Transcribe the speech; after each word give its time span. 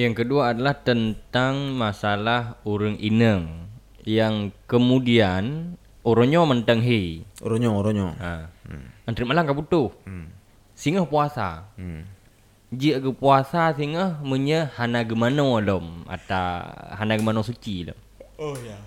Yang 0.00 0.24
kedua 0.24 0.56
adalah 0.56 0.80
tentang 0.80 1.76
masalah 1.76 2.56
urang 2.64 2.96
ineng 2.96 3.68
yang 4.08 4.48
kemudian 4.64 5.76
orangnya 6.00 6.40
mentang 6.48 6.80
hi. 6.80 7.20
Oronyo, 7.44 7.76
oronyo. 7.76 8.16
Ha. 8.16 8.48
Antri 9.04 9.28
malang 9.28 9.44
ka 9.44 9.52
butuh. 9.52 9.92
Hmm. 10.08 10.32
Singa 10.72 11.04
puasa. 11.04 11.68
Hmm. 11.76 12.08
Jika 12.72 13.04
ke 13.04 13.12
puasa 13.12 13.76
singa 13.76 14.24
munya 14.24 14.72
hana 14.80 15.04
gemano 15.04 15.60
lom 15.60 16.08
atau 16.08 16.64
hana 16.96 17.20
gemano 17.20 17.44
suci 17.44 17.92
lom. 17.92 17.98
Oh 18.40 18.56
ya. 18.56 18.80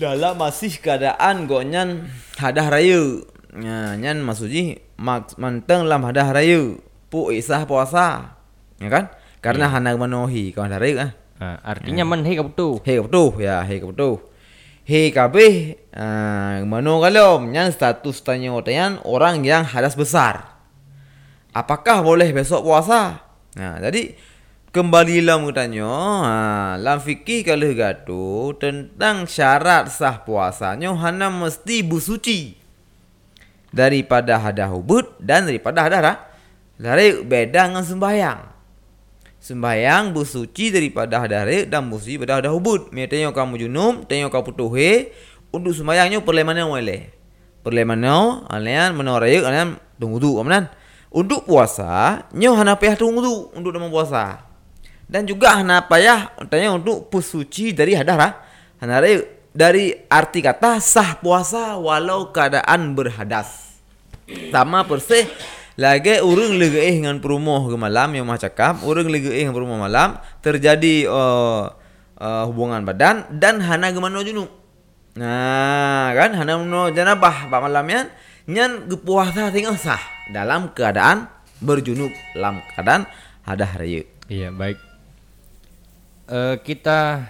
Dalam 0.00 0.40
masih 0.40 0.80
keadaan 0.80 1.44
gonyan 1.44 2.08
hadah 2.40 2.72
raya. 2.72 3.20
Ya, 3.52 4.00
nyan 4.00 4.24
maksudnya 4.24 4.80
mak 4.96 5.36
manteng 5.36 5.84
lam 5.84 6.08
hadah 6.08 6.32
raya. 6.32 6.80
Pu 7.12 7.36
isah 7.36 7.68
puasa. 7.68 8.32
Ya 8.80 8.88
kan? 8.88 9.12
Karena 9.44 9.68
hana 9.68 9.92
manohi 9.92 10.56
kalau 10.56 10.72
hadah 10.72 10.80
raya 10.80 10.96
ah. 11.04 11.10
Ha, 11.34 11.60
artinya 11.60 12.06
man 12.06 12.24
hi 12.24 12.38
ka 12.38 12.46
butuh. 12.46 12.80
Hei 12.86 12.96
betul 13.02 13.36
ya, 13.42 13.60
hei 13.66 13.82
betul. 13.82 14.22
Hei 14.88 15.12
kabeh 15.12 15.76
uh, 15.92 16.64
mano 16.64 17.02
kalom 17.04 17.52
nyan 17.52 17.68
status 17.68 18.24
tanya 18.24 18.54
otayan 18.56 19.02
orang 19.04 19.44
yang 19.44 19.66
hadas 19.66 19.98
besar. 19.98 20.56
Apakah 21.52 22.00
boleh 22.00 22.32
besok 22.32 22.64
puasa? 22.64 23.20
Nah, 23.58 23.76
jadi 23.82 24.16
kembali 24.70 25.22
lam 25.26 25.44
tanya, 25.52 25.90
ha, 26.24 26.34
lam 26.78 26.98
fikih 27.02 27.44
kalau 27.44 27.70
gato 27.76 28.56
tentang 28.58 29.28
syarat 29.28 29.90
sah 29.90 30.22
puasanya 30.22 30.94
hana 30.96 31.30
mesti 31.30 31.82
bersuci 31.82 32.58
daripada 33.74 34.38
hadah 34.38 34.70
hubud 34.70 35.18
dan 35.18 35.46
daripada 35.50 35.86
hadah 35.86 36.18
dari 36.78 37.22
beda 37.22 37.70
dengan 37.70 37.82
sembahyang. 37.82 38.53
Sembahyang 39.44 40.16
bersuci 40.16 40.72
daripada 40.72 41.20
hadare 41.20 41.68
dan 41.68 41.92
bersuci 41.92 42.16
pada 42.16 42.40
hadah 42.40 42.48
hubud. 42.56 42.88
Tengok 42.88 43.36
kamu 43.36 43.68
junub, 43.68 44.08
tengok 44.08 44.32
kamu 44.32 44.44
putuhe, 44.48 45.12
untuk 45.52 45.76
sembahyangnya 45.76 46.24
perlemana 46.24 46.64
boleh. 46.64 47.12
Perlemana, 47.60 48.48
alian 48.48 48.96
menoraya, 48.96 49.44
alian 49.44 49.76
tunggu 50.00 50.16
tu, 50.16 50.40
amanan. 50.40 50.72
Untuk 51.12 51.44
puasa, 51.44 52.24
nyo 52.32 52.56
hana 52.56 52.80
payah 52.80 52.96
tunggu 52.96 53.20
tu 53.20 53.52
untuk 53.52 53.68
dalam 53.76 53.92
puasa. 53.92 54.48
Dan 55.04 55.28
juga 55.28 55.60
hana 55.60 55.84
payah 55.84 56.32
tanya 56.48 56.72
untuk 56.72 57.12
bersuci 57.12 57.76
dari 57.76 57.92
hadah 57.92 58.16
ra. 58.16 58.28
Hana 58.80 58.96
raya 58.96 59.28
dari 59.52 59.92
arti 60.08 60.40
kata 60.40 60.80
sah 60.80 61.20
puasa 61.20 61.76
walau 61.76 62.32
keadaan 62.32 62.96
berhadas. 62.96 63.76
Sama 64.48 64.88
persis 64.88 65.28
lagi 65.74 66.22
orang 66.22 66.54
legeih 66.54 67.02
dengan 67.02 67.18
perumah 67.18 67.66
ke 67.66 67.74
malam 67.74 68.14
yang 68.14 68.26
mah 68.30 68.38
cakap 68.38 68.86
orang 68.86 69.10
legeih 69.10 69.50
dengan 69.50 69.54
perumah 69.58 69.78
malam 69.90 70.08
terjadi 70.38 71.10
uh, 71.10 71.74
uh, 72.18 72.44
hubungan 72.46 72.86
badan 72.86 73.26
dan 73.34 73.58
hana 73.58 73.90
gemano 73.90 74.22
junub. 74.22 74.46
Nah, 75.18 76.14
kan 76.14 76.30
hana 76.34 76.58
gemano 76.58 76.94
janabah 76.94 77.50
pak 77.50 77.60
malam 77.60 77.86
yan 77.90 78.06
nyan 78.46 78.86
gepuasa 78.86 79.50
tengah 79.50 79.74
sah 79.74 80.02
dalam 80.30 80.70
keadaan 80.70 81.26
berjunub 81.58 82.12
dalam 82.38 82.62
keadaan 82.74 83.10
hadah 83.42 83.70
raya. 83.74 84.06
Iya, 84.30 84.54
baik. 84.54 84.78
Eh 86.30 86.56
kita 86.62 87.28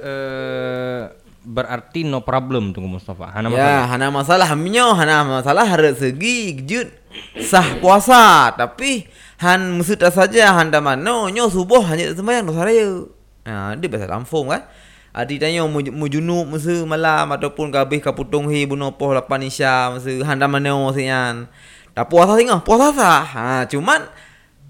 eh 0.00 1.02
berarti 1.48 2.04
no 2.04 2.20
problem 2.20 2.76
tunggu 2.76 3.00
Mustafa. 3.00 3.32
Hana 3.32 3.48
masalah. 3.48 3.72
Ya, 3.72 3.80
hana 3.88 4.06
masalah 4.12 4.48
minyo, 4.52 4.92
hana 4.92 5.24
masalah 5.24 5.64
harus 5.64 5.96
segi 5.96 6.60
gejut 6.60 6.92
sah 7.40 7.80
puasa, 7.80 8.52
tapi 8.52 9.08
han 9.40 9.72
musudah 9.80 10.12
saja 10.12 10.52
handa 10.52 10.84
mano 10.84 11.32
nyo 11.32 11.48
subuh 11.48 11.80
hanya 11.88 12.12
sembahyang 12.12 12.44
dosa 12.44 12.62
raya. 12.68 13.08
Nah, 13.48 13.72
dia 13.80 13.88
bahasa 13.88 14.04
lampung 14.04 14.52
kan. 14.52 14.68
Adi 15.16 15.40
tanya 15.40 15.64
mu 15.64 15.80
mu 15.80 16.06
junub 16.06 16.52
masa 16.52 16.84
malam 16.84 17.32
ataupun 17.32 17.72
kabeh 17.72 17.98
kaputung 17.98 18.52
hi 18.52 18.68
buno 18.68 18.94
poh 18.94 19.16
lapan 19.16 19.48
isya 19.48 19.96
masa 19.96 20.12
handa 20.28 20.44
mano 20.44 20.92
sian. 20.92 21.48
Tak 21.96 22.12
puasa 22.12 22.36
tengah, 22.36 22.60
puasa 22.60 22.92
sah. 22.92 23.24
Ha, 23.24 23.46
cuman 23.66 24.04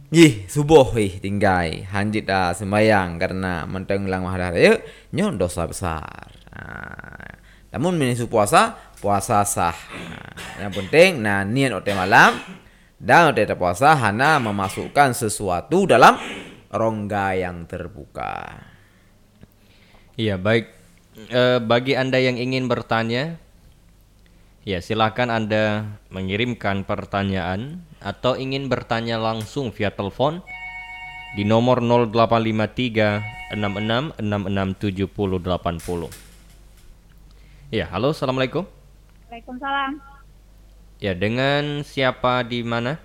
Yih, 0.08 0.48
subuh 0.48 0.88
ih 0.96 1.20
tinggai. 1.20 1.84
Hanjit 1.84 2.24
dah 2.24 2.56
sembayang 2.56 3.20
karena 3.20 3.68
menteng 3.68 4.08
lang 4.08 4.24
mahadar 4.24 4.56
raya 4.56 4.80
nyo 5.12 5.36
dosa 5.36 5.68
besar. 5.68 6.32
Namun 7.68 8.00
menisu 8.00 8.26
puasa, 8.26 8.74
puasa 8.98 9.44
sah. 9.44 9.76
Ha. 9.76 10.64
Yang 10.66 10.72
penting 10.84 11.20
nah 11.20 11.44
niat 11.44 11.76
ote 11.76 11.92
malam 11.92 12.34
dan 12.98 13.30
ote 13.30 13.44
puasa 13.54 13.94
hana 13.94 14.40
memasukkan 14.40 15.12
sesuatu 15.14 15.84
dalam 15.84 16.16
rongga 16.72 17.36
yang 17.36 17.68
terbuka. 17.68 18.58
Iya, 20.18 20.34
baik. 20.40 20.66
Eh, 21.30 21.58
bagi 21.62 21.94
Anda 21.98 22.18
yang 22.18 22.38
ingin 22.38 22.66
bertanya, 22.66 23.38
ya 24.66 24.78
silakan 24.82 25.30
Anda 25.30 25.98
mengirimkan 26.10 26.82
pertanyaan 26.86 27.82
atau 28.02 28.34
ingin 28.38 28.70
bertanya 28.70 29.18
langsung 29.18 29.70
via 29.74 29.90
telepon 29.90 30.42
di 31.34 31.42
nomor 31.46 31.82
0853 31.82 33.54
66 33.54 34.18
66 34.18 35.06
70 35.06 35.42
80. 35.42 36.27
Ya, 37.68 37.84
halo, 37.92 38.16
assalamualaikum. 38.16 38.64
Waalaikumsalam. 39.28 40.00
Ya, 41.04 41.12
dengan 41.12 41.84
siapa 41.84 42.40
di 42.40 42.64
mana? 42.64 42.96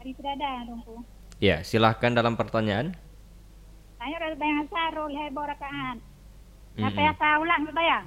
Hari 0.00 0.16
Sedada, 0.16 0.64
Tungku. 0.64 1.04
Ya, 1.36 1.60
silahkan 1.60 2.16
dalam 2.16 2.34
pertanyaan. 2.34 2.96
Tanya 4.00 4.16
udah 4.24 4.38
bayang 4.40 4.66
sarul 4.72 5.12
heboh 5.12 5.44
rakaat. 5.44 5.98
Apa 6.78 7.00
ya 7.02 7.12
saya 7.18 7.36
ulang 7.42 7.62
bayang? 7.74 8.06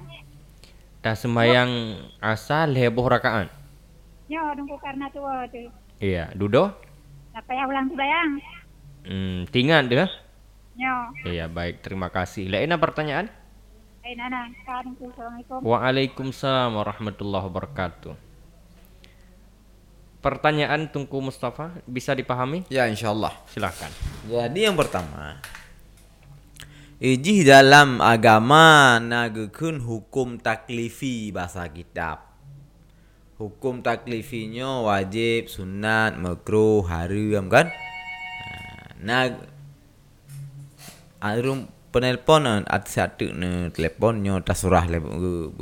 Dah 0.98 1.14
sembahyang 1.14 1.70
asal 2.18 2.74
heboh 2.74 3.06
rakaat. 3.06 3.46
Yo, 4.26 4.42
Tungku 4.58 4.76
karena 4.82 5.06
tua 5.14 5.46
tu. 5.46 5.70
Iya, 6.02 6.34
dudo. 6.34 6.74
Apa 7.38 7.50
ya 7.54 7.70
ulang 7.70 7.86
bayang? 7.94 8.30
Hmm, 9.06 9.46
tinggal 9.54 9.86
deh. 9.86 10.10
Yo, 10.74 10.94
Iya, 11.22 11.46
baik. 11.46 11.86
Terima 11.86 12.10
kasih. 12.10 12.50
Lainnya 12.50 12.82
pertanyaan? 12.82 13.30
Waalaikumsalam 15.62 16.74
warahmatullahi 16.74 17.44
wabarakatuh. 17.46 18.14
Pertanyaan 20.18 20.90
Tungku 20.90 21.22
Mustafa 21.22 21.70
bisa 21.86 22.10
dipahami? 22.14 22.66
Ya 22.66 22.90
insyaallah. 22.90 23.30
Silahkan. 23.46 23.90
Jadi 24.26 24.66
yang 24.66 24.74
pertama 24.74 25.38
Ijih 27.02 27.42
dalam 27.42 27.98
agama 27.98 28.98
nagekun 29.02 29.82
hukum 29.82 30.38
taklifi 30.38 31.34
bahasa 31.34 31.66
kitab. 31.66 32.22
Hukum 33.42 33.82
taklifinya 33.82 34.86
wajib, 34.86 35.50
sunat, 35.50 36.14
makruh, 36.14 36.86
haram 36.86 37.50
kan? 37.50 37.74
Nah, 39.02 39.34
Nag 39.34 39.34
Arum 41.18 41.66
penelpon 41.92 42.64
at 42.64 42.88
satu 42.88 43.30
ne 43.36 43.68
teleponnya 43.68 44.40
tak 44.40 44.56
surah 44.56 44.88
le 44.88 44.98
bu- 44.98 45.52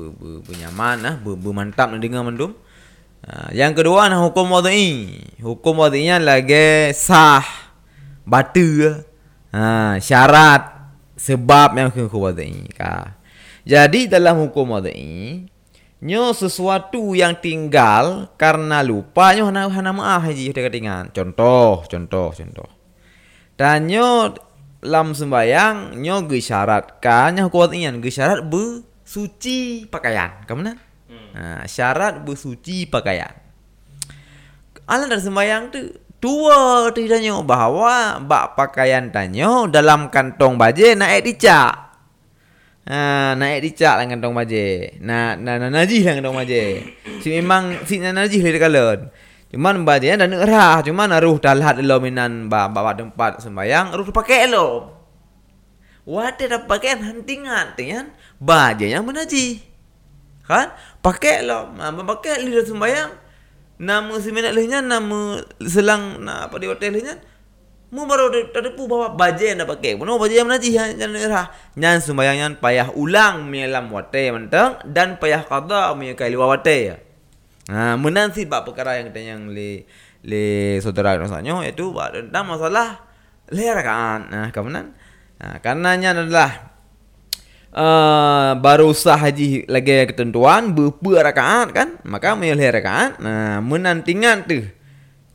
benyaman 0.47 0.97
nah 1.03 1.15
bu- 1.19 1.37
bu 1.37 1.51
mantap 1.51 1.91
dengar 1.99 2.23
mendum. 2.23 2.55
Ha, 3.21 3.53
yang 3.53 3.75
kedua 3.77 4.09
nah 4.09 4.23
hukum 4.25 4.49
wadai. 4.49 5.19
Hukum 5.43 5.83
wadainya 5.83 6.23
lagi 6.23 6.95
sah 6.95 7.45
batu 8.23 9.03
ha, 9.53 9.99
syarat 9.99 10.63
sebab 11.19 11.77
yang 11.77 11.91
hukum 11.91 12.31
wadai 12.31 12.65
ka. 12.73 13.19
Jadi 13.67 14.09
dalam 14.09 14.41
hukum 14.47 14.73
wadai 14.73 15.45
nyo 16.01 16.33
sesuatu 16.33 17.13
yang 17.13 17.37
tinggal 17.37 18.33
karena 18.41 18.81
lupa 18.81 19.37
nyo 19.37 19.53
hana 19.53 19.69
hana 19.69 19.93
maaf 19.93 20.25
haji 20.25 20.57
dia 20.57 20.65
ketinggalan. 20.65 21.13
Contoh, 21.13 21.85
contoh, 21.85 22.33
contoh. 22.33 22.71
Dan 23.61 23.93
nyo 23.93 24.33
lam 24.81 25.13
sembayang 25.13 26.01
nyo 26.01 26.25
gesyaratkan 26.25 27.37
nyo 27.37 27.53
kuat 27.53 27.77
ian 27.77 28.01
gesyarat 28.01 28.45
bersuci 28.49 29.85
pakaian. 29.89 30.45
Kamu 30.49 30.89
Ha, 31.31 31.63
syarat 31.63 32.27
bersuci 32.27 32.91
pakaian. 32.91 33.31
Alam 34.91 35.07
dari 35.07 35.23
sembayang 35.23 35.63
tu 35.71 35.79
dua 36.19 36.91
tidaknya 36.91 37.39
bahawa 37.47 38.19
bak 38.19 38.59
pakaian 38.59 39.15
tanyo 39.15 39.71
dalam 39.71 40.11
kantong 40.11 40.59
baje 40.59 40.99
naik 40.99 41.23
dicak. 41.23 41.71
Ha, 42.91 43.39
naik 43.39 43.63
dicak 43.63 44.03
dalam 44.03 44.11
kantong 44.11 44.35
baje. 44.35 44.99
Na 44.99 45.39
na 45.39 45.63
na 45.63 45.71
najis 45.71 46.03
dalam 46.03 46.19
kantong 46.19 46.39
baje. 46.43 46.63
Si 47.23 47.31
memang 47.31 47.79
si 47.87 48.03
na 48.03 48.11
najis 48.11 48.43
le 48.43 48.59
kalon. 48.59 49.07
Cuman 49.51 49.83
baje 49.83 50.15
dan 50.15 50.31
erah, 50.31 50.79
cuman 50.79 51.11
aruh 51.11 51.43
dalhat 51.43 51.83
lo 51.83 51.99
minan 51.99 52.47
ba 52.47 52.71
ba 52.71 52.95
tempat 52.95 53.43
sembayang 53.43 53.91
aruh 53.99 54.07
pakai 54.15 54.47
lo. 54.47 54.95
Wate 56.07 56.47
dah 56.47 56.63
pakaian 56.71 57.03
hantingan, 57.03 57.75
tingan 57.75 58.15
baje 58.39 58.87
yang 58.87 59.03
menajis. 59.03 59.63
Kan? 60.47 60.71
Pakai 61.03 61.43
lo. 61.43 61.75
Ha, 61.79 61.91
pakai 61.91 62.47
lidah 62.47 62.67
sembayang. 62.67 63.11
Nama 63.81 64.13
si 64.21 64.31
menak 64.31 64.53
lehnya 64.55 64.85
nama 64.85 65.41
selang 65.63 66.23
na 66.23 66.47
apa 66.47 66.59
di 66.63 66.67
hotel 66.71 66.99
lehnya. 66.99 67.19
Mu 67.91 68.07
baru 68.07 68.31
ada 68.31 68.71
pu 68.71 68.87
bawa 68.87 69.19
baju 69.19 69.43
yang 69.43 69.67
dah 69.67 69.67
pakai. 69.67 69.99
Mana 69.99 70.15
baju 70.15 70.31
yang 70.31 70.47
mana 70.47 70.63
jih 70.63 70.79
jangan 70.79 71.19
erah. 71.19 71.47
Nyan 71.75 71.99
sembayang 71.99 72.37
nyan 72.39 72.53
payah 72.63 72.95
ulang 72.95 73.51
menyelam 73.51 73.91
wate 73.91 74.31
mentang 74.31 74.79
dan 74.87 75.19
payah 75.19 75.43
qada 75.43 75.91
menyekai 75.99 76.31
liwa 76.31 76.47
wate 76.55 76.77
ya. 76.87 76.97
Nah, 77.71 77.95
menansi 77.95 78.51
bab 78.51 78.67
perkara 78.67 78.99
yang 78.99 79.15
kita 79.15 79.21
yang 79.23 79.43
li 79.55 79.87
li 80.27 80.77
saudara 80.83 81.15
rasanya 81.15 81.63
itu 81.71 81.95
bab 81.95 82.11
tentang 82.11 82.45
masalah 82.51 82.99
le 83.55 83.65
rakaat. 83.71 84.27
Nah, 84.27 84.49
kemudian 84.51 84.91
nah, 85.39 85.57
karenanya 85.63 86.19
adalah 86.19 86.71
uh, 87.75 88.59
baru 88.59 88.91
sah 88.91 89.19
haji 89.19 89.71
lagi 89.71 90.11
ketentuan 90.11 90.75
berapa 90.75 91.31
rakaat 91.31 91.69
kan? 91.71 91.89
Maka 92.07 92.35
menyelah 92.35 92.71
rakaat. 92.75 93.11
Nah 93.23 93.63
menantingan 93.63 94.47
tu 94.47 94.67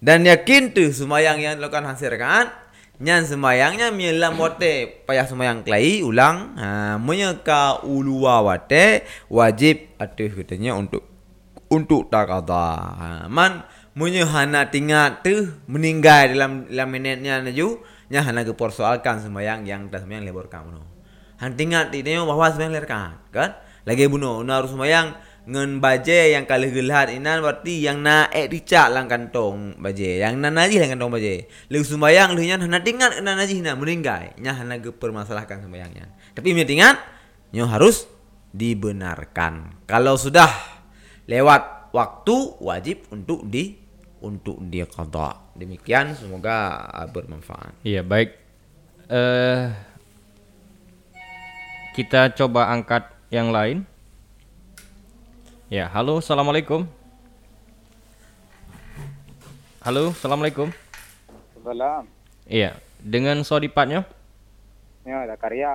dan 0.04 0.28
yakin 0.28 0.76
tu 0.76 0.92
semayang 0.92 1.40
yang 1.42 1.54
dilakukan 1.58 1.88
hasil 1.88 2.12
rakaat. 2.12 2.52
Nyan 2.96 3.28
semayangnya 3.28 3.92
menyelam 3.92 4.40
wate 4.40 5.04
payah 5.04 5.28
semayang 5.28 5.68
kelai 5.68 6.00
ulang. 6.00 6.56
Ha, 6.56 6.96
menyeka 6.96 7.84
ulua 7.84 8.40
wate 8.40 9.04
wajib 9.28 10.00
atuh 10.00 10.32
katanya 10.32 10.80
untuk 10.80 11.04
untuk 11.72 12.12
takada 12.12 13.26
man 13.32 13.66
menyehana 13.96 14.70
tinggal 14.70 15.24
tu 15.24 15.50
meninggal 15.66 16.36
dalam 16.36 16.68
dalam 16.68 16.90
minitnya 16.92 17.42
naju 17.42 17.82
nya 18.12 18.22
hana 18.22 18.46
kepersoalkan 18.46 19.24
semayang 19.24 19.66
yang 19.66 19.90
dah 19.90 19.98
semayang 19.98 20.28
lebor 20.28 20.46
kamu 20.46 20.96
Han 21.44 21.60
tinggal 21.60 21.92
ti 21.92 22.00
tengok 22.00 22.32
bahawa 22.32 22.56
sembahyang 22.56 22.74
lerkan, 22.80 23.10
kan? 23.36 23.60
Lagi 23.84 24.08
bunuh, 24.08 24.40
nak 24.48 24.64
harus 24.64 24.72
sembahyang 24.72 25.08
ngen 25.46 25.78
baje 25.78 26.34
yang 26.34 26.50
kali 26.50 26.74
gelat 26.74 27.14
inan 27.14 27.38
berarti 27.38 27.86
yang 27.86 28.02
naik 28.02 28.50
dicak 28.50 28.90
lang 28.90 29.06
kantong 29.06 29.78
baje, 29.78 30.18
yang 30.18 30.42
nan 30.42 30.58
najis 30.58 30.82
lang 30.82 30.96
kantong 30.98 31.12
baje. 31.12 31.46
Lu 31.70 31.84
sembahyang 31.84 32.34
lu 32.34 32.42
nyan 32.42 32.66
hana 32.66 32.80
tinggal 32.82 33.12
nan 33.22 33.36
najis 33.38 33.60
na 33.62 33.76
meninggal, 33.78 34.34
nya 34.40 34.56
hana 34.58 34.80
ge 34.80 34.96
permasalahkan 34.96 35.62
sembahyangnya. 35.62 36.08
Tapi 36.34 36.56
dia 36.56 36.66
tinggal 36.66 36.98
nyo 37.54 37.68
harus 37.68 38.10
dibenarkan. 38.56 39.86
Kalau 39.86 40.16
sudah 40.16 40.50
lewat 41.26 41.90
waktu 41.94 42.36
wajib 42.62 43.06
untuk 43.10 43.46
di 43.50 43.78
untuk 44.22 44.58
dia 44.70 44.86
qada. 44.90 45.38
Demikian 45.58 46.14
semoga 46.18 46.86
bermanfaat. 47.10 47.78
Iya, 47.86 48.02
baik. 48.02 48.30
Eh 49.10 49.14
uh, 49.14 49.66
kita 51.96 52.34
coba 52.36 52.74
angkat 52.76 53.08
yang 53.32 53.56
lain. 53.56 53.88
Ya, 55.72 55.90
halo, 55.90 56.22
assalamualaikum. 56.22 56.86
Halo, 59.82 60.14
assalamualaikum. 60.14 60.70
Salam. 61.66 62.06
Iya, 62.46 62.78
dengan 63.02 63.42
sodipatnya. 63.42 64.06
Ya, 65.06 65.26
Zakaria 65.30 65.70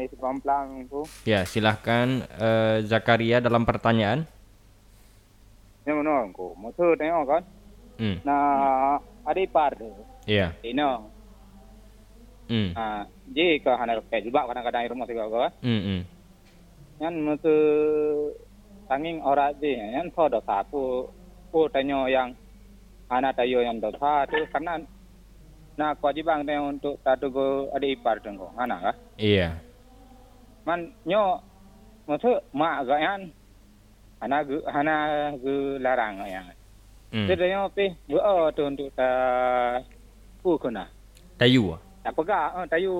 itu 0.00 0.16
pelan 0.16 0.84
itu. 0.84 1.04
Ya, 1.24 1.44
silahkan 1.44 2.24
uh, 2.36 2.80
Zakaria 2.84 3.40
dalam 3.40 3.64
pertanyaan. 3.64 4.24
Ya, 5.90 5.98
mana 5.98 6.22
aku? 6.22 6.54
Maksud 6.54 7.02
tengok 7.02 7.26
kan? 7.26 7.42
Hmm. 7.98 8.22
Nah, 8.22 9.02
ada 9.26 9.40
ipar. 9.42 9.74
Iya. 10.22 10.54
Ini. 10.62 10.86
Hmm. 12.46 12.70
Ah, 12.78 13.10
je 13.26 13.58
ke 13.58 13.70
hana 13.74 13.98
ke 13.98 14.22
juga 14.22 14.46
kadang-kadang 14.46 14.86
rumah 14.86 15.10
juga 15.10 15.26
ke. 15.26 15.66
Hmm. 15.66 15.82
hmm. 15.82 16.00
Yan 17.02 17.14
mutu 17.26 17.56
tanging 18.86 19.18
ora 19.26 19.50
je 19.58 19.74
yan 19.74 20.14
so 20.14 20.30
dosa 20.30 20.62
pu 20.70 21.10
pu 21.50 21.66
tanyo 21.74 22.06
yang 22.06 22.38
hana 23.10 23.34
tayo 23.34 23.58
yang 23.58 23.82
dosa 23.82 24.30
tu 24.30 24.38
karena 24.54 24.78
na 25.74 25.94
kewajiban 25.98 26.46
untuk 26.70 27.02
tadu 27.02 27.34
go 27.34 27.46
ada 27.74 27.86
ipar 27.86 28.22
tengko 28.22 28.54
hana 28.54 28.78
ka. 28.78 28.92
Iya. 29.18 29.58
Man 30.62 30.94
nyo 31.02 31.42
mutu 32.06 32.38
mak 32.54 32.86
yan 32.86 33.34
hana 34.20 34.36
gu 34.44 34.56
hana 34.68 34.94
gu 35.40 35.80
larang 35.80 36.22
yang. 36.28 36.46
Hmm. 37.10 37.26
Jadi 37.26 37.50
nyo 37.50 37.72
pi 37.72 37.90
go 38.06 38.20
tu 38.52 38.62
untuk 38.68 38.92
ta 38.94 39.10
pu 40.44 40.60
kuna. 40.60 40.86
Tayu. 41.40 41.74
Tak 42.00 42.12
pegang, 42.16 42.50
oh, 42.56 42.64
tayu. 42.68 42.96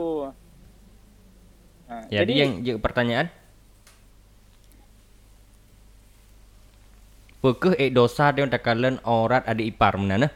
Ha, 1.88 1.94
jadi, 2.08 2.24
jadi 2.24 2.32
yang 2.76 2.80
pertanyaan? 2.80 3.28
Pekeh 7.40 7.72
ek 7.80 7.96
dosa 7.96 8.28
dia 8.36 8.44
kalen 8.60 9.00
orat 9.08 9.48
ada 9.48 9.62
ipar 9.64 9.96
mana? 9.96 10.28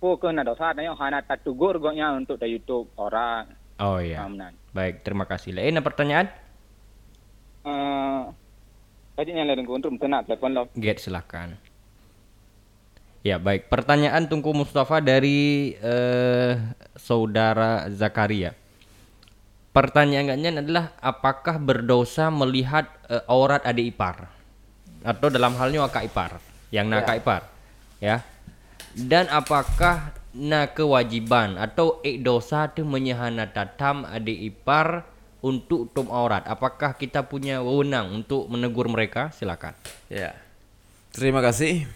Pekeh 0.00 0.30
nak 0.36 0.52
dosa 0.52 0.76
dia 0.76 0.92
hana 0.92 1.24
tak 1.24 1.40
tugur 1.44 1.80
goknya 1.80 2.12
untuk 2.12 2.36
di 2.36 2.56
YouTube 2.56 2.92
orang. 3.00 3.48
Oh 3.80 3.96
iya. 3.96 4.20
Baik, 4.76 5.00
terima 5.00 5.24
kasih. 5.24 5.56
Lain 5.56 5.80
pertanyaan? 5.80 6.28
Uh, 7.64 8.28
lain 9.26 9.66
untuk. 9.68 9.92
Get 10.78 11.02
silakan. 11.02 11.60
Ya 13.20 13.36
baik, 13.36 13.68
pertanyaan 13.68 14.32
Tungku 14.32 14.56
Mustafa 14.56 15.04
dari 15.04 15.76
uh, 15.84 16.56
saudara 16.96 17.84
Zakaria. 17.92 18.56
Pertanyaannya 19.76 20.64
adalah 20.64 20.96
apakah 21.04 21.60
berdosa 21.60 22.32
melihat 22.32 22.88
uh, 23.12 23.20
aurat 23.28 23.60
adik 23.68 23.92
ipar 23.92 24.32
atau 25.04 25.28
dalam 25.28 25.52
halnya 25.60 25.84
akak 25.84 26.08
ipar 26.08 26.40
yang 26.72 26.88
nak 26.88 27.12
ya. 27.12 27.20
ipar, 27.20 27.42
ya. 28.00 28.16
Dan 28.96 29.28
apakah 29.28 30.16
na 30.32 30.70
kewajiban 30.70 31.58
atau 31.58 31.98
ek 32.06 32.22
dosa 32.22 32.70
tu 32.70 32.86
menyahana 32.86 33.50
tatam 33.50 34.06
adik 34.06 34.38
ipar 34.38 35.09
untuk 35.40 35.92
tum 35.92 36.08
aurat? 36.12 36.44
Apakah 36.44 36.96
kita 36.96 37.24
punya 37.24 37.64
wewenang 37.64 38.12
untuk 38.22 38.48
menegur 38.48 38.88
mereka? 38.88 39.32
Silakan. 39.32 39.76
Ya. 40.08 40.36
Terima 41.10 41.42
kasih. 41.42 41.88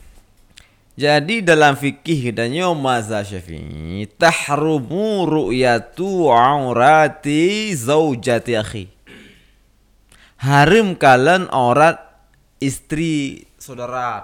Jadi 0.94 1.43
dalam 1.43 1.75
fikih 1.75 2.31
katanya 2.31 2.70
mazhab 2.70 3.26
Syafi'i 3.26 4.06
tahrumu 4.14 5.26
ru'yatu 5.26 6.31
aurati 6.31 7.75
zaujati 7.75 8.55
akhi. 8.55 8.85
Haram 10.38 10.94
kalian 10.94 11.50
aurat 11.50 11.99
istri 12.62 13.43
saudara. 13.58 14.23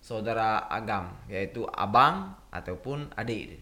Saudara 0.00 0.64
agam 0.72 1.12
yaitu 1.28 1.68
abang 1.68 2.40
ataupun 2.48 3.12
adik. 3.12 3.60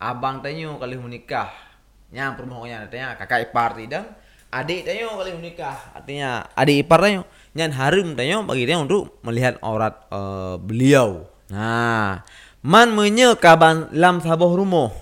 Abang 0.00 0.40
tanya 0.40 0.80
kali 0.80 0.96
menikah. 0.96 1.67
Yang 2.08 2.40
permohonannya 2.40 2.88
tanya 2.88 3.16
kakak 3.20 3.52
ipar 3.52 3.76
tidak. 3.76 4.04
Adik 4.48 4.88
tanya 4.88 5.12
kali 5.12 5.32
menikah. 5.36 5.76
Artinya 5.92 6.48
adik 6.56 6.88
ipar 6.88 7.04
tanya 7.04 7.20
nyan 7.52 7.72
harum 7.76 8.08
tanya 8.16 8.40
bagi 8.44 8.64
dia 8.64 8.80
untuk 8.80 9.20
melihat 9.20 9.60
aurat 9.60 10.08
uh, 10.08 10.56
beliau. 10.56 11.28
Nah, 11.52 12.24
man 12.64 12.92
menye 12.96 13.36
kaban 13.36 13.92
lam 13.92 14.24
sabah 14.24 14.48
rumah. 14.48 14.92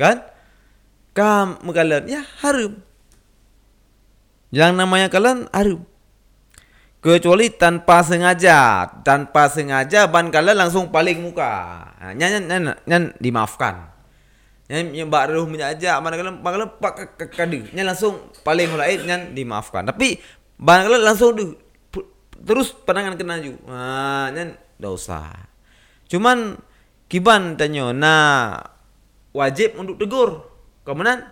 Kan? 0.00 0.24
Kam 1.16 1.60
mekalan 1.64 2.08
ya 2.08 2.24
harum. 2.44 2.80
Yang 4.52 4.72
namanya 4.72 5.08
kalian 5.12 5.48
harum. 5.52 5.84
Kecuali 7.00 7.52
tanpa 7.52 8.02
sengaja, 8.02 8.88
tanpa 9.04 9.52
sengaja 9.52 10.08
ban 10.08 10.32
kalian 10.32 10.64
langsung 10.64 10.88
paling 10.88 11.22
muka. 11.22 11.86
Nah, 12.00 12.12
nyan, 12.16 12.40
nyan, 12.40 12.44
nyan, 12.48 12.62
nyan 12.88 13.02
dimaafkan. 13.20 13.95
Yang 14.66 15.06
bak 15.06 15.30
ruh 15.30 15.46
menjajak 15.46 15.94
mana 16.02 16.18
kalian 16.18 16.42
kalian 16.42 16.70
pak. 16.82 16.94
Nyan 17.70 17.86
langsung 17.86 18.18
paling 18.42 18.66
mulai 18.66 18.98
nyan 18.98 19.30
dimaafkan. 19.30 19.86
Tapi 19.86 20.18
ban 20.58 20.82
kalian 20.82 21.06
langsung 21.06 21.38
di 21.38 21.44
terus 22.42 22.74
pandangan 22.74 23.14
kena 23.14 23.38
ju. 23.38 23.54
Ha, 23.70 24.34
nyan 24.34 24.58
dosa. 24.74 25.30
Cuman 26.10 26.58
kiban 27.06 27.54
tanya 27.54 27.94
nah 27.94 28.58
wajib 29.30 29.78
untuk 29.78 30.02
tegur. 30.02 30.50
Kemudian 30.82 31.22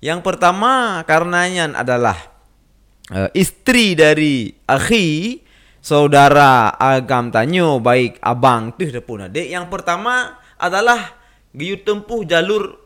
yang 0.00 0.20
pertama 0.20 1.00
karenanya 1.08 1.72
adalah 1.76 2.16
uh, 3.12 3.28
istri 3.32 3.96
dari 3.96 4.52
akhi 4.68 5.40
saudara 5.80 6.76
agam 6.76 7.32
tanyo 7.32 7.80
baik 7.80 8.20
abang 8.20 8.76
tu 8.76 8.88
pun 9.00 9.28
adik. 9.28 9.48
Yang 9.48 9.72
pertama 9.72 10.40
adalah 10.60 11.19
giyu 11.50 11.82
tempuh 11.82 12.22
jalur 12.22 12.78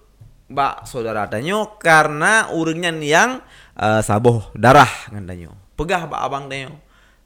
bak 0.49 0.85
saudara 0.85 1.29
tanyo 1.29 1.81
karena 1.81 2.53
urangnya 2.53 2.93
yang 3.01 3.31
uh, 3.77 4.01
saboh 4.01 4.53
darah 4.57 4.89
ngan 5.13 5.25
tanyo. 5.25 5.51
Pegah 5.75 6.07
bak 6.07 6.21
abang 6.21 6.47
tanyo. 6.47 6.77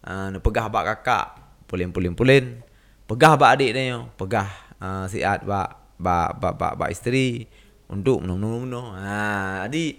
Uh, 0.03 0.39
pegah 0.41 0.67
bak 0.71 0.85
kakak. 0.87 1.27
Pulin-pulin-pulin 1.69 2.65
pegah 3.09 3.37
bak 3.37 3.57
adik 3.57 3.73
dia 3.77 4.05
pegah 4.17 4.49
uh, 4.81 5.05
siat 5.09 5.45
bak 5.45 5.97
bak 6.01 6.41
bak 6.41 6.55
bak, 6.57 6.73
bak 6.77 6.91
isteri. 6.93 7.45
Untuk 7.89 8.21
menung-menung 8.21 8.93
ha 9.01 9.65
jadi 9.65 9.97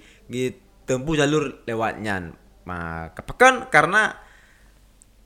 tempuh 0.86 1.18
jalur 1.18 1.66
lewatnya 1.66 2.38
ma 2.70 3.10
kepekan 3.18 3.66
karena 3.74 4.14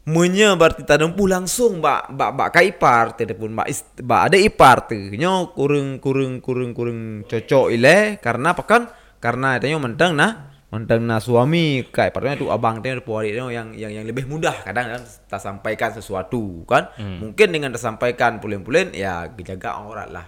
Munya 0.03 0.51
berarti 0.59 0.83
tak 0.83 0.99
dempuh 0.99 1.31
langsung 1.31 1.79
bak 1.79 2.11
bak 2.11 2.35
bak 2.35 2.49
kai 2.51 2.75
ipar 2.75 3.15
telepon 3.15 3.55
bak 3.55 3.71
is, 3.71 3.87
bak 4.03 4.27
ada 4.27 4.35
ipar 4.35 4.83
tu. 4.91 4.99
Nyo 5.15 5.55
kurung 5.55 6.03
kurung 6.03 6.43
kurung 6.43 6.75
kurung 6.75 7.23
cocok 7.23 7.71
ile 7.71 8.19
karena 8.19 8.51
apa 8.51 8.67
kan? 8.67 8.91
Karena 9.23 9.55
tanya 9.63 9.79
mentang 9.79 10.11
nah 10.11 10.51
mentang 10.73 11.07
nah 11.07 11.23
suami 11.23 11.87
kai 11.87 12.11
iparnya 12.11 12.35
tu 12.35 12.51
abang 12.51 12.83
tu 12.83 12.89
adik 12.91 13.31
yang 13.31 13.71
yang 13.77 13.91
yang 13.93 14.03
lebih 14.03 14.27
mudah 14.27 14.65
kadang 14.67 14.91
kan 14.91 15.01
tak 15.07 15.39
sampaikan 15.39 15.95
sesuatu 15.95 16.67
kan. 16.67 16.91
Hmm. 16.99 17.23
Mungkin 17.23 17.55
dengan 17.55 17.71
tersampaikan 17.71 18.43
pulen-pulen 18.43 18.91
ya 18.91 19.31
jaga 19.39 19.79
aurat 19.79 20.11
lah. 20.11 20.27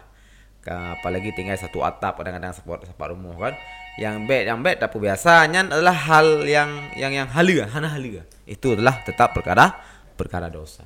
Apalagi 0.63 1.35
tinggal 1.35 1.59
satu 1.59 1.83
atap 1.83 2.23
kadang-kadang 2.23 2.55
sepak 2.55 2.87
sepak 2.87 3.11
rumah 3.11 3.35
kan 3.37 3.53
yang 3.95 4.27
bet 4.27 4.43
yang 4.43 4.59
bet 4.59 4.75
tapi 4.83 4.99
biasanya 4.99 5.71
adalah 5.71 5.95
hal 5.95 6.43
yang 6.43 6.91
yang 6.99 7.15
yang 7.15 7.27
halia 7.31 7.63
hana 7.71 7.87
halia. 7.87 8.27
Itu 8.43 8.75
adalah 8.75 8.99
tetap 9.07 9.31
perkara 9.31 9.71
perkara 10.19 10.51
dosa. 10.51 10.83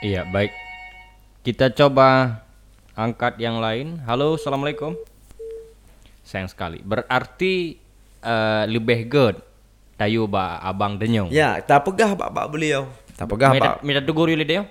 Iya 0.00 0.24
baik. 0.24 0.52
Kita 1.44 1.68
coba 1.76 2.40
angkat 2.96 3.36
yang 3.36 3.60
lain. 3.60 4.00
Halo 4.08 4.40
assalamualaikum. 4.40 4.96
Sayang 6.24 6.48
sekali. 6.48 6.80
Berarti 6.80 7.76
uh, 8.24 8.64
lebih 8.64 9.04
good 9.06 9.36
tayu 10.00 10.24
ba 10.24 10.56
abang 10.64 10.96
denyong. 10.96 11.28
Ya 11.28 11.60
tak 11.60 11.84
pegah 11.84 12.16
bak 12.16 12.32
bak 12.32 12.48
beliau. 12.48 12.88
Tak 13.20 13.28
pegah 13.28 13.52
bak. 13.52 13.84
minta 13.84 14.00
tegur 14.00 14.32
yuli 14.32 14.48
dia 14.48 14.64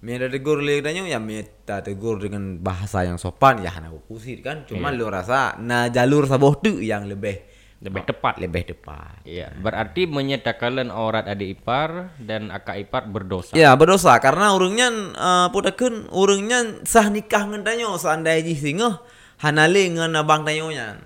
Minta 0.00 0.32
tegur 0.32 0.64
ledanyo 0.64 1.04
ya 1.04 1.20
minta 1.20 1.84
tegur 1.84 2.16
dengan 2.16 2.56
bahasa 2.56 3.04
yang 3.04 3.20
sopan 3.20 3.60
ya 3.60 3.68
hana 3.68 3.92
kusir 4.08 4.40
kan. 4.40 4.64
Cuma 4.64 4.88
iya. 4.88 4.96
lu 4.96 5.06
rasa 5.12 5.60
na 5.60 5.92
jalur 5.92 6.24
saboh 6.24 6.56
tu 6.56 6.80
yang 6.80 7.04
lebih 7.04 7.36
lebih 7.80 8.04
tepat. 8.04 8.36
Lebih 8.36 8.76
tepat. 8.76 9.24
Iya, 9.24 9.56
berarti 9.56 10.04
menyatakan 10.04 10.92
aurat 10.92 11.24
adik 11.24 11.60
ipar 11.60 12.12
dan 12.20 12.52
akak 12.52 12.76
ipar 12.88 13.08
berdosa. 13.08 13.56
Ya, 13.56 13.72
berdosa 13.72 14.16
karena 14.20 14.52
urungnya 14.52 14.88
uh, 15.16 15.48
pudakeun 15.48 16.12
urungnya 16.12 16.84
sah 16.84 17.08
nikah 17.08 17.48
ngendanyo 17.48 17.96
seandainya 17.96 18.52
singa 18.52 19.00
hanale 19.40 19.96
ngan 19.96 20.12
abang 20.12 20.44
tanyonya. 20.44 21.00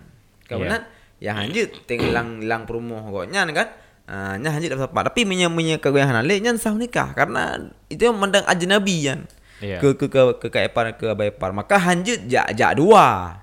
Kabenan 0.51 0.83
yeah. 1.23 1.35
ya 1.35 1.43
hanjut 1.47 1.87
tinglang 1.87 2.43
lang 2.51 2.67
perumoh 2.67 3.07
koknya 3.07 3.47
kan. 3.55 3.71
Uh, 4.05 4.37
nya 4.37 4.53
hanjit 4.53 4.69
dapat 4.69 4.93
tapi 4.93 5.25
minyak 5.25 5.49
minyak 5.49 5.81
kegoyang 5.81 6.13
halal 6.13 6.29
nya 6.29 6.53
sah 6.61 6.77
nikah. 6.77 7.17
Karena 7.17 7.57
itu 7.89 8.05
yang 8.05 8.17
mandang 8.21 8.45
ajnabi 8.45 8.97
yan. 9.01 9.21
Yeah. 9.65 9.81
ke 9.81 9.97
ke 9.97 10.13
ke 10.13 10.21
ke 10.45 10.47
ke 10.53 10.59
epar 10.67 10.93
ke 10.99 11.09
abai 11.09 11.33
par 11.33 11.55
maka 11.57 11.81
hanjut 11.81 12.29
jak 12.29 12.53
jak 12.53 12.77
dua. 12.77 13.41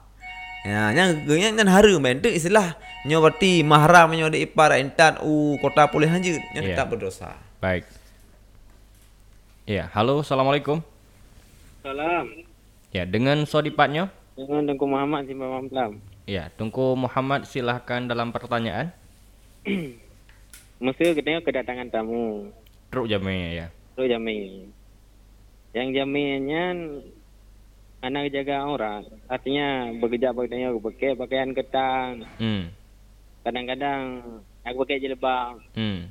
Ya 0.61 0.93
nya 0.93 1.17
nya 1.17 1.49
nya 1.49 1.63
haru 1.65 1.97
men. 1.97 2.21
Tu 2.21 2.29
istilah 2.29 2.77
nya 3.09 3.17
berarti 3.17 3.65
mahram 3.65 4.13
nya 4.13 4.29
de 4.29 4.45
ipar 4.45 4.77
entan 4.77 5.17
u 5.25 5.57
kota 5.57 5.89
boleh 5.89 6.05
hanjut. 6.05 6.37
Nya 6.53 6.61
yeah. 6.61 6.77
tetap 6.77 6.93
berdosa. 6.93 7.33
Baik. 7.57 7.89
Ya 9.65 9.89
halo 9.97 10.21
assalamualaikum. 10.21 10.85
Salam. 11.81 12.29
Ya 12.93 13.09
dengan 13.09 13.41
sodipatnya? 13.49 14.13
Dengan 14.37 14.69
Tungku 14.69 14.85
Muhammad 14.85 15.25
Simbang 15.25 15.51
Mamplam 15.57 16.11
ya 16.31 16.47
Tungku 16.53 16.95
Muhammad 16.95 17.43
silahkan 17.43 18.05
dalam 18.05 18.31
pertanyaan 18.31 18.95
mesti 20.81 21.13
kita 21.13 21.45
kedatangan 21.45 21.93
tamu. 21.93 22.49
Truk 22.89 23.05
jamin 23.05 23.53
ya. 23.53 23.67
Truk 23.93 24.09
jamin. 24.09 24.73
Yang 25.71 25.89
jaminnya 26.01 26.65
anak 28.01 28.33
jaga 28.33 28.65
orang, 28.65 29.05
artinya 29.29 29.93
bekerja 30.01 30.33
bekerja 30.33 30.75
pakai 30.81 31.15
pakaian 31.15 31.51
ketan. 31.53 32.25
Hmm. 32.41 32.73
Kadang-kadang 33.45 34.01
aku 34.65 34.83
pakai 34.83 34.99
jilbab. 34.99 35.61
Hmm. 35.77 36.09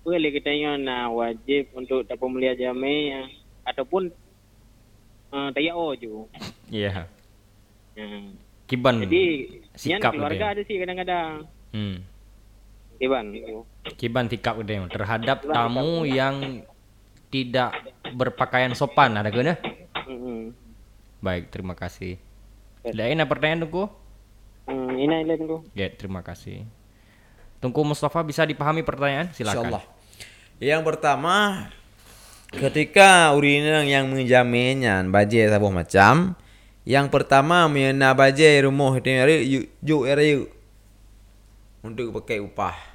Boleh 0.00 0.32
kita 0.32 0.50
na 0.80 1.12
wajib 1.12 1.70
untuk 1.76 2.08
tak 2.08 2.16
pemulia 2.16 2.56
jamin 2.56 3.28
ataupun 3.68 4.08
uh, 5.30 5.52
tayak 5.52 5.76
oju. 5.76 6.24
Iya. 6.72 7.06
Yeah. 7.94 8.00
Yeah. 8.00 8.32
Kiban. 8.64 9.04
Jadi, 9.04 9.22
sikap 9.76 10.16
keluarga 10.16 10.56
ada 10.56 10.62
sih 10.64 10.80
kadang-kadang. 10.80 11.44
Hmm 11.70 12.09
Kiban 13.00 13.32
Kiban 13.96 14.28
tikap 14.28 14.60
gede 14.60 14.76
terhadap 14.92 15.40
tamu 15.48 16.04
yang 16.04 16.60
tidak 17.32 17.72
berpakaian 18.12 18.76
sopan 18.76 19.16
ada 19.16 19.32
guna? 19.32 19.56
Baik, 21.24 21.48
terima 21.48 21.72
kasih. 21.72 22.20
Ada 22.84 23.08
ini 23.08 23.24
pertanyaan 23.24 23.64
tunggu? 23.64 23.88
Hmm, 24.68 24.92
ini 25.00 25.24
ini 25.24 25.32
tunggu. 25.40 25.64
Ya, 25.72 25.88
terima 25.88 26.20
kasih. 26.20 26.68
Tunggu 27.64 27.80
Mustafa 27.88 28.20
bisa 28.20 28.44
dipahami 28.44 28.84
pertanyaan? 28.84 29.32
Silakan. 29.32 29.80
Yang 30.60 30.82
pertama, 30.84 31.68
ketika 32.52 33.32
urinang 33.32 33.88
yang 33.88 34.12
menjaminnya 34.12 35.00
baje 35.08 35.48
sabuh 35.48 35.72
macam, 35.72 36.36
yang 36.84 37.08
pertama 37.08 37.64
mena 37.64 38.12
baje 38.12 38.60
rumah 38.60 38.92
itu 39.00 39.08
yuk 39.08 39.64
yuk 39.80 40.02
yuk 40.04 40.44
untuk 41.80 42.12
pakai 42.20 42.44
upah 42.44 42.89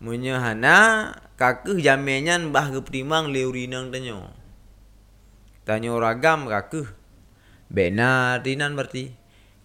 menyahana 0.00 1.10
kakeh 1.40 1.80
jaminyan 1.80 2.52
bah 2.52 2.68
ke 2.72 2.80
primang 2.84 3.32
leurinang 3.32 3.92
tanyo. 3.92 4.28
Tanyo 5.64 5.98
ragam 5.98 6.48
kakeh. 6.48 6.88
Benar 7.68 8.44
dinan 8.44 8.76
berarti. 8.76 9.12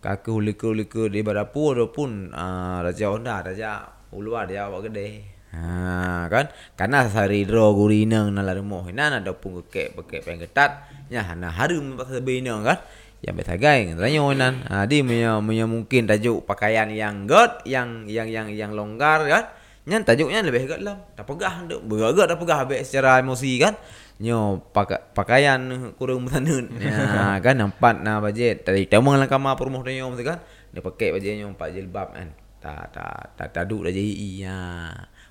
Kakeh 0.01 0.33
uliku-uliku 0.33 1.05
di 1.07 1.21
badapu 1.21 1.77
ataupun 1.77 2.33
uh, 2.33 2.81
raja 2.81 3.13
onda 3.13 3.45
raja 3.45 3.85
uluar 4.09 4.49
dia 4.49 4.65
awak 4.65 4.89
gede. 4.89 5.07
Ha 5.51 6.31
kan 6.31 6.47
karena 6.79 7.11
sari 7.11 7.43
dro 7.43 7.75
gurinang 7.75 8.31
nala 8.31 8.55
rumah 8.55 8.87
hinan 8.87 9.19
ada 9.19 9.35
pun 9.35 9.59
kek 9.67 9.99
pakai 9.99 10.23
pengen 10.23 10.47
ketat 10.47 10.87
nya 11.11 11.27
hana 11.27 11.51
harum 11.51 11.99
pas 11.99 12.07
sebinang 12.07 12.63
kan 12.63 12.79
yang 13.19 13.35
beta 13.35 13.59
gai 13.59 13.91
tanyo 13.91 14.31
nan 14.31 14.63
ha 14.71 14.87
di 14.87 15.03
mungkin 15.03 16.07
tajuk 16.07 16.47
pakaian 16.47 16.87
yang 16.87 17.27
god 17.27 17.67
yang 17.67 18.07
yang 18.07 18.31
yang 18.31 18.47
yang 18.47 18.71
longgar 18.71 19.27
kan 19.27 19.43
Nyan 19.89 20.05
tajuknya 20.05 20.45
lebih 20.45 20.69
agak 20.69 20.79
lam. 20.85 20.97
Tak 21.17 21.25
pegah. 21.25 21.65
Beragak 21.81 22.25
dah 22.29 22.37
pegah 22.37 22.57
habis 22.61 22.85
secara 22.85 23.17
emosi 23.17 23.57
kan. 23.57 23.73
Nyo 24.21 24.61
pakai 24.69 25.01
pakaian 25.17 25.57
kurang 25.97 26.29
bertanun. 26.29 26.69
ya 26.83 27.41
kan 27.41 27.57
nampak 27.57 28.01
na 28.05 28.21
bajet. 28.21 28.61
Tadi 28.61 28.85
temang 28.85 29.17
lah 29.17 29.25
kamar 29.25 29.57
perumah 29.57 29.81
dia 29.81 30.05
nyo 30.05 30.13
kan. 30.21 30.37
Dia 30.69 30.81
pakai 30.85 31.17
baju 31.17 31.25
nyo 31.25 31.47
empat 31.57 31.69
jilbab 31.73 32.07
kan. 32.13 32.29
Tak 32.61 32.93
tak 32.93 33.33
tak 33.33 33.47
tak 33.49 33.63
duk 33.65 33.89
dah 33.89 33.91
jadi 33.93 34.13
iya. 34.13 34.59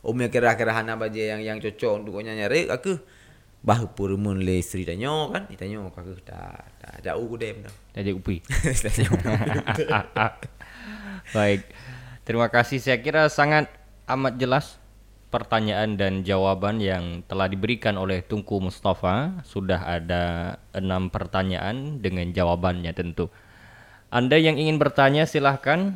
Om 0.02 0.16
yang 0.18 0.32
kira-kira 0.32 0.74
hana 0.74 0.98
baju 0.98 1.14
yang 1.14 1.38
yang 1.44 1.58
cocok 1.62 2.02
untuk 2.02 2.18
kau 2.18 2.24
nyari 2.24 2.66
aku 2.66 2.98
bah 3.60 3.84
purumun 3.92 4.40
le 4.40 4.64
isteri 4.64 4.88
tanyo 4.88 5.28
kan 5.28 5.44
ditanya 5.52 5.84
kakak 5.92 6.24
tak 6.24 6.64
tak 6.80 6.96
jauh 7.04 7.28
ku 7.28 7.36
dem 7.36 7.60
dah 7.60 7.74
dah 7.92 8.00
jadi 8.00 8.16
upi 8.16 8.40
baik 11.36 11.60
terima 12.24 12.48
kasih 12.48 12.80
saya 12.80 13.04
kira 13.04 13.28
sangat 13.28 13.68
amat 14.14 14.38
jelas 14.38 14.78
pertanyaan 15.30 15.94
dan 15.94 16.26
jawaban 16.26 16.82
yang 16.82 17.22
telah 17.30 17.46
diberikan 17.46 17.94
oleh 17.96 18.20
Tungku 18.26 18.58
Mustafa. 18.58 19.38
Sudah 19.46 19.86
ada 19.86 20.58
enam 20.74 21.06
pertanyaan 21.08 22.02
dengan 22.02 22.34
jawabannya 22.34 22.90
tentu. 22.92 23.30
Anda 24.10 24.42
yang 24.42 24.58
ingin 24.58 24.82
bertanya 24.82 25.22
silahkan 25.22 25.94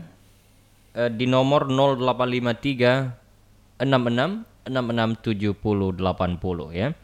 eh, 0.95 1.11
di 1.11 1.27
nomor 1.27 1.67
0853 1.67 3.83
66 3.83 4.71
66 4.71 5.19
70 5.21 5.99
80 5.99 6.71
ya. 6.73 6.95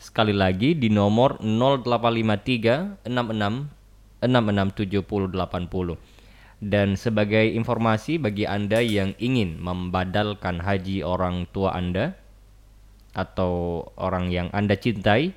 Sekali 0.00 0.32
lagi 0.32 0.72
di 0.72 0.88
nomor 0.88 1.36
0853 1.44 3.04
66 3.04 4.24
66 4.24 4.24
70 4.24 5.36
80. 5.36 6.15
Dan 6.56 6.96
sebagai 6.96 7.52
informasi 7.52 8.16
bagi 8.16 8.48
Anda 8.48 8.80
yang 8.80 9.12
ingin 9.20 9.60
membadalkan 9.60 10.64
haji 10.64 11.04
orang 11.04 11.44
tua 11.52 11.76
Anda 11.76 12.16
atau 13.12 13.84
orang 14.00 14.32
yang 14.32 14.48
Anda 14.56 14.72
cintai, 14.76 15.36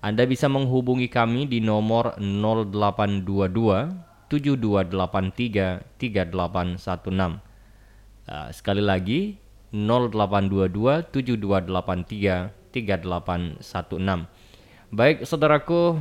Anda 0.00 0.24
bisa 0.24 0.48
menghubungi 0.48 1.12
kami 1.12 1.44
di 1.44 1.60
nomor 1.60 2.16
0822 2.16 4.32
7283 4.32 5.84
3816. 6.00 7.44
Uh, 8.26 8.50
sekali 8.50 8.80
lagi 8.80 9.36
0822 9.76 11.12
7283 11.12 12.48
3816. 12.72 14.24
Baik 14.92 15.24
saudaraku, 15.28 16.00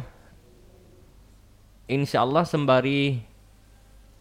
insya 1.91 2.24
Allah 2.24 2.47
sembari 2.47 3.19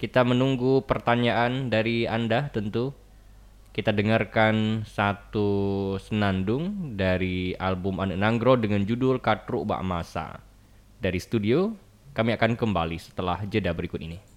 kita 0.04 0.20
menunggu 0.20 0.84
pertanyaan 0.84 1.72
dari 1.72 2.04
Anda 2.04 2.52
tentu. 2.52 2.92
Kita 3.72 3.88
dengarkan 3.88 4.84
satu 4.84 5.48
senandung 5.96 6.92
dari 6.92 7.56
album 7.56 8.04
Anak 8.04 8.20
Nanggro 8.20 8.60
dengan 8.60 8.84
judul 8.84 9.16
Katruk 9.16 9.64
Bak 9.64 9.80
Masa. 9.80 10.44
Dari 11.00 11.16
studio, 11.16 11.72
kami 12.12 12.36
akan 12.36 12.52
kembali 12.52 13.00
setelah 13.00 13.48
jeda 13.48 13.72
berikut 13.72 14.04
ini. 14.04 14.33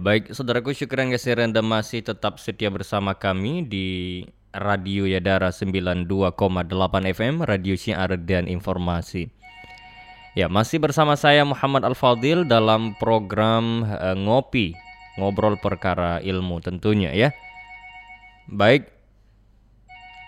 Baik 0.00 0.32
saudaraku 0.32 0.72
syukuran 0.72 1.12
kasih 1.12 1.36
Anda 1.36 1.60
masih 1.60 2.00
tetap 2.00 2.40
setia 2.40 2.72
bersama 2.72 3.12
kami 3.12 3.60
di 3.68 3.88
Radio 4.50 5.04
Yadara 5.04 5.52
92,8 5.52 6.08
FM, 7.12 7.44
Radio 7.44 7.76
Syiar 7.76 8.16
dan 8.24 8.48
Informasi. 8.48 9.28
Ya, 10.32 10.48
masih 10.48 10.80
bersama 10.80 11.14
saya 11.20 11.44
Muhammad 11.44 11.84
Al-Fadil 11.84 12.48
dalam 12.48 12.96
program 12.96 13.84
uh, 13.84 14.16
Ngopi, 14.16 14.72
ngobrol 15.20 15.60
perkara 15.60 16.18
ilmu 16.24 16.64
tentunya 16.64 17.12
ya. 17.12 17.28
Baik, 18.48 18.88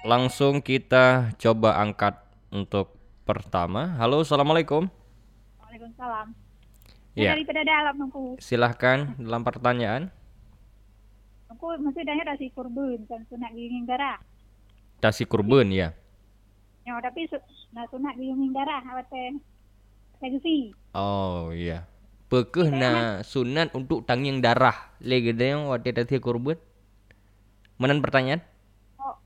langsung 0.04 0.60
kita 0.60 1.34
coba 1.40 1.80
angkat 1.80 2.20
untuk 2.52 2.94
pertama. 3.24 3.96
Halo, 3.96 4.20
Assalamualaikum. 4.22 4.86
Waalaikumsalam. 5.64 6.41
Ya. 7.12 7.36
Daripada 7.36 7.60
dalam 7.60 7.94
nungku. 8.00 8.40
Silahkan 8.40 9.12
dalam 9.20 9.44
pertanyaan. 9.44 10.08
Nungku 11.52 11.76
mesti 11.84 12.00
dah 12.08 12.16
ada 12.16 12.34
si 12.40 12.48
kurban 12.48 13.04
kan 13.04 13.20
sunat 13.28 13.52
ginging 13.52 13.84
darah. 13.84 14.16
Dasi 15.04 15.28
kurban 15.28 15.68
ya. 15.68 15.92
Ya 16.88 16.96
tapi 17.04 17.28
nah 17.76 17.84
sunat 17.92 18.16
ginging 18.16 18.56
darah 18.56 18.80
awak 18.88 19.12
teh. 19.12 19.36
Segusi. 20.24 20.72
Oh 20.96 21.52
iya. 21.52 21.84
Pekeh 22.32 22.72
na 22.72 23.20
sunat 23.20 23.76
untuk 23.76 24.08
tangyang 24.08 24.40
darah. 24.40 24.96
Lagi 25.04 25.36
ada 25.36 25.44
yang 25.44 25.68
waktu 25.68 25.92
dasi 25.92 26.16
kurban. 26.16 26.56
Menan 27.76 28.00
pertanyaan? 28.00 28.40
Oh. 28.96 29.20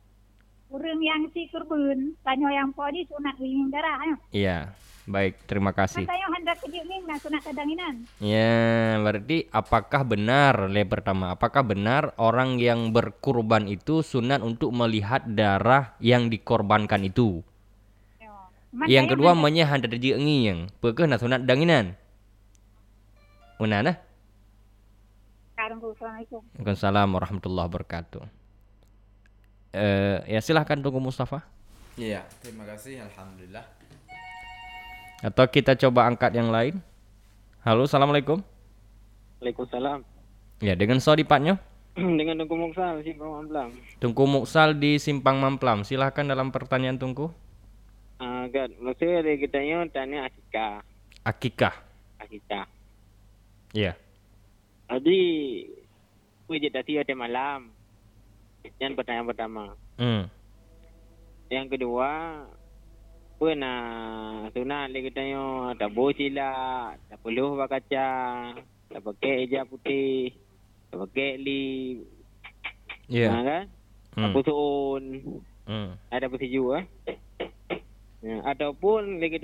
Urang 0.74 0.98
yang 0.98 1.30
si 1.30 1.46
kurban, 1.54 2.18
tanya 2.26 2.50
yang 2.50 2.74
po 2.74 2.90
di 2.90 3.06
sunat 3.06 3.38
ginging 3.38 3.70
darah. 3.70 4.18
Ya. 4.34 4.74
Baik, 5.06 5.38
terima 5.46 5.70
kasih. 5.70 6.02
Tanya 6.02 6.26
hendak 6.34 6.58
nah 7.06 7.14
sunat 7.22 7.42
kedanginan. 7.46 7.94
Ya, 8.18 8.98
berarti 8.98 9.46
apakah 9.54 10.02
benar 10.02 10.66
le 10.66 10.82
pertama? 10.82 11.30
Apakah 11.30 11.62
benar 11.62 12.10
orang 12.18 12.58
yang 12.58 12.90
berkurban 12.90 13.70
itu 13.70 14.02
sunat 14.02 14.42
untuk 14.42 14.74
melihat 14.74 15.22
darah 15.22 15.94
yang 16.02 16.26
dikorbankan 16.26 17.06
itu? 17.06 17.46
Ya. 18.18 18.34
Man 18.74 18.90
yang 18.90 19.06
saya 19.06 19.12
kedua 19.14 19.30
hendak- 19.32 19.42
menye 19.46 19.62
handa 19.62 19.86
reji 19.86 20.10
engi 20.18 20.38
yang 20.50 20.58
na 21.06 21.16
sunat 21.22 21.46
danginan. 21.46 21.94
Mana 23.62 23.80
nah? 23.86 23.96
Karung 25.56 25.80
Assalamualaikum. 25.80 26.42
Waalaikumsalam 26.60 27.08
warahmatullahi 27.14 27.66
wabarakatuh. 27.70 28.24
Eh, 29.72 30.18
ya 30.28 30.40
silahkan 30.42 30.76
tunggu 30.82 31.00
Mustafa. 31.00 31.46
Iya, 31.96 32.28
terima 32.44 32.68
kasih. 32.68 33.00
Alhamdulillah. 33.08 33.64
Atau 35.24 35.48
kita 35.48 35.72
coba 35.80 36.04
angkat 36.04 36.36
yang 36.36 36.52
lain. 36.52 36.76
Halo, 37.64 37.88
assalamualaikum. 37.88 38.44
Waalaikumsalam. 39.40 40.04
Ya, 40.60 40.76
dengan 40.76 41.00
sodipatnya. 41.00 41.56
Dengan 41.96 42.36
Tungku 42.44 42.60
Muksal 42.60 43.00
si 43.00 43.16
Bang 43.16 43.32
Mamplam. 43.32 43.72
Tungku 44.04 44.28
Muksal 44.28 44.76
di 44.76 45.00
Simpang 45.00 45.40
Mamplam. 45.40 45.80
Silahkan 45.80 46.28
dalam 46.28 46.52
pertanyaan 46.52 47.00
Tungku. 47.00 47.32
Ah, 48.20 48.44
kan. 48.52 48.68
Maksudnya 48.76 49.24
ada 49.24 49.32
kita 49.32 49.58
yang 49.64 49.88
tanya 49.88 50.28
akikah. 50.28 50.84
Akikah. 51.24 51.74
Akikah. 52.20 52.68
Iya. 53.72 53.96
Jadi, 54.92 55.20
wujud 56.44 56.68
tadi 56.68 57.00
ada 57.00 57.14
malam. 57.16 57.72
Yang 58.76 58.92
pertanyaan 59.00 59.28
pertama. 59.32 59.64
Hmm. 59.96 60.28
Yang 61.48 61.80
kedua, 61.80 62.08
pernah 63.36 63.80
sunat 64.52 64.88
lagi 64.92 65.10
tanya 65.12 65.72
tak 65.76 65.92
boleh 65.92 66.16
silap, 66.16 66.96
tak 67.12 67.18
perlu 67.20 67.56
pakai 67.60 67.80
kaca, 67.84 68.10
tak 68.88 69.00
pakai 69.04 69.34
hijab 69.44 69.64
putih, 69.68 70.32
tak 70.88 70.98
pakai 71.04 71.30
lip, 71.36 71.96
Iya. 73.12 73.28
ha, 73.30 73.38
kan? 73.44 73.64
Hmm. 74.16 74.24
Apa 74.32 74.38
suun, 74.42 75.04
Hmm. 75.68 75.98
ada 76.08 76.26
ah. 76.72 76.84
Ya, 78.26 78.42
ataupun 78.42 79.22
lagi 79.22 79.38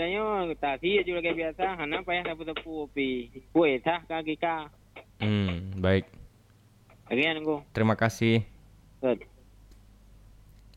tak 0.59 0.83
sih 0.83 0.99
juga 1.07 1.23
kayak 1.23 1.39
biasa, 1.39 1.79
hana 1.79 2.03
payah 2.03 2.27
tepu 2.51 2.91
pi. 2.91 3.31
Kue 3.55 3.79
sah 3.85 4.03
kaki 4.11 4.35
ka. 4.35 4.67
Hmm, 5.23 5.79
baik. 5.79 6.09
Nunggu. 7.39 7.63
Terima 7.71 7.95
kasih. 7.95 8.43
Good. 8.99 9.23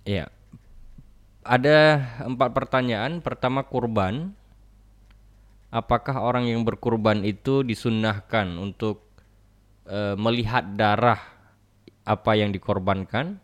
Iya. 0.06 0.30
Ada 1.46 2.02
empat 2.26 2.50
pertanyaan. 2.52 3.22
Pertama 3.22 3.62
kurban. 3.62 4.34
apakah 5.76 6.24
orang 6.24 6.48
yang 6.48 6.64
berkurban 6.64 7.20
itu 7.28 7.60
disunnahkan 7.60 8.48
untuk 8.56 9.04
uh, 9.92 10.16
melihat 10.16 10.64
darah 10.72 11.20
apa 12.08 12.32
yang 12.40 12.56
dikorbankan 12.56 13.44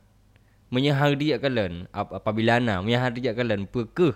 menyahar 0.72 1.20
dia 1.20 1.36
kalian 1.44 1.92
ap 1.92 2.16
apabila 2.16 2.64
na 2.64 2.80
kalian 2.80 3.68
pekeh 3.68 4.16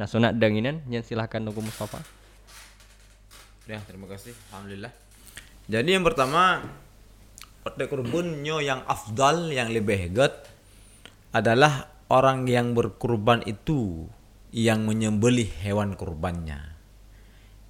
nah 0.00 0.08
sunat 0.08 0.32
danginan 0.40 0.80
yang 0.88 1.04
silahkan 1.04 1.44
Tunggu 1.44 1.60
Mustafa 1.60 2.00
Ya, 3.64 3.80
terima 3.88 4.04
kasih. 4.04 4.36
Alhamdulillah. 4.52 4.92
Jadi 5.72 5.96
yang 5.96 6.04
pertama 6.04 6.60
Otek 7.64 7.88
kurbannya 7.88 8.60
yang 8.60 8.84
afdal, 8.84 9.48
yang 9.48 9.72
lebih 9.72 9.96
hebat 9.96 10.36
adalah 11.32 11.88
orang 12.14 12.46
yang 12.46 12.78
berkurban 12.78 13.42
itu 13.42 14.06
yang 14.54 14.86
menyembelih 14.86 15.50
hewan 15.66 15.98
kurbannya. 15.98 16.78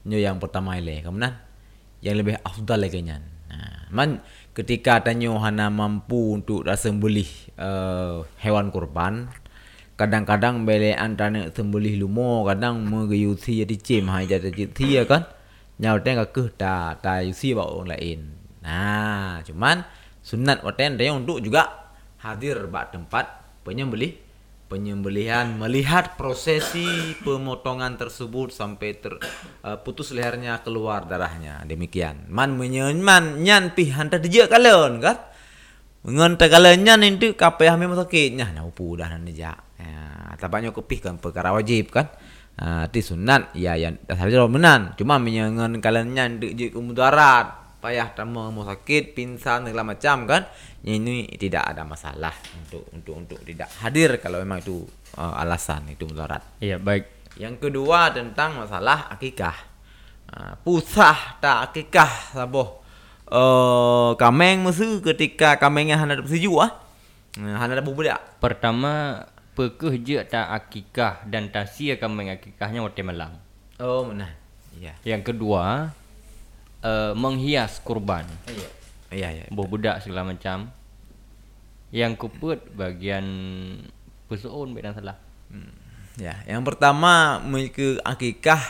Nyo 0.05 0.21
yang 0.21 0.37
pertama 0.37 0.77
ile, 0.77 1.01
kemudian 1.01 1.41
yang 2.05 2.21
lebih 2.21 2.37
afdal 2.45 2.85
lagi 2.85 3.01
nya. 3.01 3.25
Nah, 3.49 3.89
man 3.89 4.21
ketika 4.53 5.01
tanyo 5.01 5.41
hana 5.41 5.73
mampu 5.73 6.37
untuk 6.37 6.69
rasa 6.69 6.93
sembelih 6.93 7.31
uh, 7.57 8.29
hewan 8.45 8.69
kurban, 8.69 9.33
kadang-kadang 9.97 10.69
bele 10.69 10.93
antara 10.93 11.49
sembelih 11.49 12.05
lumo, 12.05 12.45
kadang 12.45 12.85
megayusi 12.85 13.65
jadi 13.65 13.77
cim 13.81 14.13
hai 14.13 14.29
jadi 14.29 14.53
ya 14.85 15.09
kan. 15.09 15.25
Nyau 15.81 15.99
tengah 16.05 16.29
ke 16.31 16.53
ta 16.53 17.01
ta 17.01 17.25
yusi 17.25 17.57
bawa 17.57 17.81
orang 17.81 17.97
lain. 17.97 18.21
Nah, 18.61 19.41
cuman 19.43 19.89
sunat 20.21 20.61
waten 20.61 21.01
dia 21.01 21.17
untuk 21.17 21.41
juga 21.41 21.93
hadir 22.21 22.69
bak 22.69 22.93
tempat 22.93 23.27
penyembelih 23.65 24.24
penyembelihan 24.75 25.55
melihat 25.55 26.19
prosesi 26.19 27.15
pemotongan 27.23 27.95
tersebut 27.95 28.51
sampai 28.51 28.99
ter 28.99 29.15
uh, 29.63 29.79
putus 29.87 30.11
lehernya 30.11 30.59
keluar 30.67 31.07
darahnya. 31.07 31.63
Demikian. 31.63 32.27
Man 32.27 32.59
menyenman 32.59 33.39
nyan 33.47 33.71
pi 33.79 33.95
hantar 33.95 34.19
dia 34.19 34.51
kalian 34.51 34.99
kan? 34.99 35.31
Kalian 36.03 36.83
nyan 36.83 37.07
itu 37.07 37.39
kapeh 37.39 37.71
memang 37.79 38.03
sakitnya 38.03 38.51
nah 38.51 38.67
upu 38.67 38.99
dah 38.99 39.07
nanti 39.15 39.39
ja 39.39 39.55
ya 39.79 40.35
tabaknya 40.43 40.75
kepih 40.75 40.99
kan 40.99 41.15
perkara 41.23 41.55
wajib 41.55 41.95
kan? 41.95 42.11
Uh, 42.59 42.91
ti 42.91 42.99
sunat 42.99 43.55
ya 43.55 43.79
yang 43.79 43.95
dasar 44.11 44.27
menan 44.51 44.99
cuma 44.99 45.23
menyengan 45.23 45.71
kalian 45.79 46.15
nyan 46.15 46.31
di 46.43 46.71
kemudarat 46.71 47.79
payah 47.85 48.17
tamu 48.17 48.49
mau 48.49 48.65
sakit, 48.65 49.13
pingsan 49.13 49.69
segala 49.69 49.85
macam 49.85 50.25
kan. 50.25 50.49
Ini 50.85 51.33
tidak 51.41 51.65
ada 51.65 51.81
masalah 51.89 52.37
untuk 52.61 52.85
untuk 52.93 53.15
untuk 53.17 53.41
tidak 53.41 53.73
hadir 53.81 54.21
kalau 54.21 54.37
memang 54.45 54.61
itu 54.61 54.85
uh, 55.17 55.33
alasan 55.41 55.89
itu 55.89 56.05
mudarat. 56.05 56.45
Iya, 56.61 56.77
baik. 56.77 57.33
Yang 57.41 57.57
kedua 57.69 58.13
tentang 58.13 58.61
masalah 58.61 59.09
akikah. 59.09 59.57
Uh, 60.29 60.53
pusah 60.61 61.41
tak 61.41 61.73
akikah 61.73 62.37
saboh. 62.37 62.85
Uh, 63.25 64.13
kameng 64.21 64.61
mesti 64.61 65.01
ketika 65.01 65.57
kamengnya 65.57 65.97
hendak 65.97 66.21
berseju 66.21 66.53
ah. 66.61 66.85
Hendak 67.41 67.81
budak. 67.81 68.21
Pertama 68.37 69.25
pekeh 69.57 69.95
je 70.05 70.21
tak 70.29 70.53
akikah 70.53 71.25
dan 71.25 71.49
tasia 71.49 71.97
kameng 71.97 72.29
akikahnya 72.29 72.85
waktu 72.85 73.01
malam. 73.01 73.41
Oh, 73.81 74.05
benar. 74.05 74.37
Iya. 74.77 74.95
Yang 75.17 75.33
kedua, 75.33 75.97
uh, 76.85 77.13
menghias 77.17 77.81
kurban. 77.81 78.29
Iya. 78.53 78.84
Iya, 79.15 79.29
iya. 79.31 79.45
Buah 79.55 79.69
budak 79.71 79.97
segala 80.03 80.27
macam. 80.27 80.75
Yang 81.95 82.13
kuput 82.19 82.59
bagian 82.75 83.25
pesuun 84.27 84.75
beda 84.75 84.91
salah. 84.91 85.15
Hmm. 85.47 85.71
Ya, 86.19 86.43
yang 86.51 86.67
pertama 86.67 87.39
mereka 87.43 88.03
akikah 88.03 88.63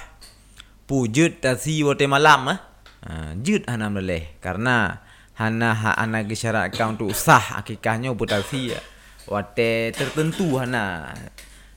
pujud 0.84 1.40
tasi 1.40 1.80
wote 1.80 2.04
malam 2.04 2.52
ah. 2.52 2.58
Ha, 3.04 3.36
jud 3.36 3.68
hana 3.68 3.92
boleh 3.92 4.40
karena 4.40 5.04
hana 5.36 5.76
ha 5.76 5.92
ana 5.92 6.24
disyaratkan 6.24 6.96
untuk 6.96 7.12
sah 7.12 7.60
akikahnya 7.60 8.12
putasi 8.16 8.72
ya. 8.76 8.80
Wate 9.28 9.92
tertentu 9.96 10.60
hana. 10.60 11.12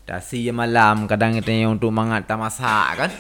Dasi 0.08 0.48
malam 0.56 1.04
kadang 1.04 1.36
kita 1.36 1.52
untuk 1.68 1.92
mangat 1.92 2.28
tamasa 2.28 2.96
kan. 2.96 3.12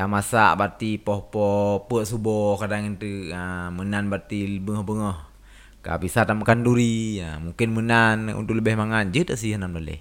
Dah 0.00 0.08
masak 0.08 0.56
bati 0.56 0.96
poh-poh 0.96 1.84
puak 1.84 2.08
subuh 2.08 2.56
kadang 2.56 2.96
itu 2.96 3.28
ha, 3.36 3.68
menan 3.68 4.08
bati 4.08 4.48
bengah-bengah. 4.56 5.28
Ka 5.84 6.00
bisa 6.00 6.24
tak 6.24 6.40
makan 6.40 6.64
duri. 6.64 7.20
Ha, 7.20 7.36
mungkin 7.36 7.68
menan 7.76 8.32
untuk 8.32 8.56
lebih 8.56 8.80
mangan 8.80 9.12
je 9.12 9.28
tak 9.28 9.36
sih 9.36 9.52
nan 9.60 9.76
boleh. 9.76 10.00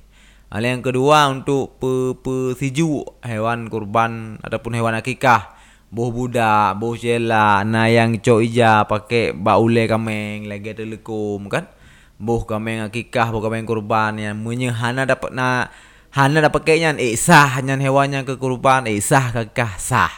Hal 0.56 0.64
yang 0.64 0.80
kedua 0.80 1.28
untuk 1.28 1.84
pe, 1.84 2.16
pe 2.16 2.56
siju 2.56 3.04
hewan 3.28 3.68
kurban 3.68 4.40
ataupun 4.40 4.80
hewan 4.80 4.96
akikah. 4.96 5.52
Boh 5.92 6.16
budak, 6.16 6.80
boh 6.80 6.96
cela, 6.96 7.68
na 7.68 7.92
yang 7.92 8.24
cok 8.24 8.40
ija 8.40 8.88
pakai 8.88 9.36
baule 9.36 9.84
kameng 9.84 10.48
lagi 10.48 10.80
ada 10.80 10.88
lekum 10.88 11.52
kan. 11.52 11.68
Boh 12.16 12.48
kameng 12.48 12.88
akikah, 12.88 13.36
boh 13.36 13.44
kameng 13.44 13.68
kurban 13.68 14.16
yang 14.16 14.40
menyehana 14.40 15.04
dapat 15.04 15.36
nak 15.36 15.76
Hana 16.10 16.42
dah 16.42 16.50
pakainya 16.50 16.98
eh 16.98 17.14
sah 17.14 17.62
nyan 17.62 17.82
hewannya 17.82 18.26
ke 18.26 18.42
kurban 18.42 18.90
eh 18.90 18.98
sah 18.98 19.30
kekah 19.30 19.78
sah. 19.78 20.14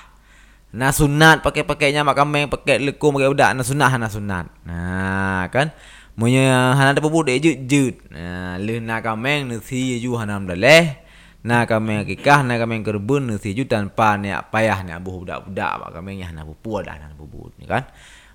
Na 0.71 0.95
sunat 0.95 1.43
pakai 1.43 1.67
pakainya 1.67 2.07
mak 2.07 2.15
kameng 2.15 2.47
pakai 2.47 2.79
lekum 2.79 3.19
pakai 3.19 3.27
budak 3.27 3.51
na 3.51 3.63
sunat 3.63 3.89
hana 3.91 4.07
sunat. 4.07 4.47
Nah 4.63 5.51
kan 5.51 5.75
Munya 6.19 6.75
hana 6.75 6.91
dah 6.91 6.99
pebud 6.99 7.31
jut 7.39 7.57
jut. 7.71 7.95
Nah 8.11 8.59
le 8.59 8.83
na 8.83 8.99
kameng 8.99 9.47
ne 9.47 9.63
si 9.63 9.95
ju 10.03 10.19
hana 10.19 10.43
leh. 10.43 10.99
Na 11.41 11.63
kameng 11.63 12.03
kekah 12.03 12.43
na 12.43 12.59
kameng 12.59 12.83
kerbun 12.83 13.31
ne 13.31 13.35
si 13.39 13.55
ju 13.55 13.63
tanpa 13.63 14.19
ne 14.19 14.35
payah 14.51 14.83
ne 14.83 14.91
abuh 14.91 15.23
budak-budak 15.23 15.71
mak 15.79 15.89
kameng 15.95 16.19
hana 16.21 16.43
pupu 16.43 16.83
dah 16.83 16.99
hana 16.99 17.15
pebud 17.15 17.55
ni 17.57 17.65
kan. 17.65 17.87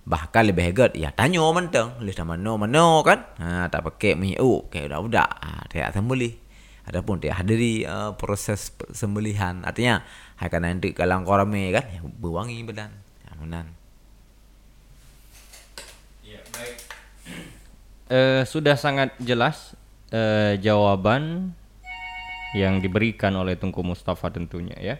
Bahkan 0.06 0.42
lebih 0.50 0.64
hebat 0.70 0.90
ya 0.96 1.12
tanyo 1.12 1.50
menteng 1.52 2.00
le 2.00 2.10
sama 2.16 2.40
no 2.40 2.56
mano 2.56 3.04
kan. 3.04 3.22
Ha 3.38 3.68
tak 3.68 3.84
pakai 3.84 4.16
mi 4.16 4.32
u 4.40 4.64
ke 4.72 4.88
budak-budak. 4.88 5.28
Ha 5.28 5.68
tak 5.68 5.92
sembelih 5.92 6.45
ataupun 6.86 7.18
dia 7.18 7.34
hadiri 7.34 7.82
uh, 7.82 8.14
proses 8.14 8.70
sembelihan. 8.94 9.66
Artinya 9.66 10.06
akan 10.38 10.60
nanti 10.62 10.94
kalang 10.94 11.26
korame 11.26 11.74
kan 11.74 11.84
ya, 11.90 12.00
berwangi 12.06 12.62
badan. 12.62 12.94
Ya, 13.26 13.30
menan 13.42 13.66
ya, 16.22 16.40
baik. 16.54 16.76
Uh, 18.06 18.42
sudah 18.52 18.78
sangat 18.78 19.10
jelas 19.18 19.74
uh, 20.14 20.54
jawaban 20.62 21.50
yang 22.54 22.78
diberikan 22.80 23.34
oleh 23.34 23.58
Tungku 23.58 23.82
Mustafa 23.82 24.30
tentunya 24.30 24.78
ya. 24.78 24.96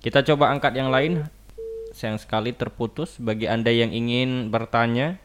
Kita 0.00 0.24
coba 0.24 0.50
angkat 0.50 0.74
yang 0.74 0.88
lain. 0.88 1.28
Sayang 1.92 2.18
sekali 2.22 2.54
terputus. 2.54 3.18
Bagi 3.18 3.50
anda 3.50 3.70
yang 3.74 3.90
ingin 3.90 4.48
bertanya 4.54 5.18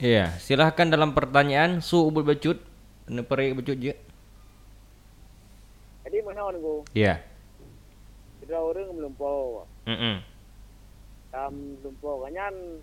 Iya, 0.00 0.32
silahkan 0.40 0.88
dalam 0.88 1.12
pertanyaan 1.12 1.84
su 1.84 2.08
ubud 2.08 2.24
becut, 2.24 2.56
neperi 3.04 3.52
becut 3.52 3.76
je. 3.76 3.92
Jadi 6.08 6.16
mana 6.24 6.48
orang 6.48 6.64
go? 6.64 6.88
Iya. 6.96 7.20
Tidak 8.40 8.56
orang 8.56 8.96
belum 8.96 9.12
po. 9.20 9.68
Mm. 9.84 10.24
Tam 11.28 11.52
belum 11.52 11.94
po 12.00 12.24
kanyan. 12.24 12.80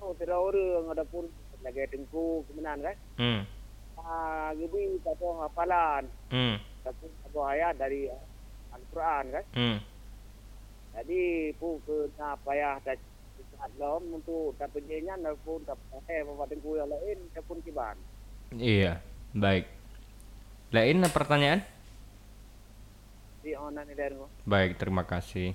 Oh, 0.00 0.16
tidak 0.16 0.40
orang 0.40 0.96
ada 0.96 1.04
pun 1.04 1.28
lagi 1.60 1.84
tengku 1.92 2.40
kemenan 2.48 2.80
kan? 2.80 2.96
Hmm. 3.20 3.40
Ah, 4.00 4.56
gitu 4.56 4.96
tahu 5.04 5.44
hafalan. 5.44 6.08
Hmm. 6.32 6.56
Tapi 6.88 7.04
apa 7.28 7.40
ayat 7.52 7.76
dari 7.76 8.08
Al-Quran 8.72 9.24
kan? 9.28 9.44
Hmm. 9.52 9.76
Jadi 10.96 11.52
pu 11.60 11.84
ke 11.84 12.08
na 12.16 12.32
payah 12.40 12.80
dah 12.80 12.96
lom 13.78 14.22
untuk 14.22 14.54
pun 15.42 15.58
dapat 15.66 16.02
eh 16.06 16.22
bapak 16.22 16.46
tengku 16.50 16.78
yang 16.78 16.88
lain 16.88 17.18
pun 17.44 17.58
kiban. 17.64 17.96
Iya, 18.54 19.02
baik. 19.34 19.66
Lain 20.70 21.02
pertanyaan? 21.10 21.60
Di 23.44 23.52
online 23.58 23.92
dari 23.92 24.16
Baik, 24.46 24.80
terima 24.80 25.04
kasih. 25.04 25.52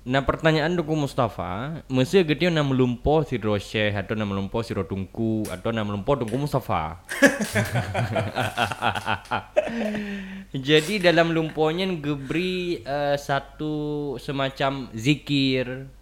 Nah 0.00 0.24
pertanyaan 0.24 0.72
duku 0.72 0.96
Mustafa, 0.96 1.84
mesti 1.92 2.24
gede 2.24 2.48
na 2.48 2.64
melumpo 2.64 3.20
si 3.20 3.36
Syekh 3.36 3.92
atau 3.92 4.16
na 4.16 4.24
melumpo 4.24 4.64
si 4.64 4.72
Tungku 4.72 5.44
atau 5.52 5.76
na 5.76 5.84
melumpo 5.84 6.16
Tungku 6.16 6.40
Mustafa. 6.40 7.04
Jadi 10.56 11.04
dalam 11.04 11.36
lumponya 11.36 11.84
gebri 12.00 12.80
uh, 12.80 13.12
satu 13.20 14.16
semacam 14.16 14.88
zikir 14.96 15.92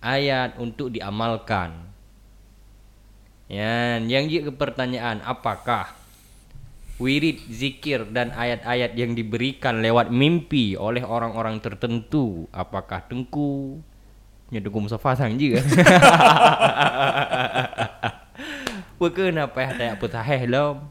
ayat 0.00 0.56
untuk 0.56 0.92
diamalkan. 0.92 1.88
Ya, 3.50 3.98
yang 3.98 4.30
jadi 4.30 4.52
pertanyaan 4.54 5.20
apakah 5.26 5.90
wirid, 7.00 7.40
zikir 7.48 8.06
dan 8.12 8.30
ayat-ayat 8.36 8.92
yang 8.94 9.16
diberikan 9.16 9.80
lewat 9.80 10.12
mimpi 10.12 10.76
oleh 10.76 11.02
orang-orang 11.02 11.58
tertentu 11.58 12.46
apakah 12.52 13.02
tengku? 13.08 13.80
Nyedugum 14.50 14.90
sefasang 14.90 15.38
juga. 15.38 15.62
Bukan 19.00 19.32
apa 19.40 19.58
ya 19.64 19.94
putaheh 19.96 20.44
lo 20.44 20.82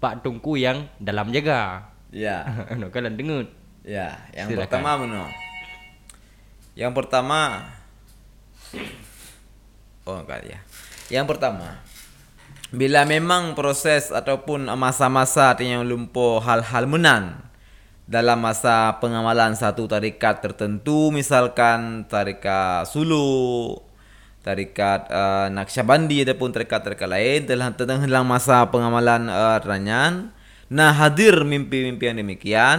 Pak 0.00 0.24
Tungku 0.24 0.56
yang 0.56 0.88
dalam 0.96 1.28
jaga. 1.28 1.92
Ya. 2.08 2.46
No 2.80 2.88
kalian 2.88 3.18
dengut. 3.20 3.50
Ya 3.84 4.16
yang 4.32 4.48
Silakan. 4.48 4.64
pertama 4.68 4.90
meno 5.00 5.24
Yang 6.76 6.92
pertama 6.96 7.40
Oh 10.06 10.22
enggak 10.22 10.46
ya. 10.46 10.58
Yang 11.10 11.36
pertama 11.36 11.82
Bila 12.70 13.02
memang 13.02 13.58
proses 13.58 14.14
ataupun 14.14 14.70
masa-masa 14.78 15.58
yang 15.58 15.82
lumpuh 15.82 16.38
hal-hal 16.38 16.86
menan 16.86 17.50
dalam 18.10 18.42
masa 18.42 18.98
pengamalan 18.98 19.54
satu 19.54 19.86
tarikat 19.86 20.42
tertentu 20.42 21.14
misalkan 21.14 22.02
tarikat 22.10 22.90
Sulu, 22.90 23.78
tarikat 24.42 25.06
uh, 25.06 25.46
Naqsyabandi 25.54 26.26
ataupun 26.26 26.50
tarikat-tarikat 26.50 27.06
lain 27.06 27.40
telah 27.46 27.70
dalam 27.70 28.26
masa 28.26 28.66
pengamalan 28.66 29.30
uh, 29.30 29.62
ranyan 29.62 30.34
nah 30.66 30.90
hadir 30.90 31.46
mimpi-mimpi 31.46 32.10
yang 32.10 32.18
demikian 32.18 32.78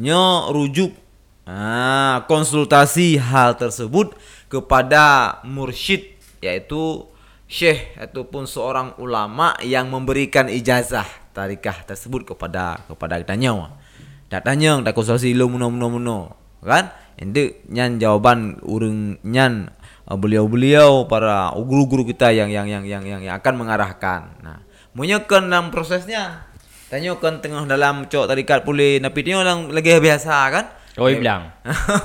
nyo 0.00 0.48
rujuk 0.48 0.96
ah, 1.44 2.24
konsultasi 2.24 3.20
hal 3.20 3.60
tersebut 3.60 4.16
kepada 4.50 5.38
mursyid 5.46 6.18
yaitu 6.42 7.06
syekh 7.46 7.94
ataupun 7.96 8.50
seorang 8.50 8.98
ulama 8.98 9.54
yang 9.62 9.86
memberikan 9.86 10.50
ijazah 10.50 11.06
tarikah 11.30 11.86
tersebut 11.86 12.34
kepada 12.34 12.82
kepada 12.90 13.22
tanya. 13.22 13.78
Tak 14.26 14.46
tanya 14.46 14.82
tak 14.82 14.94
konsultasi 14.98 15.34
lu 15.38 15.46
muno 15.46 15.70
muno 15.70 15.86
muno 15.86 16.18
kan? 16.62 16.90
Ende 17.20 17.62
nyan 17.68 18.00
jawaban 18.00 18.58
urang 18.64 19.20
nyan 19.22 19.70
uh, 20.08 20.16
beliau-beliau 20.16 21.04
para 21.06 21.52
guru-guru 21.54 22.08
kita 22.08 22.32
yang 22.32 22.48
yang 22.48 22.66
yang 22.66 22.84
yang 22.88 23.04
yang, 23.04 23.20
yang 23.22 23.34
akan 23.38 23.54
mengarahkan. 23.60 24.40
Nah, 24.40 24.64
munyakan 24.96 25.52
dalam 25.52 25.68
prosesnya. 25.70 26.50
Tanyakan 26.90 27.38
tengah 27.38 27.70
dalam 27.70 28.10
cok 28.10 28.26
tarikat 28.26 28.66
pulih 28.66 28.98
napi 28.98 29.22
tengok 29.22 29.70
lagi 29.70 30.02
biasa 30.02 30.34
kan? 30.50 30.64
Oh, 30.98 31.06
bilang. 31.06 31.54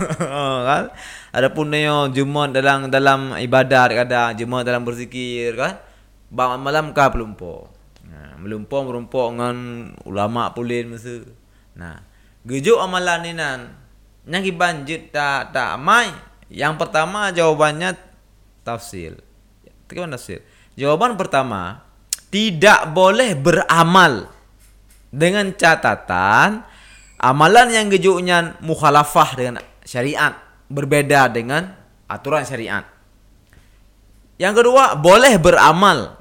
kan? 0.70 0.94
Adapun 1.36 1.68
nyo 1.68 2.08
Jumaat 2.16 2.56
dalam 2.56 2.88
dalam 2.88 3.36
ibadat 3.36 3.92
kada 3.92 4.32
Jumaat 4.32 4.64
dalam 4.64 4.88
berzikir 4.88 5.52
kan. 5.60 5.76
Bang 6.32 6.64
malam 6.64 6.96
ka 6.96 7.12
pelumpo. 7.12 7.68
Nah, 8.08 8.40
melumpo 8.40 8.88
merumpo 8.88 9.28
dengan 9.28 9.92
ulama 10.08 10.56
pulin 10.56 10.96
masa. 10.96 11.28
Nah, 11.76 12.00
gejuk 12.48 12.80
amalan 12.80 13.20
ni 13.28 13.32
nan. 13.36 13.76
Yang 14.24 14.56
banjut 14.56 15.12
tak 15.12 15.52
tak 15.52 15.76
mai. 15.76 16.08
Yang 16.48 16.80
pertama 16.80 17.36
jawabannya 17.36 18.00
tafsir. 18.64 19.20
Bagaimana 19.92 20.16
tafsir? 20.16 20.40
Jawaban 20.80 21.20
pertama, 21.20 21.84
tidak 22.32 22.96
boleh 22.96 23.36
beramal 23.36 24.32
dengan 25.12 25.52
catatan 25.52 26.64
amalan 27.20 27.68
yang 27.76 27.88
gejuknya 27.92 28.56
mukhalafah 28.64 29.30
dengan 29.36 29.56
syariat 29.84 30.45
berbeda 30.68 31.30
dengan 31.30 31.74
aturan 32.10 32.46
syariat. 32.46 32.86
Yang 34.36 34.64
kedua, 34.64 35.00
boleh 35.00 35.40
beramal 35.40 36.20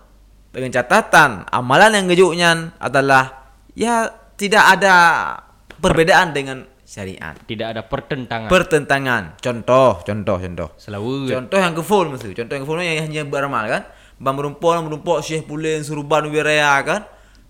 dengan 0.54 0.70
catatan 0.70 1.50
amalan 1.50 1.98
yang 1.98 2.06
gejuknya 2.06 2.50
adalah 2.78 3.50
ya 3.74 4.06
tidak 4.38 4.78
ada 4.78 4.94
perbedaan 5.82 6.30
dengan 6.30 6.62
syariat. 6.86 7.34
Tidak 7.34 7.66
ada 7.74 7.82
pertentangan. 7.82 8.46
Pertentangan. 8.46 9.22
Contoh, 9.42 9.98
contoh, 10.06 10.36
contoh. 10.38 10.68
Selalu. 10.78 11.26
Contoh 11.26 11.58
yang 11.58 11.74
keful 11.74 12.06
mesti. 12.06 12.30
Contoh 12.38 12.54
yang 12.54 12.62
keful 12.62 12.78
yang 12.78 13.02
hanya 13.02 13.22
beramal 13.26 13.66
kan. 13.66 13.82
Bang 14.14 14.38
merumpok, 14.38 14.78
merumpok 14.86 15.18
Syekh 15.26 15.42
Pulin, 15.50 15.82
Suruban, 15.82 16.30
Wiraya 16.30 16.78
kan. 16.86 17.02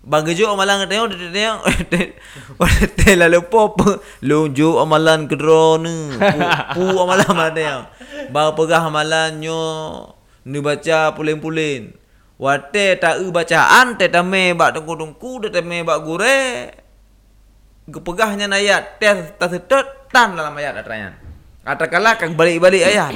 Bang 0.05 0.21
gejuk 0.21 0.45
amalan 0.45 0.85
tengok 0.85 1.17
dia 1.17 1.33
tengok. 1.33 1.61
Wala 2.61 3.11
lalu 3.25 3.41
pop. 3.49 3.81
Lunjuk 4.21 4.77
amalan 4.77 5.25
kedrone. 5.25 6.13
Pu, 6.13 6.39
pu 6.77 6.83
amalan 6.93 7.25
amalan 7.25 7.53
tengok. 7.57 7.85
Bang 8.29 8.53
pegah 8.53 8.85
amalannya. 8.85 9.65
Ni 10.45 10.61
baca 10.61 11.09
pulin-pulin. 11.17 11.89
Wate 12.37 13.01
tak 13.01 13.25
u 13.25 13.33
bacaan 13.33 13.97
te 13.97 14.05
tame 14.05 14.53
bak 14.53 14.77
tengku-tengku 14.77 15.41
te 15.41 15.49
tame 15.49 15.81
bak 15.81 15.99
gure. 16.05 16.69
Kepegahnya 17.89 18.45
ayat 18.45 19.01
te 19.01 19.09
tak 19.41 19.65
tan 20.13 20.37
dalam 20.37 20.53
ayat 20.53 20.85
atrayan. 20.85 21.17
Katakanlah 21.65 22.21
kang 22.21 22.37
balik-balik 22.37 22.85
ayat. 22.85 23.09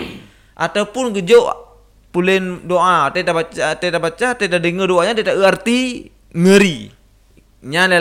Ataupun 0.58 1.14
gejuk 1.14 1.46
pulin 2.10 2.66
doa 2.66 3.14
te 3.14 3.22
baca 3.22 3.78
te 3.78 3.88
baca 3.94 4.28
te 4.34 4.46
dengar 4.50 4.90
doanya 4.90 5.14
te 5.14 5.22
tak 5.22 5.38
erti 5.38 6.10
ngeri. 6.34 6.92
Nya 7.66 7.88
nya 7.88 8.00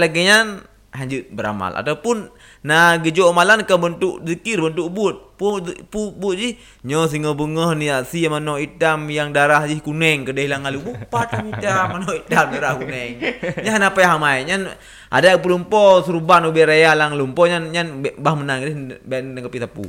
lanjut 0.98 1.24
beramal. 1.30 1.76
Ataupun 1.76 2.32
na 2.64 2.98
gejo 2.98 3.30
amalan 3.30 3.62
ke 3.62 3.74
bentuk 3.78 4.24
zikir 4.24 4.58
bentuk 4.58 4.88
but. 4.90 5.16
Pu 5.38 5.62
pu 5.86 6.10
bu 6.18 6.34
ji 6.34 6.58
nyo 6.82 7.06
singa 7.06 7.30
bunga 7.30 7.70
ni 7.78 7.86
asi 7.86 8.26
mano 8.26 8.58
hitam 8.58 9.06
yang 9.06 9.30
darah 9.30 9.62
ji 9.70 9.78
kuning 9.78 10.26
ke 10.26 10.34
hilang 10.34 10.66
alu. 10.66 10.82
Bupat 10.82 11.30
hitam 11.38 11.84
mano 11.94 12.10
hitam 12.10 12.50
darah 12.50 12.74
kuning. 12.74 13.22
Nya 13.62 13.78
apa 13.78 13.98
yang 14.02 14.18
hamai 14.18 14.42
nya 14.42 14.74
ada 15.06 15.38
pelumpo 15.38 16.02
suruban 16.02 16.50
ubi 16.50 16.66
raya 16.66 16.90
lang 16.98 17.14
lumpo 17.14 17.46
nya 17.46 17.62
nya 17.62 17.86
bah 18.18 18.34
menang 18.34 18.66
ni 18.66 18.98
ben 19.06 19.38
dengan 19.38 19.46
pitapu 19.46 19.86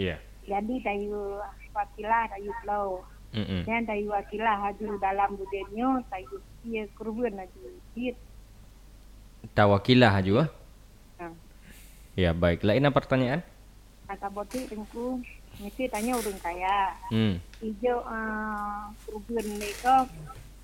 Iya. 0.00 0.16
Jadi 0.48 0.80
tayu 0.80 1.36
wakilah 1.76 2.24
tayu 2.32 2.52
flow. 2.64 3.04
Mm-mm. 3.36 3.68
Dan 3.68 3.84
tayu 3.84 4.08
wakilah 4.08 4.56
haju 4.64 4.96
dalam 4.96 5.36
budenyo 5.36 6.00
tayu 6.08 6.40
dia 6.64 6.88
kerugian 6.96 7.36
haju 7.36 7.60
dit. 7.92 8.16
Tawakilah 9.52 10.24
juga. 10.24 10.48
Nah, 11.20 11.36
Ya, 12.16 12.32
baik. 12.32 12.64
Lain 12.64 12.88
apa 12.88 12.96
pertanyaan? 13.04 13.44
kata 14.08 14.24
boti 14.32 14.64
tunggu 14.64 15.20
mesti 15.58 15.90
tanya 15.90 16.14
urang 16.18 16.38
kaya. 16.40 16.94
Hmm. 17.10 17.42
Ijo 17.62 18.02
uh, 18.02 18.90
kurban 19.06 19.46
ni 19.58 19.70
ko 19.82 20.06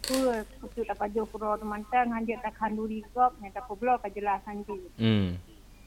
ku 0.04 0.16
kutu 0.60 0.84
apa 0.84 1.08
jo 1.08 1.24
kuro 1.28 1.56
mantang 1.64 2.12
hanje 2.12 2.36
tak 2.44 2.54
kanduri 2.60 3.00
gop 3.16 3.32
ni 3.40 3.48
tak 3.50 3.66
poblo 3.66 3.96
kejelasan 4.04 4.62
di. 4.62 4.76
Hmm. 5.00 5.28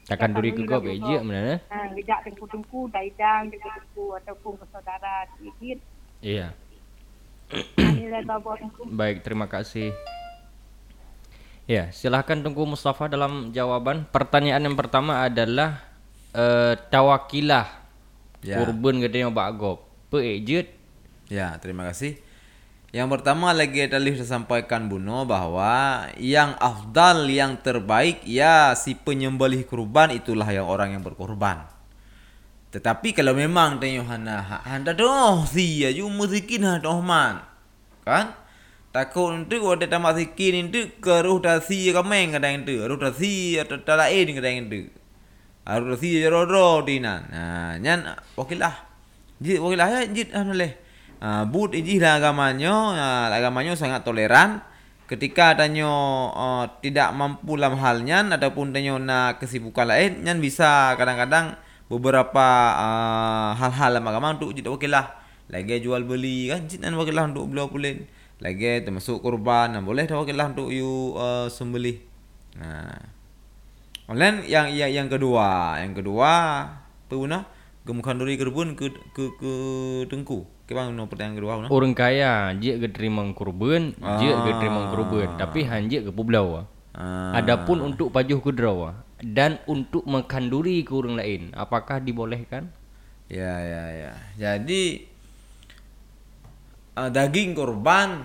Takkan 0.08 0.32
duri 0.32 0.56
ke 0.56 0.64
gop 0.64 0.88
eje 0.88 1.20
mana? 1.20 1.60
Ha 1.68 1.92
gejak 1.92 2.24
tengku-tengku 2.24 2.88
daidang 2.88 3.52
tengku 3.52 4.16
ataupun 4.16 4.56
saudara 4.72 5.28
sedikit. 5.36 5.78
Iya. 6.24 6.56
Baik, 8.92 9.24
terima 9.24 9.48
kasih. 9.48 9.92
Ya, 11.68 11.92
silahkan 11.92 12.40
Tunggu 12.40 12.64
Mustafa 12.64 13.08
dalam 13.12 13.52
jawaban. 13.52 14.08
Pertanyaan 14.08 14.64
yang 14.64 14.76
pertama 14.76 15.28
adalah 15.28 15.84
uh, 16.32 16.76
tawakilah 16.88 17.87
Ya. 18.42 18.62
kurban 18.62 19.02
katanya 19.02 19.34
Pak 19.34 19.50
Gop. 19.58 19.78
Pe 20.08 20.38
ejet. 20.38 20.72
Ya, 21.28 21.58
terima 21.60 21.84
kasih. 21.84 22.16
Yang 22.88 23.20
pertama 23.20 23.52
lagi 23.52 23.84
tadi 23.84 24.16
sudah 24.16 24.24
sampaikan 24.24 24.88
Buno 24.88 25.28
bahwa 25.28 26.08
yang 26.16 26.56
afdal, 26.56 27.28
yang 27.28 27.60
terbaik 27.60 28.24
ya 28.24 28.72
si 28.72 28.96
penyembelih 28.96 29.68
kurban 29.68 30.08
itulah 30.08 30.48
yang 30.48 30.64
orang 30.64 30.96
yang 30.96 31.04
berkorban. 31.04 31.68
Tetapi 32.72 33.12
kalau 33.12 33.36
memang 33.36 33.76
tanya 33.76 34.04
hana 34.08 34.64
anda 34.64 34.96
doh 34.96 35.44
si 35.44 35.84
ya 35.84 35.92
musikin 36.08 36.64
ha 36.64 36.80
doh 36.80 37.04
man. 37.04 37.44
Kan? 38.08 38.32
Takut 38.88 39.36
nanti 39.36 39.60
ada 39.60 39.84
tamat 39.84 40.16
sikin 40.16 40.72
itu 40.72 40.88
ke 40.96 41.20
ruh 41.20 41.44
dasi 41.44 41.92
kameng 41.92 42.32
kadang 42.32 42.64
itu, 42.64 42.88
ruh 42.88 42.96
dasi 42.96 43.60
atau 43.60 43.76
talain 43.84 44.24
kadang 44.32 44.64
itu. 44.64 44.88
Harus 45.68 46.00
dasi 46.00 46.16
jero 46.16 46.80
dinan. 46.80 47.28
Nah, 47.28 47.76
nyan 47.76 48.08
okelah. 48.40 48.72
Jid 49.36 49.60
okelah 49.60 49.86
ya 49.92 50.00
jid 50.08 50.32
anu 50.32 50.56
leh. 50.56 50.72
Uh, 51.20 51.44
but 51.44 51.76
ini 51.76 52.00
lah 52.00 52.16
agamanya, 52.16 52.72
uh, 52.96 53.26
agamanya 53.28 53.76
sangat 53.76 54.00
toleran. 54.00 54.64
Ketika 55.04 55.52
tanya 55.52 55.88
uh, 56.32 56.64
tidak 56.80 57.12
mampu 57.12 57.60
dalam 57.60 57.76
halnya 57.76 58.24
ataupun 58.32 58.72
tanya 58.72 58.96
nak 58.96 59.44
kesibukan 59.44 59.92
lain, 59.92 60.24
nyan 60.24 60.40
bisa 60.40 60.96
kadang-kadang 60.96 61.52
beberapa 61.92 62.48
uh, 62.76 63.52
hal-hal 63.60 63.98
dalam 63.98 64.08
agama 64.08 64.40
untuk 64.40 64.56
jadi 64.56 64.72
okey 64.72 64.88
lah. 64.88 65.20
Lagi 65.52 65.84
jual 65.84 66.04
beli 66.08 66.48
kan, 66.48 66.64
jinan 66.64 66.96
okey 66.96 67.12
lah 67.12 67.28
untuk 67.28 67.44
beli 67.44 67.64
pulin. 67.68 67.98
Lagi 68.40 68.86
termasuk 68.86 69.20
kurban, 69.20 69.76
nah, 69.76 69.84
boleh 69.84 70.08
dah 70.08 70.16
okey 70.22 70.32
lah 70.32 70.48
untuk 70.48 70.72
you 70.72 71.12
uh, 71.12 71.50
sembelih. 71.52 72.00
Nah. 72.56 73.17
Online 74.08 74.40
yang 74.48 74.72
yang 74.72 74.88
yang 74.88 75.08
kedua, 75.12 75.76
yang 75.84 75.92
kedua 75.92 76.32
apa 76.80 77.12
guna? 77.12 77.44
Gemukan 77.84 78.16
duri 78.16 78.40
kerbun 78.40 78.72
ke 78.72 78.88
ke 79.12 79.36
ke 79.36 79.52
tengku. 80.08 80.48
Ke 80.64 80.72
bang 80.72 80.96
no 80.96 81.04
pertanyaan 81.12 81.36
kedua 81.36 81.52
guna? 81.60 81.68
Orang 81.68 81.92
kaya 81.92 82.56
je 82.56 82.80
ke 82.80 82.88
terima 82.88 83.20
kurban, 83.36 83.92
ke 83.92 84.52
terima 84.64 84.88
kurban, 84.96 85.36
tapi 85.36 85.68
hanje 85.68 86.08
ke 86.08 86.12
pulau. 86.12 86.64
Ah. 86.96 87.36
Adapun 87.36 87.84
untuk 87.84 88.08
pajuh 88.08 88.40
kudraw 88.40 88.96
dan 89.20 89.60
untuk 89.68 90.08
mengkanduri 90.08 90.88
ke 90.88 90.92
orang 90.96 91.20
lain, 91.20 91.42
apakah 91.52 92.00
dibolehkan? 92.00 92.72
Ya 93.28 93.60
ya 93.60 93.84
ya. 93.92 94.12
Jadi 94.40 95.04
uh, 96.96 97.12
daging 97.12 97.52
korban 97.52 98.24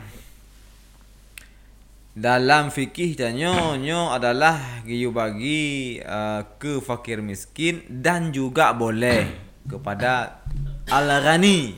dalam 2.13 2.69
fikih 2.69 3.17
nyo 3.33 3.73
nyo 3.73 4.13
adalah 4.13 4.85
giyu 4.85 5.09
bagi 5.09 5.97
uh, 5.97 6.45
ke 6.61 6.77
fakir 6.77 7.25
miskin 7.25 7.81
dan 7.89 8.29
juga 8.29 8.69
boleh 8.69 9.33
kepada 9.65 10.45
al-ghani. 10.93 11.73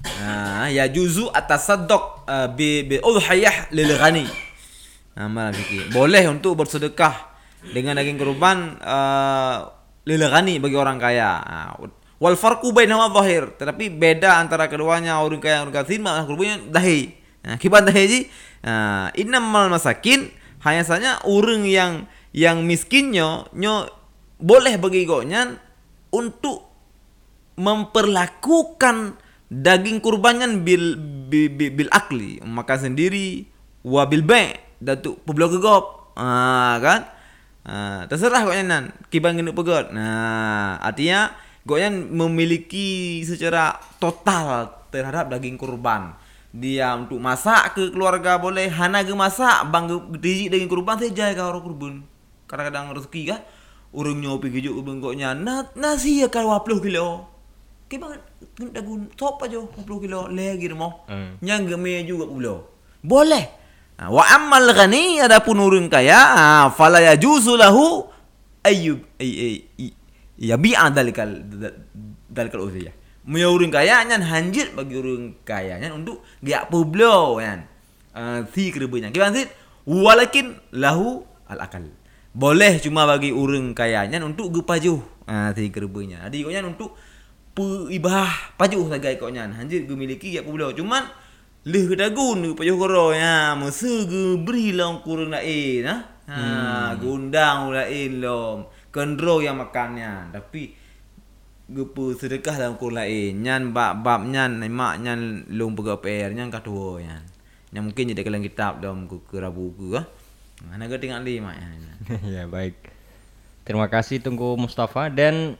Nah, 0.00 0.68
ya 0.68 0.88
juzu 0.88 1.32
atasaddaq 1.32 2.28
uh, 2.28 2.48
bi 2.52 2.84
bi 2.84 3.00
udhiyah 3.00 3.72
lil 3.72 3.92
ghani. 3.96 4.24
Nah, 5.16 5.28
malam 5.32 5.56
fikih. 5.56 5.92
Boleh 5.92 6.28
untuk 6.28 6.60
bersedekah 6.60 7.32
dengan 7.72 7.96
daging 7.96 8.20
kurban 8.20 8.76
uh, 8.84 9.68
lil 10.04 10.20
ghani 10.20 10.60
bagi 10.60 10.76
orang 10.76 11.00
kaya. 11.00 11.40
Nah, 11.40 11.72
wal 12.20 12.36
farqu 12.36 12.68
bainahuma 12.72 13.12
zahir. 13.16 13.56
Tetapi 13.56 13.92
beda 13.92 14.40
antara 14.40 14.68
keduanya 14.68 15.20
orang 15.24 15.40
kaya 15.40 15.60
dan 15.60 15.68
orang 15.68 15.76
kafir 15.84 16.00
malah 16.00 16.28
kurbannya 16.28 16.68
dahi. 16.68 17.16
Nah, 17.44 17.56
kiban 17.56 17.88
dahi. 17.88 18.28
Nah, 18.60 19.08
innamal 19.16 19.72
masakin 19.72 20.28
hanya 20.60 20.84
saja 20.84 21.10
orang 21.24 21.64
yang 21.64 21.92
yang 22.36 22.62
miskinnya 22.62 23.48
nyo 23.56 23.88
boleh 24.36 24.76
bagi 24.76 25.08
gonya 25.08 25.56
untuk 26.12 26.68
memperlakukan 27.56 29.16
daging 29.50 29.98
kurbannya 29.98 30.60
bil 30.60 30.96
bil, 31.28 31.48
bil, 31.56 31.70
bil 31.72 31.90
akli. 31.92 32.40
Makan 32.44 32.78
sendiri 32.92 33.48
wa 33.84 34.04
bil 34.04 34.24
bay 34.24 34.60
datuk 34.80 35.24
peblo 35.24 35.48
gegop. 35.48 36.12
Ah 36.20 36.76
kan? 36.84 37.00
Ah, 37.64 38.04
terserah 38.08 38.44
kau 38.44 38.52
nan 38.52 38.92
kibang 39.08 39.40
genduk 39.40 39.56
pegot. 39.56 39.92
Nah 39.92 40.76
artinya 40.84 41.32
kau 41.64 41.76
memiliki 41.76 43.20
secara 43.24 43.76
total 44.00 44.68
terhadap 44.92 45.30
daging 45.32 45.56
kurban 45.56 46.19
dia 46.50 46.90
untuk 46.94 47.18
masak 47.18 47.78
ke 47.78 47.94
keluarga 47.94 48.34
boleh 48.36 48.66
hana 48.66 49.00
ke 49.00 49.14
masak 49.14 49.70
bang 49.70 49.86
diji 50.18 50.50
daging 50.50 50.66
kurban 50.66 50.98
saya 50.98 51.10
jaya 51.10 51.32
ke 51.32 51.40
orang 51.40 51.62
kurban. 51.62 51.94
Kadang-kadang 52.46 52.90
rezeki 52.92 53.22
kah? 53.30 53.40
Orang 53.90 54.18
nyopi 54.18 54.50
kejuk 54.50 54.74
kurban 54.74 54.98
koknya 54.98 55.34
na 55.34 55.66
nasi 55.74 56.22
ya 56.22 56.26
kalau 56.26 56.58
20 56.58 56.82
kilo. 56.82 57.26
Kibang 57.86 58.18
dagun 58.70 59.10
top 59.14 59.42
aja 59.42 59.58
20 59.58 59.86
kilo. 60.00 60.26
Lagi 60.26 60.66
mau 60.70 61.06
Hmm. 61.06 61.38
yang 61.40 61.64
geme 61.64 62.02
juga 62.02 62.26
pulau 62.26 62.66
boleh. 63.00 63.46
Nah, 63.96 64.08
wa 64.08 64.24
ammal 64.26 64.72
ghani 64.72 65.20
adapun 65.20 65.56
orang 65.56 65.86
kaya 65.86 66.16
ah, 66.16 66.66
fala 66.70 66.98
yajuzu 67.00 67.54
lahu 67.54 68.08
ayyub 68.60 69.00
ay 69.16 69.30
ay 69.30 69.54
i- 69.78 69.96
ya 70.40 70.56
bi'a 70.56 70.88
dalikal 70.88 71.28
dalikal 72.26 72.64
udhiyah 72.64 72.92
Maya 73.28 73.52
orang 73.52 73.68
kaya 73.68 74.00
nyan 74.08 74.24
hanjit 74.24 74.72
bagi 74.72 74.96
orang 74.96 75.36
kaya 75.44 75.76
nyan 75.76 76.00
untuk 76.00 76.24
dia 76.40 76.64
pulau 76.64 77.36
kan 77.36 77.68
uh, 78.16 78.40
si 78.48 78.72
kerebanya 78.72 79.12
gimana 79.12 79.44
sih? 79.44 79.48
Walakin 79.84 80.56
lahu 80.72 81.24
al 81.44 81.60
akal 81.60 81.84
boleh 82.32 82.80
cuma 82.80 83.04
bagi 83.04 83.34
orang 83.34 83.76
kaya 83.76 84.08
nyan 84.08 84.32
untuk 84.32 84.54
gepaju 84.54 85.04
ah 85.28 85.52
si 85.52 85.68
kerebanya 85.68 86.26
jadi 86.26 86.36
kau 86.42 86.52
nyan 86.54 86.66
untuk 86.72 86.96
ibah 87.92 88.56
pajuh 88.56 88.88
sagai 88.88 89.20
kau 89.20 89.28
nyan. 89.28 89.52
Hanjit 89.52 89.84
gue 89.84 89.92
miliki 89.92 90.32
ya 90.32 90.40
pulau 90.40 90.72
cuman 90.72 91.04
leh 91.68 91.92
dagun 91.92 92.40
ke 92.40 92.56
pajuh 92.56 92.80
koro 92.80 93.12
ya. 93.12 93.52
Masa 93.52 94.08
ge 94.08 94.40
beri 94.40 94.72
long 94.72 95.04
kurang 95.04 95.36
lain 95.36 95.84
ha 95.84 95.96
ha 96.24 96.40
gundang 96.96 97.68
lain 97.68 98.24
lom. 98.24 98.64
Kendro 98.88 99.44
yang 99.44 99.60
makannya 99.60 100.32
tapi 100.32 100.72
gepu 101.70 102.18
sedekah 102.18 102.58
dalam 102.58 102.74
kurang 102.74 103.06
lain 103.06 103.46
nyan 103.46 103.70
bab 103.70 104.02
bab 104.02 104.26
nyan 104.26 104.58
mak 104.66 104.98
nyan 104.98 105.46
lung 105.54 105.78
pegak 105.78 106.02
per 106.02 106.34
nyan 106.34 106.50
nyan. 106.50 107.22
Yang 107.70 107.84
mungkin 107.86 108.04
jadi 108.10 108.22
kalang 108.26 108.42
kitab 108.42 108.82
dalam 108.82 109.06
ke 109.06 109.36
rabu 109.38 109.70
ke 109.78 109.94
ha 109.94 110.02
mana 110.66 110.90
ke 110.90 110.98
tengok 110.98 111.22
li 111.22 111.38
mak 111.38 111.56
nyan. 111.56 111.80
Ya 112.34 112.44
baik. 112.50 112.74
Terima 113.62 113.86
kasih 113.86 114.18
Tunggu 114.18 114.58
Mustafa. 114.58 115.06
Dan 115.06 115.54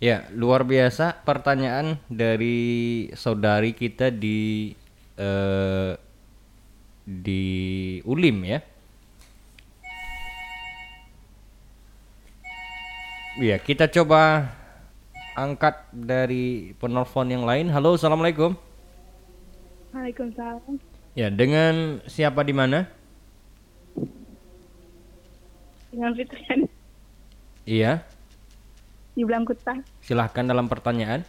ya 0.00 0.24
luar 0.32 0.64
biasa 0.64 1.20
pertanyaan 1.28 2.00
dari 2.08 3.08
saudari 3.12 3.76
kita 3.76 4.08
di 4.08 4.72
eh, 5.20 5.92
di 7.04 7.44
Ulim 8.08 8.36
ya. 8.48 8.64
Iya 13.36 13.60
kita 13.60 13.92
coba 13.92 14.48
angkat 15.36 15.84
dari 15.92 16.72
penelpon 16.80 17.28
yang 17.28 17.44
lain. 17.44 17.68
Halo 17.68 18.00
assalamualaikum. 18.00 18.56
Waalaikumsalam. 19.92 20.80
Ya 21.12 21.28
dengan 21.28 22.00
siapa 22.08 22.40
di 22.40 22.56
mana? 22.56 22.88
Dengan 25.92 26.12
Fitrian 26.16 26.60
Iya 27.68 28.04
di 29.16 29.24
Blangkuta. 29.24 29.80
silahkan 30.04 30.44
dalam 30.44 30.68
pertanyaan. 30.68 31.24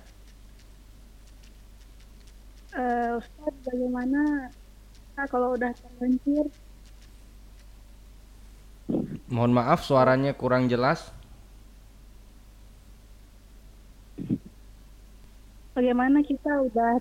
Eh, 2.75 3.15
Ustaz, 3.15 3.55
bagaimana 3.63 4.51
nah, 5.15 5.25
kalau 5.31 5.55
udah 5.55 5.71
terlanjur 5.71 6.51
Mohon 9.27 9.51
maaf 9.59 9.83
suaranya 9.83 10.31
kurang 10.35 10.71
jelas. 10.71 11.11
Bagaimana 15.77 16.25
kita 16.25 16.49
udah 16.65 16.97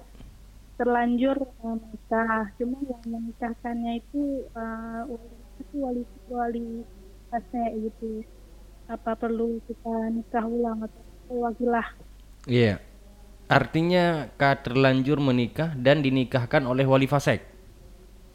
terlanjur 0.76 1.36
eh, 1.40 1.76
menikah 1.80 2.52
cuma 2.60 2.76
yang 2.84 3.04
menikahkannya 3.08 3.92
itu 4.04 4.44
eh, 4.52 5.00
wali 5.08 5.32
itu 5.56 5.74
wali 5.80 6.02
wali 6.28 6.66
tasnya 7.32 7.72
gitu 7.72 8.20
apa 8.92 9.16
perlu 9.16 9.56
kita 9.64 9.94
nikah 10.12 10.44
ulang 10.44 10.84
atau 10.84 11.02
wakilah 11.40 11.88
Iya. 12.46 12.78
Artinya 13.50 14.30
kah 14.38 14.58
terlanjur 14.58 15.18
menikah 15.18 15.74
dan 15.74 16.02
dinikahkan 16.02 16.62
oleh 16.66 16.86
wali 16.86 17.10
fasek. 17.10 17.42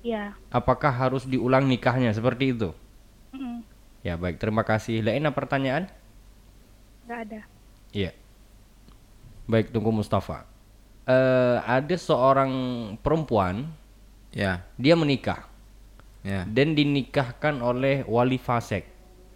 Iya. 0.03 0.35
Apakah 0.51 0.91
harus 0.91 1.23
diulang 1.27 1.67
nikahnya 1.67 2.11
seperti 2.11 2.51
itu? 2.55 2.69
Mm-mm. 3.31 3.63
Ya 4.03 4.19
baik, 4.19 4.39
terima 4.39 4.67
kasih. 4.67 4.99
Lain 5.03 5.27
pertanyaan? 5.31 5.87
Nggak 7.07 7.19
ada. 7.27 7.41
Iya. 7.95 8.11
Baik, 9.51 9.75
tunggu 9.75 9.91
Mustafa. 9.91 10.47
Eh 11.03 11.57
ada 11.59 11.95
seorang 11.99 12.51
perempuan, 13.03 13.67
Ya, 14.31 14.63
dia 14.79 14.95
menikah 14.95 15.43
ya, 16.23 16.47
dan 16.47 16.71
dinikahkan 16.71 17.59
oleh 17.59 18.07
wali 18.07 18.39
fasek. 18.39 18.87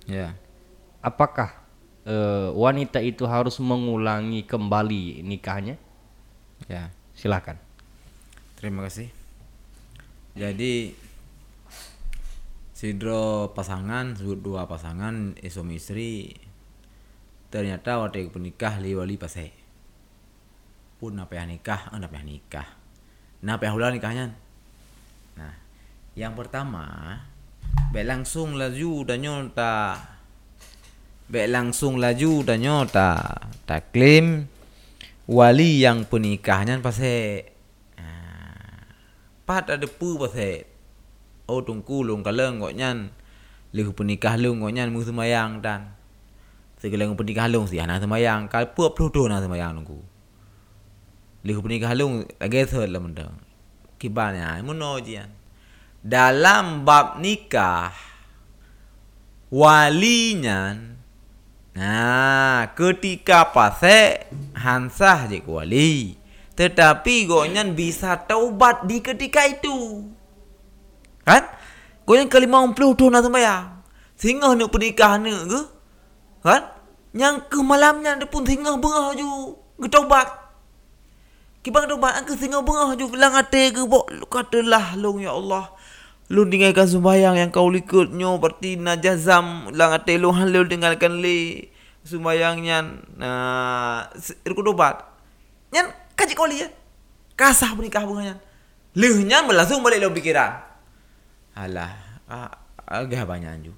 ya. 0.07 0.31
Apakah 1.03 1.51
eh, 2.07 2.47
wanita 2.55 3.03
itu 3.03 3.27
harus 3.27 3.59
mengulangi 3.59 4.47
kembali 4.47 5.19
nikahnya? 5.19 5.75
Ya. 6.71 6.95
Silakan. 7.11 7.59
Terima 8.55 8.87
kasih. 8.87 9.11
Jadi 10.35 10.95
sidro 12.71 13.51
pasangan, 13.51 14.15
sebut 14.15 14.39
dua 14.39 14.63
pasangan 14.67 15.35
suami 15.47 15.75
istri 15.75 16.39
ternyata 17.51 17.99
waktu 18.03 18.31
penikah 18.31 18.79
li 18.83 18.95
wali 18.95 19.15
pase. 19.19 19.64
Pun 20.95 21.19
yang 21.19 21.51
nikah, 21.51 21.91
eh, 21.91 21.99
apa 21.99 22.15
yang 22.15 22.27
nikah. 22.27 22.67
Nah, 23.43 23.59
apa 23.59 23.67
yang 23.67 23.75
ulang 23.75 23.93
nikahnya? 23.93 24.31
Nah, 25.35 25.53
yang 26.15 26.33
pertama, 26.39 27.19
baik 27.91 28.07
langsung 28.07 28.55
laju 28.55 29.03
dan 29.03 29.19
nyota. 29.19 29.99
Baik 31.27 31.51
langsung 31.51 31.99
laju 31.99 32.31
dan 32.47 32.63
nyota. 32.63 33.11
Tak 33.67 33.91
klaim 33.91 34.47
wali 35.27 35.83
yang 35.83 36.07
penikahnya 36.07 36.79
pase. 36.79 37.49
Ah, 37.99 38.87
pat 39.43 39.73
ada 39.75 39.89
pu 39.89 40.15
pase. 40.21 40.69
Oh 41.45 41.61
tungku 41.61 42.07
long 42.07 42.23
kaleng 42.23 42.63
kok 42.63 42.73
nyan. 42.73 43.11
Lihu 43.75 43.91
penikah 43.91 44.39
long 44.39 44.63
kok 44.63 44.71
nyan 44.71 44.95
mu 44.95 45.03
semayang 45.03 45.59
dan. 45.59 45.91
Segala 46.79 47.09
penikah 47.17 47.51
long 47.51 47.67
si 47.67 47.81
anak 47.81 47.99
semayang. 47.99 48.47
Kal 48.47 48.71
puap 48.71 48.95
puluh 48.95 49.27
na 49.27 49.43
semayang 49.43 49.75
nungku. 49.75 50.14
Lihu 51.45 51.61
penikah 51.61 51.93
long 51.93 52.25
lagi 52.41 52.65
lah 52.65 53.01
mendang. 53.01 53.37
Kibarnya 54.01 54.57
muno 54.65 54.97
jian. 54.97 55.29
Dalam 56.01 56.81
bab 56.81 57.21
nikah 57.21 57.93
walinya 59.53 60.93
Nah, 61.75 62.71
ketika 62.71 63.51
pase 63.51 64.31
hansah 64.55 65.27
je 65.27 65.43
wali. 65.43 66.15
Tetapi 66.55 67.27
gonyan 67.27 67.75
bisa 67.75 68.15
taubat 68.15 68.87
di 68.87 69.03
ketika 69.03 69.43
itu. 69.43 70.07
Kan? 71.27 71.43
Gonyan 72.07 72.31
ke 72.31 72.39
50 72.39 72.95
tu 72.95 73.11
nak 73.11 73.27
sembahyang. 73.27 73.83
Singa 74.15 74.55
nak 74.55 74.71
pernikah 74.71 75.19
ni 75.19 75.35
ke? 75.35 75.61
Kan? 76.47 76.63
Yang 77.11 77.51
ke 77.51 77.59
malamnya 77.59 78.15
dia 78.23 78.31
pun 78.31 78.47
singa 78.47 78.79
bengah 78.79 79.11
ju. 79.19 79.59
Ke 79.75 79.91
Kibang 81.65 81.89
taubat 81.89 82.21
ke 82.29 82.37
singa 82.37 82.61
bengah 82.61 82.93
ju 82.93 83.09
lang 83.17 83.33
ate 83.33 83.73
ke 83.73 83.81
bok 83.89 84.29
katalah 84.29 84.93
long 85.01 85.17
ya 85.17 85.33
Allah. 85.33 85.73
Lu 86.29 86.45
tinggalkan 86.45 86.85
sembahyang 86.85 87.41
yang 87.41 87.49
kau 87.49 87.73
likutnya 87.73 88.37
berarti 88.37 88.77
najazam 88.77 89.73
lang 89.73 89.89
ate 89.89 90.13
lu 90.21 90.29
lu 90.29 90.69
tinggalkan 90.69 91.25
li 91.25 91.65
sembahyangnya 92.05 92.77
nah 93.17 94.05
irku 94.45 94.61
dobat. 94.61 95.09
Nyan 95.73 95.89
kaji 96.13 96.37
koli 96.37 96.61
ya. 96.61 96.69
Kasah 97.33 97.73
menikah 97.73 98.05
bunganya. 98.05 98.37
Lehnya 98.93 99.41
langsung 99.41 99.81
balik 99.81 100.05
lo 100.05 100.13
pikiran. 100.13 100.61
Alah, 101.57 101.97
ah, 102.29 102.61
agak 102.85 103.25
banyak 103.25 103.65
ju. 103.65 103.73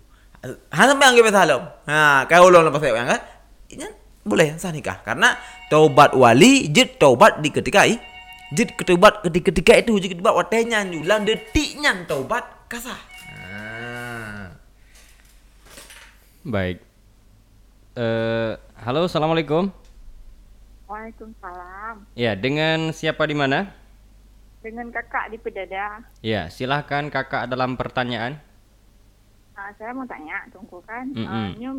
Hanya 0.76 0.92
sampai 0.92 1.08
anggap. 1.08 1.88
Ha, 1.88 2.28
kau 2.28 2.52
ulun 2.52 2.68
lepas 2.68 2.84
saya 2.84 3.16
kan? 3.16 3.22
Nyan 3.72 3.96
boleh 4.28 4.60
sah 4.60 4.76
nikah 4.76 5.00
karena 5.08 5.40
taubat 5.68 6.15
wali 6.15 6.72
jid 6.72 6.95
taubat 6.95 7.43
di 7.43 7.51
ketika 7.51 7.84
i 7.84 7.99
jid 8.55 8.72
ketaubat 8.76 9.20
ketika 9.28 9.51
ketika 9.51 9.74
itu 9.76 9.99
jid 9.99 10.15
ketaubat 10.15 10.36
watenya 10.39 10.84
nyulang 10.88 11.28
detiknya 11.28 11.91
taubat 12.07 12.47
kasah. 12.72 12.99
Ah. 13.43 14.55
Baik. 16.47 16.80
Eh 17.99 18.51
halo, 18.80 19.11
assalamualaikum. 19.11 19.68
Waalaikumsalam. 20.88 22.07
Ya, 22.15 22.32
dengan 22.39 22.95
siapa 22.95 23.28
di 23.28 23.36
mana? 23.36 23.76
Dengan 24.63 24.88
kakak 24.88 25.36
di 25.36 25.38
Pedada. 25.39 25.99
Ya, 26.24 26.47
silahkan 26.47 27.11
kakak 27.11 27.51
dalam 27.51 27.76
pertanyaan. 27.76 28.39
Uh, 29.51 29.72
saya 29.76 29.91
mau 29.91 30.07
tanya, 30.07 30.47
tunggu 30.55 30.80
kan. 30.88 31.11
Mm-mm. 31.11 31.28
Uh, 31.28 31.49
Nyo 31.59 31.72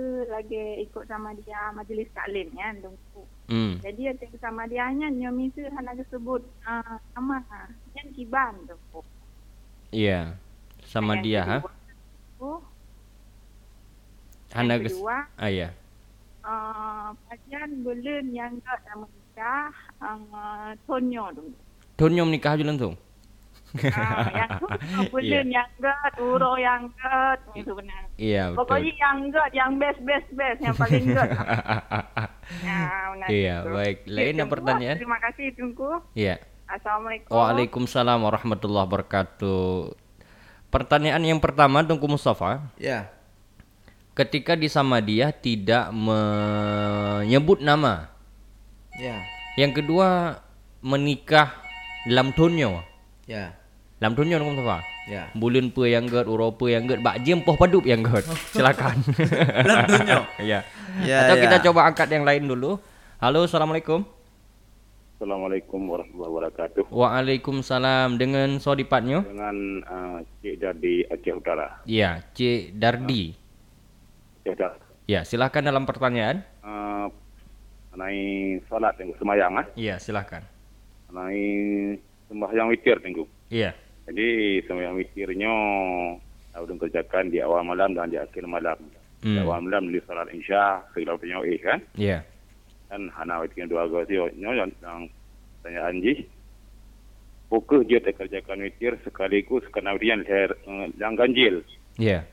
itu 0.00 0.24
lagi 0.32 0.64
ikut 0.88 1.04
sama 1.04 1.36
dia 1.44 1.68
majlis 1.76 2.08
taklim 2.16 2.48
kan, 2.56 2.80
tunggu. 2.80 3.22
Hmm. 3.52 3.76
Jadi 3.84 4.16
ada 4.16 4.26
sama 4.40 4.64
dia 4.64 4.88
nya 4.96 5.12
Nyo 5.12 5.28
itu 5.36 5.60
hanya 5.76 5.92
sebut 6.08 6.40
uh, 6.64 6.96
nama 7.12 7.44
yang 7.92 8.08
kiban 8.16 8.56
tunggu. 8.64 9.04
Iya. 9.92 10.40
Sama 10.88 11.20
Yang 11.20 11.24
dia, 11.28 11.40
ha? 11.44 11.56
tunggu, 11.60 12.64
Hana 14.56 14.74
kedua, 14.80 15.28
Ah 15.36 15.52
ya. 15.52 15.68
uh, 16.42 17.12
pasien 17.28 17.84
belum 17.84 18.32
yang 18.32 18.56
tak 18.64 18.80
sama 18.88 19.04
nikah, 19.04 19.70
uh, 20.00 20.72
Tonyo 20.88 21.24
tunggu. 21.36 21.58
Tunyo 22.00 22.24
menikah 22.24 22.56
aja 22.56 22.64
langsung. 22.64 22.96
Ah, 23.70 24.26
yang 24.34 24.50
tu 24.58 24.66
belum 25.14 25.46
yang 25.46 25.70
gad, 25.78 26.12
uro 26.18 26.52
yang 26.54 26.90
gad, 26.94 27.38
itu 27.54 27.70
benar. 27.70 28.02
Iya, 28.16 28.42
betul. 28.50 28.58
Pokoknya 28.66 28.92
yang 28.96 29.16
good, 29.28 29.52
yang 29.52 29.70
best, 29.78 30.00
best, 30.02 30.28
best, 30.34 30.58
yang 30.58 30.74
paling 30.74 31.04
good. 31.06 31.30
Ya, 32.60 32.82
benar 33.14 33.28
Iya, 33.30 33.54
itu. 33.62 33.70
baik. 33.70 33.96
Lain 34.04 34.26
ada 34.26 34.38
Tunggu. 34.42 34.50
pertanyaan? 34.50 34.96
Terima 34.98 35.18
kasih, 35.22 35.46
Tunggu. 35.54 35.90
Iya. 36.12 36.34
Assalamualaikum. 36.66 37.30
Waalaikumsalam 37.30 38.18
warahmatullahi 38.20 38.84
wabarakatuh. 38.86 39.74
Pertanyaan 40.66 41.22
yang 41.22 41.38
pertama 41.38 41.82
Tungku 41.82 42.06
Mustafa, 42.06 42.74
Ya. 42.74 43.06
ketika 44.14 44.54
di 44.54 44.66
sama 44.66 44.98
dia 44.98 45.30
tidak 45.30 45.90
menyebut 45.90 47.62
nama. 47.62 48.10
Ya. 48.98 49.22
Yang 49.54 49.82
kedua 49.82 50.38
menikah 50.80 51.54
dalam 52.04 52.34
tunyo. 52.34 52.82
Ya. 53.26 53.54
Dalam 54.00 54.16
tunyo 54.16 54.40
Tungku 54.40 54.56
Mustafa. 54.56 54.80
Ya. 55.04 55.28
Bulan 55.36 55.68
pe 55.76 55.92
yang 55.92 56.08
gerd, 56.08 56.24
Eropa 56.24 56.64
yang 56.72 56.88
gerd, 56.88 57.04
bak 57.04 57.20
jem 57.20 57.44
poh 57.44 57.52
padup 57.52 57.84
yang 57.84 58.00
gerd. 58.00 58.24
Silakan. 58.48 58.96
Dalam 59.68 59.84
tunyo. 59.92 60.20
ya. 60.40 60.64
Ya, 61.04 61.28
Atau 61.28 61.36
ya. 61.36 61.42
kita 61.44 61.56
coba 61.68 61.84
angkat 61.84 62.08
yang 62.08 62.24
lain 62.24 62.48
dulu. 62.48 62.80
Halo, 63.20 63.44
assalamualaikum. 63.44 64.00
Assalamualaikum 65.20 65.84
warahmatullahi 65.84 66.32
wabarakatuh. 66.32 66.82
Waalaikumsalam 66.88 68.16
dengan 68.16 68.56
sodipatnya. 68.56 69.20
Dengan 69.20 69.84
uh, 69.84 70.18
Cik 70.40 70.56
Dardi 70.56 71.04
Aceh 71.04 71.36
Utara. 71.36 71.84
Ya, 71.84 72.24
Cik 72.32 72.80
Dardi. 72.80 73.36
Cik 74.48 74.56
Dar. 74.56 74.80
Ya, 75.04 75.28
silahkan 75.28 75.60
dalam 75.60 75.84
pertanyaan. 75.84 76.40
Uh, 76.64 77.12
mengenai 77.92 78.64
solat 78.64 78.96
tenggu 78.96 79.12
semayang 79.20 79.60
ah. 79.60 79.68
Iya, 79.76 80.00
silahkan. 80.00 80.40
Mengenai 81.12 81.44
sembahyang 82.32 82.72
witir 82.72 82.96
tenggu. 83.04 83.28
Iya. 83.52 83.76
Jadi 84.08 84.28
sembahyang 84.64 84.96
witirnya 84.96 85.52
sudah 86.54 86.76
kerjakan 86.76 87.30
di 87.30 87.38
awal 87.40 87.62
malam 87.62 87.94
dan 87.94 88.10
di 88.10 88.16
akhir 88.16 88.44
malam. 88.44 88.76
Di 89.20 89.36
Hmm. 89.36 89.44
awal 89.44 89.68
malam 89.68 89.92
di 89.92 90.00
solat 90.08 90.32
Isya, 90.32 90.80
segala 90.92 91.20
punya 91.20 91.44
eh 91.44 91.60
kan. 91.60 91.78
Iya. 91.94 92.24
Dan 92.88 93.12
hana 93.12 93.44
witirnya 93.44 93.68
dua 93.68 93.84
sih. 94.08 94.16
yang 94.40 94.56
yang 94.56 95.00
pertanyaan 95.60 96.00
ji. 96.00 96.24
Pukul 97.50 97.82
dia 97.82 97.98
kerjakan 97.98 98.62
witir 98.62 98.94
sekaligus 99.02 99.66
kena 99.74 99.98
witir 99.98 100.22
yang, 100.22 100.22
uh, 100.66 100.86
yang 100.96 101.12
ganjil. 101.14 101.60
Iya. 101.98 102.24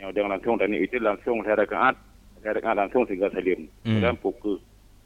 yang 0.00 0.16
dengan 0.16 0.40
langsung 0.40 0.56
dan 0.56 0.72
itu 0.72 0.96
langsung 0.96 1.44
saya 1.44 1.60
rakaat 1.60 1.92
saya 2.40 2.56
rakaat 2.56 2.72
langsung 2.72 3.04
tiga 3.04 3.28
salim 3.36 3.68
Hmm. 3.84 4.00
dan 4.00 4.16
pukul 4.16 4.56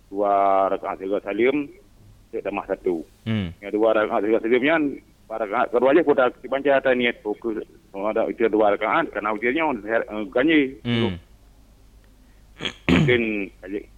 dua 0.07 0.71
rakaat 0.71 1.03
tiga 1.03 1.19
salim 1.19 1.67
saya 2.31 2.47
tambah 2.47 2.62
satu 2.62 3.03
Hmm. 3.27 3.51
yang 3.59 3.75
dua 3.75 3.91
rakaat 3.91 4.23
tiga 4.23 4.39
salimnya 4.39 4.79
pada 5.25 5.49
rakaat 5.49 5.68
kedua 5.72 5.91
aja 5.93 6.03
sudah 6.05 6.27
dibaca 6.41 6.70
ada 6.77 6.91
niat 6.93 7.16
pukul 7.25 7.61
ada 7.95 8.29
itu 8.29 8.45
dua 8.53 8.77
rakaat 8.77 9.09
karena 9.11 9.33
ujiannya 9.33 9.62
uh, 10.11 10.25
ganyi 10.29 10.77
Hmm. 10.85 11.16
mungkin 12.87 13.51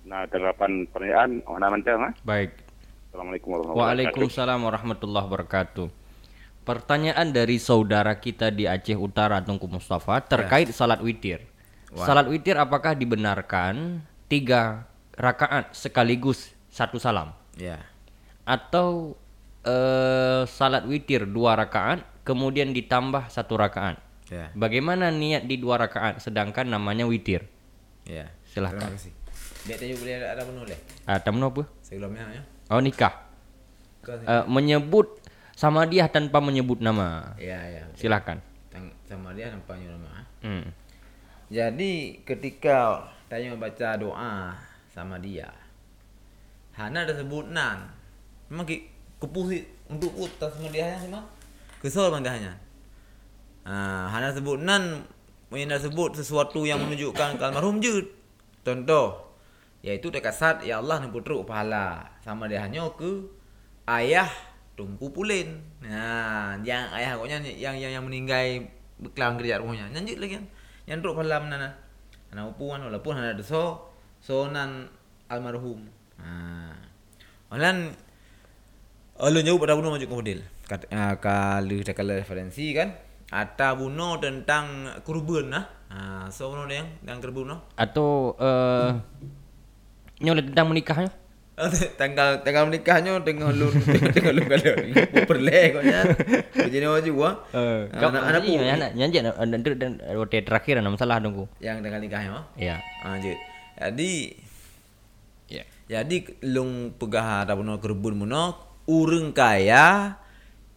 nah 0.09 0.24
tanggapan 0.31 0.89
pertanyaan 0.89 1.45
orang 1.45 1.77
mantap 1.77 2.01
ha? 2.01 2.11
Baik. 2.24 2.57
Assalamualaikum 3.12 3.49
warahmatullahi 3.53 3.77
wabarakatuh 3.77 3.93
Waalaikumsalam 4.16 4.59
warahmatullahi 4.64 5.24
wabarakatuh. 5.29 5.87
Pertanyaan 6.66 7.27
dari 7.31 7.57
saudara 7.61 8.16
kita 8.18 8.49
di 8.51 8.64
Aceh 8.66 8.97
Utara 8.97 9.39
Tungku 9.45 9.68
Mustafa 9.68 10.18
terkait 10.24 10.72
salat 10.72 10.99
witir. 11.05 11.45
Salat 11.95 12.27
witir 12.27 12.57
apakah 12.59 12.97
dibenarkan 12.97 14.03
tiga 14.27 14.89
rakaat 15.14 15.77
sekaligus 15.77 16.53
satu 16.72 16.97
salam? 16.97 17.33
Ya. 17.57 17.81
atau 18.47 19.18
eh, 19.67 20.43
salat 20.47 20.87
witir 20.87 21.27
dua 21.27 21.59
rakaat 21.59 22.07
kemudian 22.23 22.71
ditambah 22.71 23.27
satu 23.29 23.59
rakaat. 23.59 23.99
Ya. 24.27 24.51
Bagaimana 24.55 25.11
niat 25.11 25.47
di 25.47 25.59
dua 25.59 25.79
rakaat 25.79 26.19
sedangkan 26.19 26.67
namanya 26.67 27.07
witir? 27.07 27.47
Ya. 28.03 28.31
Silahkan. 28.47 28.91
Terima 28.91 28.99
kasih. 28.99 29.12
Dia 29.67 29.75
tanya 29.77 29.95
boleh 29.99 30.14
ada, 30.23 30.43
penulis 30.47 30.79
Ah, 31.05 31.19
tamu 31.19 31.43
apa? 31.43 31.67
sebelumnya 31.83 32.23
ya. 32.31 32.43
Oh 32.71 32.79
nikah. 32.79 33.27
Eh, 34.07 34.45
menyebut 34.47 35.19
sama 35.59 35.83
dia 35.87 36.07
tanpa 36.07 36.39
menyebut 36.39 36.79
nama. 36.79 37.35
Ya, 37.39 37.59
ya. 37.67 37.83
Silakan. 37.99 38.39
Tang- 38.71 38.95
Sama 39.07 39.35
dia 39.35 39.51
nampaknya 39.51 39.91
nama. 39.95 40.23
Hmm. 40.43 40.71
Jadi 41.51 42.23
ketika 42.23 43.07
tanya 43.27 43.55
baca 43.55 43.95
doa 43.99 44.55
sama 44.91 45.19
dia, 45.19 45.51
Hana 46.75 47.07
ada 47.07 47.14
sebut 47.14 47.47
nan. 47.51 47.91
Memang 48.51 48.67
kepusi 49.23 49.64
untuk 49.89 50.12
utas 50.17 50.53
sama 50.53 50.69
dia 50.69 50.93
hanya 50.93 50.99
sama. 51.03 51.21
Kesal 51.81 52.12
hanya. 52.12 52.53
Ah, 53.67 54.07
Hana 54.11 54.31
sebut 54.31 54.62
nan, 54.62 55.03
Hana 55.51 55.77
sebut 55.79 56.14
sesuatu 56.14 56.62
yang 56.62 56.83
menunjukkan 56.83 57.39
ke 57.39 57.43
almarhum 57.47 57.83
je. 57.83 58.07
Contoh, 58.67 59.35
yaitu 59.87 60.11
dekat 60.11 60.35
saat 60.35 60.57
ya 60.67 60.83
Allah 60.83 60.99
ni 60.99 61.11
putruk 61.11 61.47
pahala 61.47 62.03
sama 62.19 62.51
dia 62.51 62.62
hanya 62.67 62.91
ke 62.95 63.27
ayah 63.87 64.31
tungku 64.75 65.11
pulin. 65.14 65.62
Nah, 65.83 66.59
yang 66.67 66.91
ayah 66.95 67.14
koknya 67.17 67.39
yang 67.47 67.79
yang 67.79 67.99
yang 67.99 68.05
meninggal 68.05 68.67
beklang 68.99 69.39
kerja 69.39 69.62
rumahnya. 69.62 69.95
Lanjut 69.95 70.19
lagi 70.19 70.43
kan. 70.43 70.45
Yang 70.87 70.99
truk 71.03 71.14
pahala 71.19 71.37
mana? 71.43 71.71
Anak 72.35 72.59
upuan 72.59 72.83
walaupun 72.83 73.19
ada 73.19 73.39
so 73.43 73.87
sonan 74.19 74.91
almarhum. 75.31 75.87
Ha. 76.19 76.75
Olan 77.55 77.95
Alun 79.17 79.43
jauh 79.43 79.57
pada 79.57 79.73
bunuh 79.73 79.97
ke 79.97 80.05
model. 80.09 80.45
Kat, 80.69 80.85
uh, 80.93 81.14
kalau 81.17 81.79
dah 81.81 81.95
kalau 81.97 82.12
referensi 82.12 82.75
kan 82.77 82.93
Ata 83.27 83.75
bunuh 83.75 84.23
tentang 84.23 84.87
kurban 85.03 85.51
lah. 85.51 85.64
Ha, 85.91 86.31
so 86.31 86.47
bunuh 86.53 86.67
yang 86.71 86.87
yang 87.03 87.19
kurban 87.19 87.51
noh. 87.55 87.59
Atau 87.75 88.39
eh 88.39 88.91
nyolah 90.23 90.45
tentang 90.47 90.67
menikahnya? 90.71 91.11
tanggal 92.01 92.45
tanggal 92.45 92.69
menikahnya 92.69 93.17
dengan 93.25 93.49
lu 93.57 93.73
dengan 94.14 94.33
lu 94.37 94.43
kalau 94.45 94.77
perle 95.25 95.61
koknya. 95.73 96.01
Jadi 96.53 96.77
nama 96.85 97.01
juga. 97.01 97.49
Eh, 97.57 97.89
Ah, 97.97 98.12
anak 98.12 98.23
anak 98.29 98.41
iya, 98.45 98.59
pu 98.61 98.64
anak 98.69 98.91
nyanyi 98.93 99.19
dan 99.25 99.61
dan 99.81 99.93
rote 100.12 100.39
terakhir 100.45 100.79
ada 100.85 100.93
masalah 100.93 101.17
dongku. 101.19 101.49
yang 101.59 101.81
tanggal 101.81 101.99
nikahnya 101.99 102.31
mah. 102.31 102.45
Ya. 102.55 102.77
Ah, 103.01 103.17
je. 103.19 103.33
Jadi 103.81 104.12
Ya. 105.47 105.62
Jadi 105.87 106.43
lung 106.43 106.91
pegah 106.99 107.47
ada 107.47 107.55
bunuh 107.55 107.79
kerbun 107.79 108.19
muno 108.19 108.66
urang 108.87 109.34
kaya 109.34 110.16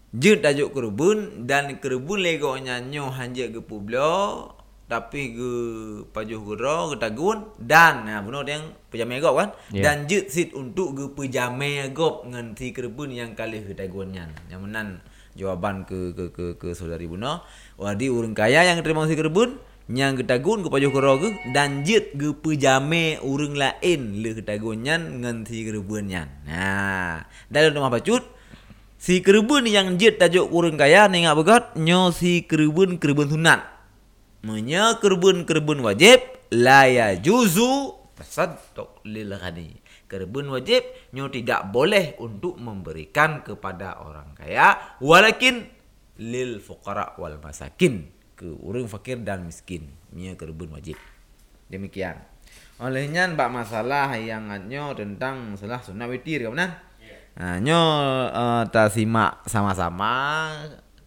je 0.09 0.41
tajuk 0.41 0.73
kerbun 0.73 1.45
dan 1.45 1.77
kerbun 1.77 2.19
lego 2.21 2.57
nyanyo 2.57 3.13
hanje 3.13 3.53
ke 3.53 3.61
publio 3.61 4.49
tapi 4.89 5.37
ke 5.37 5.51
pajuh 6.09 6.41
gero 6.41 6.89
ke 6.89 6.95
tagun 6.97 7.45
dan 7.61 8.09
nah 8.09 8.25
bunuh 8.25 8.41
yang 8.41 8.73
pejame 8.89 9.21
gop 9.21 9.37
kan? 9.37 9.49
Ya. 9.69 9.85
dan 9.85 10.09
je 10.09 10.25
sit 10.25 10.49
untuk 10.57 10.97
ke 10.97 11.05
pejame 11.13 11.85
gop 11.93 12.25
ngan 12.25 12.57
si 12.57 12.73
kerbun 12.73 13.13
yang 13.13 13.37
kali 13.37 13.61
ke 13.61 13.77
tagun 13.77 14.17
nyan. 14.17 14.33
Yang 14.49 14.61
menan 14.65 14.87
jawaban 15.37 15.85
ke 15.85 16.17
ke 16.17 16.33
ke, 16.33 16.45
ke 16.57 16.73
saudari 16.73 17.05
bunuh. 17.05 17.37
Wadi 17.77 18.09
urang 18.09 18.33
kaya 18.33 18.65
yang 18.65 18.81
terima 18.81 19.05
si 19.05 19.13
kerbun 19.13 19.61
yang 19.89 20.13
ketagun 20.13 20.61
ke 20.61 20.69
pajuh 20.69 20.93
gero 20.93 21.17
ke 21.17 21.29
dan 21.49 21.81
jet 21.81 22.13
ke 22.13 22.37
pejame 22.37 23.17
urang 23.25 23.57
lain 23.57 24.21
le 24.21 24.37
ketagun 24.37 24.85
nyan 24.85 25.25
ngan 25.25 25.37
si 25.49 25.65
kerbun 25.65 26.05
nyan 26.05 26.29
nah 26.45 27.25
dalam 27.49 27.73
rumah 27.73 27.89
pacut 27.89 28.39
Si 28.99 29.23
kerbun 29.23 29.63
yang 29.63 29.95
jet 29.95 30.19
tajuk 30.19 30.51
urang 30.51 30.75
kaya 30.75 31.07
ni 31.07 31.23
ngak 31.23 31.37
begat 31.39 31.63
nyo 31.79 32.11
si 32.11 32.43
kerbun 32.43 32.99
kerbun 32.99 33.31
sunat. 33.31 33.63
Menya 34.43 34.99
kerbun 34.99 35.47
kerbun 35.47 35.79
wajib 35.79 36.19
la 36.51 36.83
ya 36.83 37.15
juzu 37.15 37.95
tasaddaq 38.19 38.99
lil 39.07 39.31
ghani. 39.39 39.79
Kerbun 40.03 40.51
wajib 40.51 40.83
nyo 41.15 41.31
tidak 41.31 41.71
boleh 41.71 42.19
untuk 42.19 42.59
memberikan 42.59 43.39
kepada 43.39 44.03
orang 44.03 44.35
kaya 44.35 44.99
walakin 44.99 45.63
lil 46.19 46.59
fuqara 46.59 47.15
wal 47.15 47.39
masakin 47.39 48.18
ke 48.39 48.47
orang 48.63 48.87
fakir 48.87 49.19
dan 49.19 49.43
miskin. 49.43 49.91
Menya 50.15 50.39
kerbun 50.39 50.71
wajib. 50.71 50.95
Demikian. 51.67 52.23
Olehnya 52.79 53.27
bak 53.35 53.51
masalah 53.51 54.15
yang 54.15 54.47
nyo 54.71 54.95
tentang 54.95 55.59
masalah 55.59 55.83
sunat 55.83 56.07
witir 56.07 56.47
kawan 56.47 56.71
Nah, 57.39 57.55
nyo 57.59 57.79
uh, 58.31 58.63
ta 58.67 58.91
simak 58.91 59.47
sama-sama 59.47 60.51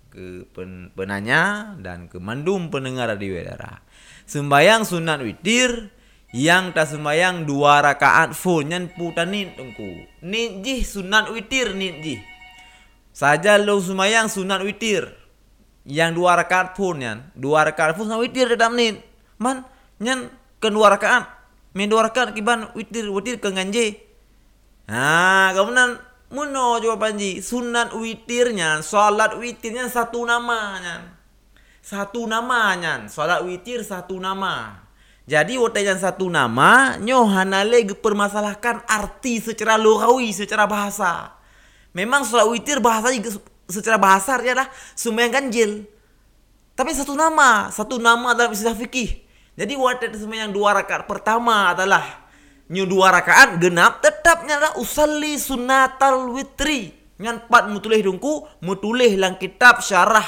ke 0.09 0.49
pen, 0.53 0.89
penanya 0.97 1.73
dan 1.81 2.09
ke 2.09 2.21
mandum 2.21 2.73
pendengar 2.73 3.09
radio 3.09 3.37
daerah. 3.37 3.81
Sembayang 4.25 4.85
sunat 4.85 5.21
witir 5.25 5.93
yang 6.33 6.73
tak 6.73 6.89
sembayang 6.89 7.45
dua 7.45 7.85
rakaat 7.85 8.33
full 8.33 8.65
nyan 8.65 8.93
putanin 8.97 9.53
tengku. 9.53 10.09
Ni 10.25 10.65
jih 10.65 10.81
sunat 10.81 11.29
witir 11.33 11.77
ni 11.77 12.01
jih. 12.01 12.21
Saja 13.13 13.61
lo 13.61 13.77
sembayang 13.77 14.33
sunat 14.33 14.61
witir. 14.65 15.22
Yang 15.83 16.11
dua 16.19 16.39
rakaat 16.39 16.79
full 16.79 16.99
nyan. 16.99 17.27
Dua 17.35 17.67
rakaat 17.67 17.99
sunat 17.99 18.19
witir 18.23 18.55
dalam 18.55 18.79
ni. 18.79 18.99
Man 19.39 19.67
nyan 19.99 20.31
ke 20.63 20.71
dua 20.71 20.95
rakaat. 20.95 21.27
Main 21.75 21.91
dua 21.91 22.07
rakaat 22.11 22.37
kiban 22.37 22.71
witir 22.77 23.09
witir 23.11 23.43
ke 23.43 23.49
nganje. 23.51 23.99
Ha, 24.91 25.55
kemudian 25.55 25.99
Muno 26.33 26.81
jawaban 26.81 27.21
ji 27.21 27.45
sunat 27.45 27.93
witirnya 27.93 28.81
salat 28.81 29.37
witirnya 29.37 29.85
satu 29.93 30.25
namanya 30.25 31.13
satu 31.85 32.25
namanya 32.25 33.05
salat 33.13 33.45
witir 33.45 33.85
satu 33.85 34.17
nama 34.17 34.81
jadi 35.29 35.61
yang 35.61 36.01
satu 36.01 36.33
nama 36.33 36.97
nyo 36.97 37.29
hanale 37.29 37.85
permasalahkan 37.93 38.81
arti 38.89 39.45
secara 39.45 39.77
lugawi 39.77 40.33
secara 40.33 40.65
bahasa 40.65 41.37
memang 41.93 42.25
salat 42.25 42.49
witir 42.49 42.81
bahasa 42.81 43.13
secara 43.73 43.97
bahasa 43.97 44.37
adalah 44.37 44.69
sembahyang 44.93 45.33
ganjil. 45.33 45.89
Tapi 46.73 46.91
satu 46.93 47.13
nama 47.17 47.69
satu 47.69 47.97
nama 48.01 48.33
dalam 48.37 48.53
istilah 48.53 48.77
fikih. 48.77 49.25
Jadi 49.53 49.77
wadah 49.77 50.09
sembahyang 50.17 50.53
dua 50.53 50.73
rakaat 50.81 51.05
pertama 51.05 51.77
adalah 51.77 52.25
nyu 52.73 52.89
dua 52.89 53.13
rakaat 53.13 53.61
genap 53.61 54.01
tetapnya 54.01 54.57
lah 54.57 54.73
usalli 54.81 55.37
sunatal 55.37 56.33
witri. 56.33 56.97
Ngan 57.21 57.47
pat 57.47 57.69
mutulih 57.69 58.01
dungku 58.01 58.49
mutulih 58.65 59.21
lang 59.21 59.37
kitab 59.37 59.85
syarah 59.85 60.25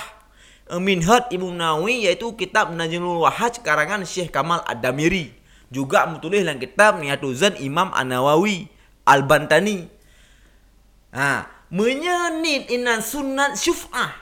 eh, 0.69 0.81
minhat 0.81 1.33
Ibnu 1.33 1.49
Nawawi 1.57 2.05
yaitu 2.05 2.37
kitab 2.37 2.71
Najmul 2.77 3.25
Wahaj 3.25 3.65
karangan 3.65 4.05
Syekh 4.05 4.29
Kamal 4.29 4.61
Ad-Damiri. 4.69 5.33
Juga 5.73 6.05
mutulih 6.07 6.45
lang 6.45 6.61
kitab 6.61 7.01
Niatuzan 7.01 7.57
Imam 7.59 7.89
An-Nawawi 7.97 8.69
Al-Bantani. 9.09 9.89
Ha 11.17 11.54
menyenit 11.73 12.69
inan 12.73 13.01
sunat 13.01 13.57
syuf'ah 13.57 14.13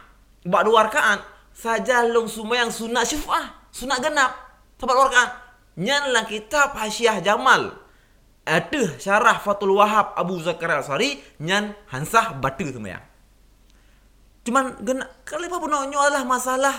bak 0.47 0.63
dua 0.67 0.87
rakaat 0.87 1.23
saja 1.55 2.07
long 2.07 2.27
sembahyang 2.27 2.71
sunat 2.71 3.05
syuf'ah 3.07 3.71
sunat 3.71 3.99
genap 4.03 4.31
sabat 4.79 4.95
dua 4.95 5.07
rakaat 5.11 5.31
nyan 5.79 6.13
lang 6.13 6.27
kitab 6.29 6.77
Hasyiah 6.77 7.23
Jamal 7.25 7.83
ada 8.43 8.83
syarah 8.99 9.39
Fatul 9.39 9.79
Wahab 9.79 10.19
Abu 10.19 10.43
Zakaria 10.43 10.83
Al-Sari 10.83 11.23
nyan 11.39 11.79
hansah 11.87 12.35
batu 12.35 12.67
sembahyang. 12.67 13.05
Cuman 14.43 14.83
gena 14.83 15.07
kalau 15.23 15.47
apa 15.47 15.57
pun 15.63 15.71
adalah 15.71 16.27
masalah 16.27 16.75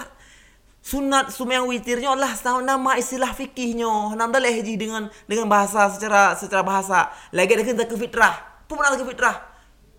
sunat 0.84 1.32
sembahyang 1.32 1.64
witirnya 1.72 2.11
adalah 2.11 2.36
nama 2.59 2.99
istilah 2.99 3.32
fikihnya. 3.32 4.20
Nam 4.20 4.36
dah 4.36 4.43
lehji 4.43 4.76
dengan 4.76 5.07
dengan 5.24 5.47
bahasa 5.47 5.88
secara 5.88 6.36
secara 6.36 6.68
bahasa. 6.68 7.07
Lagi 7.32 7.55
ada 7.55 7.64
kena 7.64 7.88
ke 7.88 7.95
fitrah. 7.95 8.68
Pun 8.68 8.76
pernah 8.76 8.99
ke 8.99 9.07
fitrah. 9.07 9.53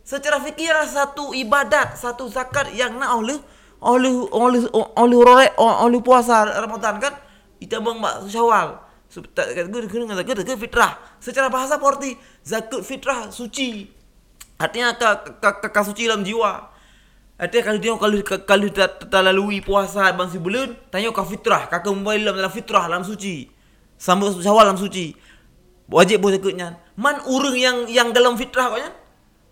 Secara 0.05 0.37
adalah 0.37 0.85
satu 0.85 1.33
ibadat, 1.33 1.97
satu 1.97 2.29
zakat 2.29 2.77
yang 2.77 3.01
nak 3.01 3.17
oleh 3.17 3.41
oleh 3.81 4.15
oleh 4.33 4.61
oleh 4.73 5.19
oleh 5.25 5.49
oleh 5.59 6.01
puasa 6.05 6.45
Ramadan 6.45 7.01
kan. 7.01 7.17
Kita 7.57 7.81
bang 7.81 7.99
Syawal 8.29 8.85
fitrah. 10.59 10.93
Secara 11.23 11.47
bahasa 11.49 11.79
porti 11.79 12.19
zakat 12.43 12.83
fitrah 12.83 13.31
suci. 13.31 13.87
Artinya 14.59 14.95
kakak 15.41 15.85
suci 15.87 16.07
dalam 16.07 16.27
jiwa. 16.27 16.73
Artinya 17.35 17.63
kalau 17.67 17.79
dia 17.79 17.93
kalau 17.99 18.19
kalau 18.47 18.69
terlalui 19.11 19.59
puasa 19.63 20.15
bang 20.15 20.29
si 20.31 20.39
bulan, 20.39 20.75
tanya 20.91 21.11
kau 21.11 21.27
fitrah, 21.27 21.67
kakak 21.67 21.91
mobile 21.91 22.23
dalam 22.23 22.37
dalam 22.39 22.53
fitrah 22.55 22.85
dalam 22.87 23.03
suci. 23.03 23.51
Sambut 23.99 24.35
syawal 24.39 24.71
dalam 24.71 24.79
suci. 24.79 25.15
Wajib 25.91 26.25
boleh 26.25 26.41
zakatnya. 26.41 26.81
Man 26.97 27.21
urang 27.29 27.57
yang 27.59 27.77
yang 27.91 28.09
dalam 28.15 28.39
fitrah 28.39 28.73
kau 28.73 28.81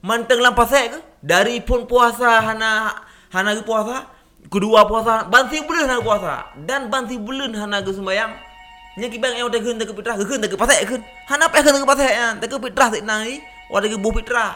Man 0.03 0.27
tengah 0.27 0.51
pasal 0.51 0.91
ke? 0.91 0.99
Dari 1.23 1.63
pun 1.63 1.87
puasa 1.87 2.43
hana 2.43 2.91
hana 3.31 3.55
ke 3.55 3.63
puasa, 3.63 4.11
kedua 4.51 4.83
puasa, 4.91 5.31
banti 5.31 5.63
bulan 5.63 5.87
hana 5.87 6.03
puasa 6.03 6.51
dan 6.67 6.91
banti 6.91 7.15
bulan 7.15 7.55
hana 7.55 7.87
ke 7.87 7.95
sembahyang. 7.95 8.35
Nya 8.99 9.07
kibang 9.09 9.33
yang 9.33 9.47
udah 9.47 9.63
genda 9.63 9.87
ke 9.87 9.95
fitrah, 9.95 10.19
genda 10.19 10.51
ke 10.51 10.59
pasal 10.59 10.83
kan. 10.85 11.01
Hana 11.31 11.47
apa 11.47 11.63
genda 11.63 11.79
ke 11.79 11.87
pasal 11.87 12.11
kan? 12.11 12.35
Tak 12.43 12.49
ke 12.51 12.57
fitrah 12.59 12.89
tak 12.91 13.03
nai, 13.07 13.39
wadah 13.71 13.89
ke 13.89 13.97
buh 13.97 14.11
fitrah. 14.11 14.53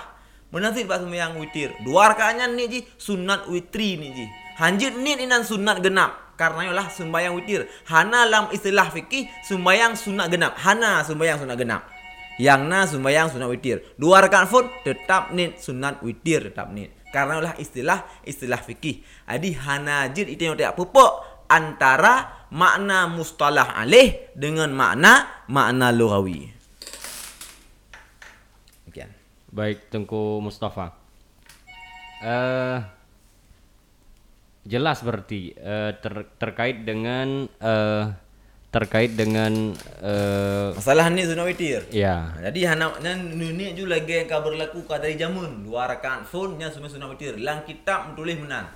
Menasib 0.50 0.90
bak 0.90 1.06
sembahyang 1.06 1.38
witir. 1.38 1.74
Dua 1.86 2.10
rakaatnya 2.10 2.50
ni 2.50 2.66
ji 2.66 2.78
sunat 2.98 3.46
witri 3.46 3.98
ni 3.98 4.08
ji. 4.14 4.26
Hanjit 4.58 4.98
ni 4.98 5.14
inan 5.14 5.46
sunat 5.46 5.78
genap. 5.78 6.36
Karena 6.36 6.68
lah 6.74 6.90
sembahyang 6.90 7.32
witir. 7.38 7.70
Hana 7.88 8.28
dalam 8.28 8.50
istilah 8.50 8.90
fikih 8.90 9.30
sembahyang 9.46 9.94
sunat 9.94 10.26
genap. 10.26 10.58
Hana 10.58 11.06
sembahyang 11.06 11.42
sunat 11.42 11.56
genap. 11.56 11.95
Yang 12.36 12.60
na 12.68 12.80
sembahyang 12.84 13.28
sunat 13.32 13.48
witir. 13.48 13.96
Dua 13.96 14.20
rakaat 14.20 14.48
pun 14.52 14.68
tetap 14.84 15.32
ni 15.32 15.56
sunat 15.56 16.04
witir 16.04 16.52
tetap 16.52 16.68
ni. 16.68 16.84
Karena 17.08 17.40
lah 17.40 17.54
istilah 17.56 18.04
istilah 18.28 18.60
fikih. 18.60 19.00
Jadi 19.24 19.50
hanajid 19.56 20.26
itu 20.28 20.42
yang 20.44 20.56
tidak 20.58 20.76
pupuk 20.76 21.24
antara 21.48 22.46
makna 22.52 23.08
mustalah 23.08 23.72
alih 23.78 24.36
dengan 24.36 24.68
makna 24.76 25.44
makna 25.48 25.88
lughawi. 25.94 26.52
Sekian. 28.84 29.10
Baik, 29.48 29.88
Tengku 29.88 30.44
Mustafa. 30.44 30.92
Eh 32.20 32.96
jelas 34.66 34.98
berarti 35.00 35.54
eh, 35.54 35.94
ter- 36.02 36.30
terkait 36.36 36.82
dengan 36.82 37.46
eh, 37.46 38.04
terkait 38.70 39.14
dengan 39.14 39.72
eh, 40.02 40.68
Masalah 40.76 41.08
ni 41.08 41.24
sunat 41.24 41.46
witir. 41.48 41.86
ya. 41.88 42.34
Jadi 42.42 42.66
anak 42.66 43.00
ni 43.00 43.72
ju 43.72 43.88
lagi 43.88 44.20
yang 44.22 44.26
kau 44.28 44.44
berlaku 44.44 44.84
kau 44.84 44.98
dari 45.00 45.16
jamun 45.16 45.64
dua 45.64 45.88
rakaat 45.88 46.28
phone 46.28 46.60
nya 46.60 46.68
semua 46.68 46.90
sunat 46.90 47.08
witir. 47.08 47.40
Lang 47.40 47.64
kitab 47.64 48.12
menulis 48.12 48.36
menan. 48.36 48.68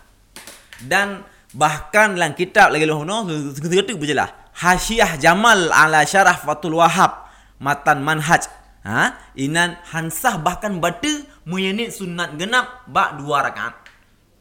Dan 0.81 1.21
bahkan 1.53 2.17
lang 2.17 2.33
kitab 2.39 2.73
lagi 2.73 2.89
loh 2.89 3.05
no 3.05 3.29
seketika 3.53 3.93
berjelas. 3.99 4.31
Hasyiah 4.57 5.17
Jamal 5.17 5.73
ala 5.73 6.05
Syarah 6.05 6.37
Fatul 6.37 6.77
Wahab 6.79 7.29
matan 7.61 8.01
manhaj. 8.01 8.49
Ha? 8.81 9.33
Inan 9.37 9.77
Hansah 9.93 10.41
bahkan 10.41 10.81
baca 10.81 11.13
menyenit 11.45 11.93
sunat 11.93 12.41
genap 12.41 12.89
bak 12.89 13.21
dua 13.21 13.45
rakaat. 13.45 13.77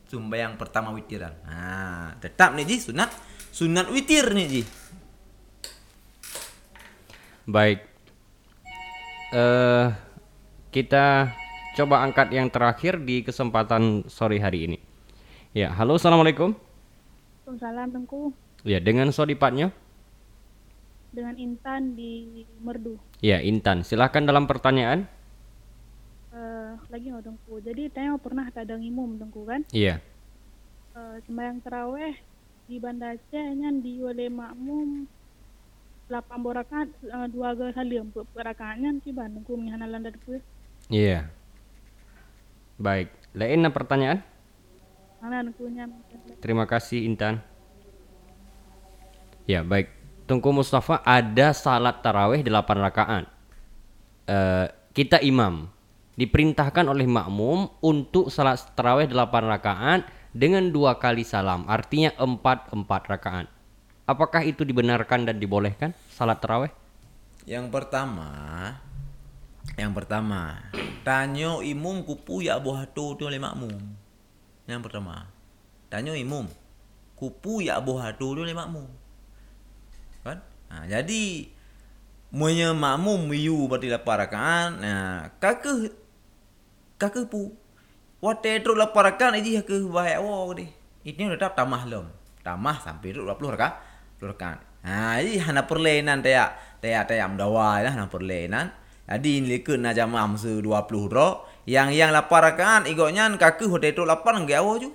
Sumbayang 0.08 0.56
pertama 0.58 0.90
witiran. 0.96 1.36
Ha, 1.46 2.16
tetap 2.18 2.56
ni 2.58 2.66
ji 2.66 2.82
sunat 2.82 3.12
sunat 3.52 3.92
witir 3.92 4.32
ni 4.34 4.44
ji. 4.48 4.62
Baik. 7.50 7.82
Eh 9.34 9.88
kita 10.70 11.34
coba 11.74 12.06
angkat 12.06 12.30
yang 12.30 12.46
terakhir 12.46 13.02
di 13.02 13.26
kesempatan 13.26 14.06
sore 14.06 14.38
hari 14.38 14.70
ini. 14.70 14.78
Ya, 15.58 15.74
halo 15.74 15.98
assalamualaikum. 15.98 16.54
Waalaikumsalam 17.50 17.90
Tengku 17.90 18.38
Ya, 18.62 18.78
dengan 18.78 19.10
sodipatnya. 19.10 19.74
dengan 21.10 21.34
Intan 21.42 21.98
di 21.98 22.46
Merdu. 22.62 23.02
Ya, 23.18 23.42
Intan. 23.42 23.82
Silahkan 23.82 24.22
dalam 24.22 24.46
pertanyaan. 24.46 25.10
Eh, 26.30 26.72
lagi 26.94 27.10
nggak 27.10 27.26
Tengku. 27.26 27.58
Jadi 27.66 27.90
Tanya 27.90 28.14
pernah 28.22 28.46
ada 28.46 28.78
ngimum 28.78 29.18
Tengku 29.18 29.42
kan? 29.50 29.66
Iya. 29.74 29.98
Eh, 30.94 31.16
sembahyang 31.26 31.66
teraweh 31.66 32.14
di 32.70 32.78
Banda 32.78 33.18
Aceh 33.18 33.58
di 33.82 34.06
oleh 34.06 34.30
makmum 34.30 35.10
8 36.10 36.42
borakat 36.42 36.90
uh, 37.14 37.30
dua 37.30 37.54
ga 37.54 37.70
salim 37.78 38.10
per 38.10 38.26
rakaatnya 38.42 38.98
si 39.06 39.14
Bandung 39.14 39.46
ku 39.46 39.54
mihanalan 39.54 40.02
dan 40.02 40.18
ku 40.26 40.42
Iya. 40.90 41.30
Baik. 42.82 43.14
Lain 43.38 43.70
pertanyaan? 43.70 44.26
mana 45.20 45.52
ku 45.52 45.68
nya 45.68 45.86
Terima 46.40 46.64
kasih 46.64 47.04
Intan. 47.06 47.44
Ya, 49.44 49.62
baik. 49.68 49.92
Tungku 50.26 50.54
Mustafa 50.54 51.02
ada 51.04 51.52
salat 51.52 52.00
tarawih 52.00 52.46
8 52.46 52.86
rakaat. 52.86 53.26
Eh, 54.30 54.68
kita 54.94 55.18
imam 55.26 55.68
diperintahkan 56.16 56.86
oleh 56.86 57.10
makmum 57.10 57.68
untuk 57.82 58.30
salat 58.30 58.62
tarawih 58.78 59.10
8 59.10 59.26
rakaat 59.58 60.02
dengan 60.30 60.70
dua 60.70 61.02
kali 61.02 61.26
salam, 61.26 61.66
artinya 61.66 62.14
4 62.14 62.72
4 62.72 63.12
rakaat. 63.12 63.48
Apakah 64.10 64.42
itu 64.42 64.66
dibenarkan 64.66 65.30
dan 65.30 65.38
dibolehkan 65.38 65.94
salat 66.10 66.42
tarawih? 66.42 66.74
Yang 67.46 67.70
pertama, 67.70 68.30
yang 69.78 69.94
pertama, 69.94 70.58
tanyo 71.06 71.62
imum 71.62 72.02
kupu 72.02 72.42
ya 72.42 72.58
abu 72.58 72.74
hatu 72.74 73.14
tu 73.14 73.30
oleh 73.30 73.38
makmum. 73.38 73.78
Yang 74.66 74.82
pertama, 74.90 75.30
tanyo 75.94 76.18
imum 76.18 76.50
kupu 77.14 77.62
ya 77.62 77.78
abu 77.78 78.02
hatu 78.02 78.34
tu 78.34 78.42
oleh 78.42 78.58
makmum. 78.58 78.90
Kan? 80.26 80.42
Ha, 80.74 80.90
jadi 80.90 81.46
Muanya 82.30 82.78
makmum 82.78 83.26
miyu 83.26 83.66
berarti 83.66 83.90
lapar 83.90 84.22
rakaat. 84.22 84.78
Nah, 84.78 85.34
kakek 85.42 85.90
kakek 87.02 87.26
pu. 87.26 87.50
Wate 88.22 88.62
terus 88.62 88.78
lapar 88.78 89.10
rakaat 89.10 89.42
ini 89.42 89.58
kakek 89.58 89.90
baik 89.90 90.22
awak 90.22 90.62
ni. 90.62 90.70
Ini 91.10 91.34
udah 91.34 91.50
tamah 91.58 91.90
lom. 91.90 92.06
Tamah 92.46 92.78
sampai 92.86 93.18
tu 93.18 93.26
20 93.26 93.58
rakaat. 93.58 93.89
20 94.20 94.36
rakaat. 94.36 94.60
Ha, 94.84 95.24
ini 95.24 95.40
hana 95.40 95.64
perlenan 95.64 96.20
taya 96.20 96.52
taya 96.84 97.08
taya 97.08 97.26
mdawa 97.32 97.80
lah 97.80 97.96
hana 97.96 98.12
perlenan. 98.12 98.76
Jadi 99.08 99.42
ini 99.42 99.64
ke 99.64 99.80
na 99.80 99.96
jamaah 99.96 100.28
masa 100.28 100.52
20 100.52 100.68
ro. 101.10 101.48
Yang 101.64 101.98
yang 101.98 102.12
lapar 102.12 102.44
rakaat 102.44 102.86
igoknya 102.92 103.32
kakek 103.40 103.72
hotel 103.72 103.96
tu 103.96 104.04
lapar 104.04 104.36
ngai 104.38 104.60
awak 104.60 104.76
ju. 104.84 104.90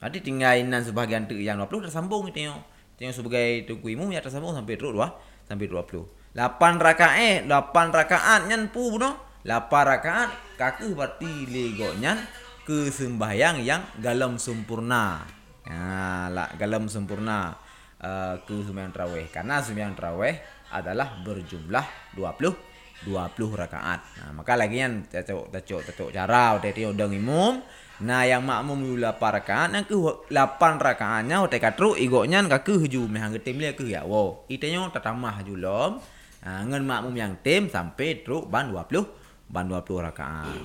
Jadi 0.00 0.18
tinggal 0.20 0.56
inan 0.60 0.84
sebahagian 0.84 1.26
tu 1.26 1.36
yang 1.36 1.58
20 1.58 1.88
dah 1.88 1.92
sambung 1.92 2.28
itu 2.28 2.44
tengok. 2.44 2.62
Tengok 3.00 3.14
sebagai 3.16 3.48
tuku 3.64 3.96
imum 3.96 4.12
ya 4.12 4.20
tersambung 4.20 4.52
sampai 4.52 4.76
terus 4.76 4.92
dua 4.92 5.16
sampai 5.48 5.66
20. 5.66 6.36
8 6.36 6.36
rakaat 6.78 7.14
eh 7.18 7.36
8 7.42 7.50
rakaat 7.90 8.40
nyan 8.46 8.70
pu 8.70 9.00
no. 9.00 9.16
8 9.42 9.72
rakaat 9.72 10.30
kaku 10.60 10.92
berarti 10.92 11.48
lego 11.48 11.90
nyan 11.96 12.20
ke 12.68 12.92
sembahyang 12.92 13.64
yang 13.64 13.82
galam 13.98 14.36
sempurna. 14.36 15.24
Ha 15.66 16.28
la 16.32 16.48
galam 16.56 16.88
sempurna 16.88 17.69
uh, 18.00 18.34
ke 18.42 18.56
sembahyang 18.64 18.92
tarawih. 18.92 19.26
Karena 19.28 19.60
sembahyang 19.60 19.94
tarawih 19.96 20.34
adalah 20.72 21.20
berjumlah 21.20 22.16
20 22.16 22.70
20 23.00 23.62
rakaat. 23.64 24.00
Nah, 24.20 24.30
maka 24.36 24.52
lagi 24.60 24.76
yang 24.76 25.08
tacok 25.08 25.48
tacok 25.48 25.80
tacok 25.88 26.10
cara 26.12 26.52
tadi 26.60 26.84
udang 26.84 27.16
imum 27.16 27.64
Nah 28.00 28.24
yang 28.24 28.40
makmum 28.48 28.80
yu 28.80 28.96
8 28.96 29.20
rakaat 29.20 29.76
yang 29.76 29.84
ke 29.84 29.92
8 29.92 30.32
rakaatnya 30.80 31.44
hote 31.44 31.60
katru 31.60 31.92
igoknya 31.92 32.40
kaku 32.48 32.80
huju 32.80 33.04
mehang 33.04 33.36
getim 33.36 33.60
dia 33.60 33.76
ke 33.76 33.84
ya 33.92 34.08
wo. 34.08 34.48
Itenyo 34.48 34.88
tatamah 34.88 35.44
julom. 35.44 36.00
Ha, 36.40 36.64
ngan 36.64 36.80
makmum 36.88 37.12
yang 37.12 37.36
tim 37.44 37.68
sampai 37.68 38.24
truk 38.24 38.48
ban 38.48 38.72
20 38.72 39.04
ban 39.52 39.68
20 39.68 40.08
rakaat. 40.08 40.56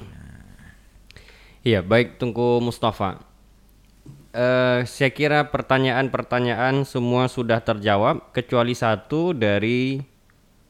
Iya, 1.66 1.84
baik 1.84 2.16
Tungku 2.16 2.64
Mustafa. 2.64 3.35
Eh, 4.36 4.84
saya 4.84 5.16
kira 5.16 5.48
pertanyaan-pertanyaan 5.48 6.84
semua 6.84 7.32
sudah 7.32 7.64
terjawab 7.64 8.36
kecuali 8.36 8.76
satu 8.76 9.32
dari 9.32 10.04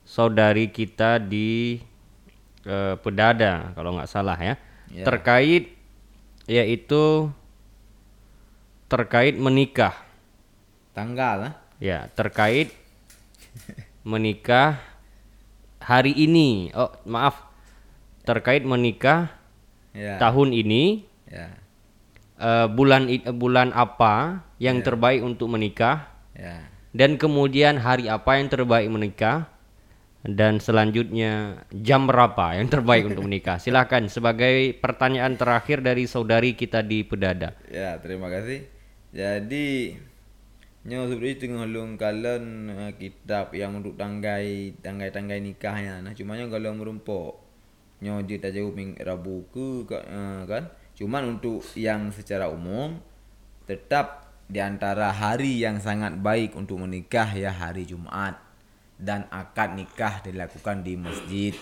saudari 0.06 0.70
kita 0.70 1.18
di 1.18 1.82
eh, 2.62 2.94
Pedada 3.02 3.74
kalau 3.74 3.98
nggak 3.98 4.06
salah 4.06 4.38
ya. 4.38 4.54
Ya. 4.94 5.02
Terkait 5.02 5.74
yaitu 6.46 7.34
terkait 8.86 9.34
menikah. 9.34 9.98
Tanggal 10.94 11.50
ha? 11.50 11.52
Ya, 11.82 12.06
terkait 12.14 12.70
menikah 14.06 14.78
hari 15.82 16.14
ini. 16.14 16.70
Oh, 16.78 16.94
maaf. 17.10 17.50
Terkait 18.30 18.62
menikah 18.62 19.34
Ya. 19.96 20.22
tahun 20.22 20.54
ini 20.54 21.08
Ya. 21.26 21.50
Eh, 22.40 22.68
bulan 22.68 23.08
eh, 23.08 23.22
bulan 23.32 23.72
apa 23.76 24.44
yang 24.60 24.80
Ya. 24.80 24.92
terbaik 24.92 25.22
untuk 25.24 25.52
menikah 25.52 26.08
Ya. 26.36 26.68
dan 26.96 27.16
kemudian 27.20 27.80
hari 27.80 28.08
apa 28.08 28.40
yang 28.40 28.48
terbaik 28.52 28.88
menikah 28.92 29.52
dan 30.26 30.58
selanjutnya 30.58 31.64
jam 31.70 32.10
berapa 32.10 32.58
yang 32.58 32.66
terbaik 32.66 33.06
untuk 33.06 33.22
menikah. 33.30 33.62
Silakan 33.62 34.10
sebagai 34.10 34.74
pertanyaan 34.82 35.38
terakhir 35.38 35.86
dari 35.86 36.10
saudari 36.10 36.58
kita 36.58 36.82
di 36.82 37.06
Pedada. 37.06 37.54
Ya, 37.70 38.02
terima 38.02 38.34
kasih. 38.34 38.66
Jadi 39.14 39.96
nyo 40.86 41.10
sebenarnya 41.10 41.38
tengah 41.42 41.66
long 41.66 41.98
kalen 41.98 42.44
uh, 42.70 42.92
kitab 42.98 43.54
yang 43.58 43.78
untuk 43.82 43.98
tanggai 43.98 44.74
tanggai-tanggai 44.82 45.42
nikahnya. 45.42 46.02
Nah, 46.02 46.14
cuma 46.18 46.38
kalau 46.50 46.74
merumpok 46.74 47.42
nyo 48.02 48.22
je 48.26 48.38
tak 48.42 48.54
jauh 48.58 48.74
ming 48.74 48.98
Rabu 48.98 49.46
ke 49.54 49.94
uh, 49.94 50.42
kan. 50.50 50.74
Cuman 50.96 51.38
untuk 51.38 51.60
yang 51.76 52.10
secara 52.16 52.48
umum 52.48 52.96
tetap 53.68 54.32
di 54.48 54.64
antara 54.64 55.12
hari 55.12 55.60
yang 55.60 55.84
sangat 55.84 56.16
baik 56.22 56.56
untuk 56.56 56.80
menikah 56.80 57.28
ya 57.36 57.52
hari 57.52 57.84
Jumat 57.84 58.40
dan 58.96 59.28
akad 59.28 59.76
nikah 59.76 60.24
dilakukan 60.24 60.88
di 60.88 60.96
masjid. 60.96 61.54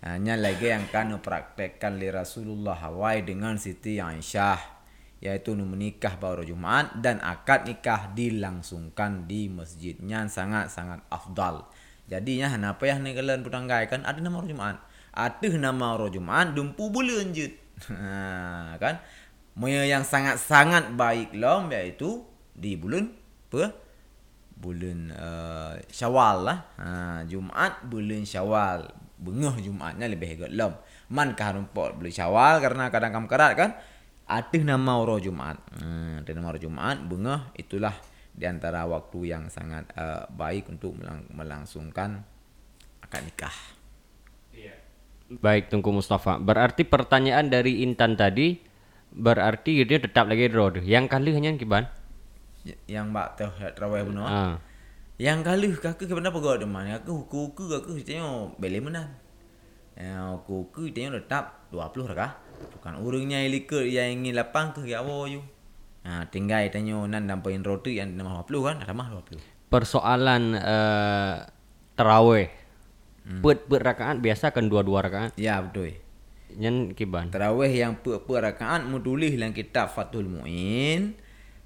Hanya 0.00 0.38
lagi 0.38 0.70
yang 0.70 0.86
kan 0.88 1.12
praktekkan 1.18 1.98
li 1.98 2.08
Rasulullah 2.08 2.78
Hawaii 2.78 3.26
dengan 3.26 3.58
Siti 3.58 3.98
Aisyah 3.98 4.80
yaitu 5.20 5.52
menikah 5.52 6.16
baru 6.16 6.40
Jumat 6.48 6.96
dan 7.04 7.20
akad 7.20 7.68
nikah 7.68 8.08
dilangsungkan 8.16 9.28
di 9.28 9.52
masjidnya 9.52 10.24
sangat-sangat 10.24 11.04
afdal. 11.12 11.68
Jadinya 12.08 12.48
kenapa 12.48 12.88
ya 12.88 12.96
kalian 12.96 13.44
putanggai 13.44 13.84
kan 13.92 14.00
ada 14.08 14.16
nama 14.16 14.40
Jumat. 14.40 14.80
Atih 15.12 15.60
nama 15.60 16.00
Jumaat 16.08 16.56
dumpu 16.56 16.88
bulan 16.88 17.36
je. 17.36 17.59
Ha, 17.88 18.76
kan? 18.76 19.00
Moya 19.56 19.88
yang 19.88 20.04
sangat-sangat 20.04 20.92
baik 20.94 21.32
lom 21.36 21.72
iaitu 21.72 22.20
di 22.52 22.76
bulan 22.76 23.08
apa? 23.50 23.72
Bulan 24.60 25.08
uh, 25.16 25.74
Syawal 25.88 26.36
lah. 26.44 26.58
Ha, 26.76 26.88
Jumaat 27.24 27.88
bulan 27.88 28.28
Syawal. 28.28 28.84
Bengah 29.20 29.56
Jumaatnya 29.60 30.06
lebih 30.08 30.36
hebat 30.36 30.52
lom. 30.52 30.76
Man 31.08 31.32
kah 31.32 31.56
rumput 31.56 31.96
bulan 31.96 32.12
Syawal 32.12 32.60
karena 32.60 32.92
kadang 32.92 33.16
kam 33.16 33.26
kerat 33.26 33.56
kan? 33.56 33.70
Atih 34.28 34.62
nama 34.62 35.00
orang 35.00 35.24
Jumaat. 35.24 35.58
Ha, 35.80 36.20
ada 36.20 36.30
nama 36.36 36.52
orang 36.52 36.62
Jumaat 36.62 36.98
bengah 37.00 37.50
itulah 37.56 37.96
di 38.30 38.46
antara 38.46 38.86
waktu 38.86 39.34
yang 39.34 39.50
sangat 39.50 39.90
uh, 39.98 40.24
baik 40.30 40.70
untuk 40.70 40.94
melang 40.96 41.26
melangsungkan 41.34 42.22
akad 43.02 43.26
nikah. 43.26 43.79
Baik 45.30 45.70
Tungku 45.70 45.94
Mustafa. 45.94 46.42
Berarti 46.42 46.82
pertanyaan 46.82 47.46
dari 47.46 47.86
Intan 47.86 48.18
tadi 48.18 48.58
berarti 49.14 49.86
dia 49.86 50.02
tetap 50.02 50.26
lagi 50.26 50.50
road. 50.50 50.82
Yang 50.82 51.06
kali 51.06 51.30
hanya 51.38 51.54
kiban? 51.54 51.86
Y- 52.66 52.98
Yang 52.98 53.04
mbak 53.14 53.26
tahu 53.38 53.50
terawih 53.78 54.02
benar. 54.10 54.26
Ah. 54.26 54.54
Yang 55.22 55.38
kali 55.46 55.66
kakak 55.78 56.06
kepada 56.10 56.34
apa 56.34 56.38
gak 56.42 56.58
deman? 56.66 56.82
Kakak 56.90 57.14
huku-huku 57.14 57.62
kakak 57.70 58.02
tengok 58.02 58.58
beli 58.58 58.82
menang. 58.82 59.06
Yang 59.94 60.42
huku-huku 60.42 60.90
tengok 60.90 61.22
tetap 61.22 61.62
20 61.70 62.10
rakah. 62.10 62.32
Bukan 62.74 62.92
urungnya 62.98 63.38
ilikut 63.46 63.86
yang 63.86 64.10
ingin 64.10 64.34
lapang 64.34 64.74
ke 64.74 64.82
ya 64.82 64.98
apa 64.98 65.14
you. 65.30 65.46
Ha, 66.00 66.26
tinggal 66.32 66.64
tanya 66.72 66.96
nan 67.06 67.28
dampain 67.28 67.60
roti 67.62 68.00
yang 68.00 68.16
nama 68.18 68.42
20 68.42 68.66
kan? 68.66 68.76
Ada 68.82 68.92
mah 68.96 69.08
20. 69.14 69.38
Persoalan 69.70 70.42
uh, 70.58 71.34
terawih. 71.94 72.59
Hmm. 73.30 73.38
Put 73.46 73.70
put 73.70 73.78
rakaat 73.78 74.18
biasa 74.18 74.50
kan 74.50 74.66
dua-dua 74.66 75.06
rakaat. 75.06 75.30
Ya 75.38 75.62
betul. 75.62 75.94
Nyen 76.58 76.98
kiban. 76.98 77.30
Tarawih 77.30 77.70
yang 77.70 77.94
per-per 77.94 78.42
rakaat 78.42 78.82
menulis 78.82 79.30
dalam 79.38 79.54
kitab 79.54 79.94
Fathul 79.94 80.26
Muin 80.26 81.14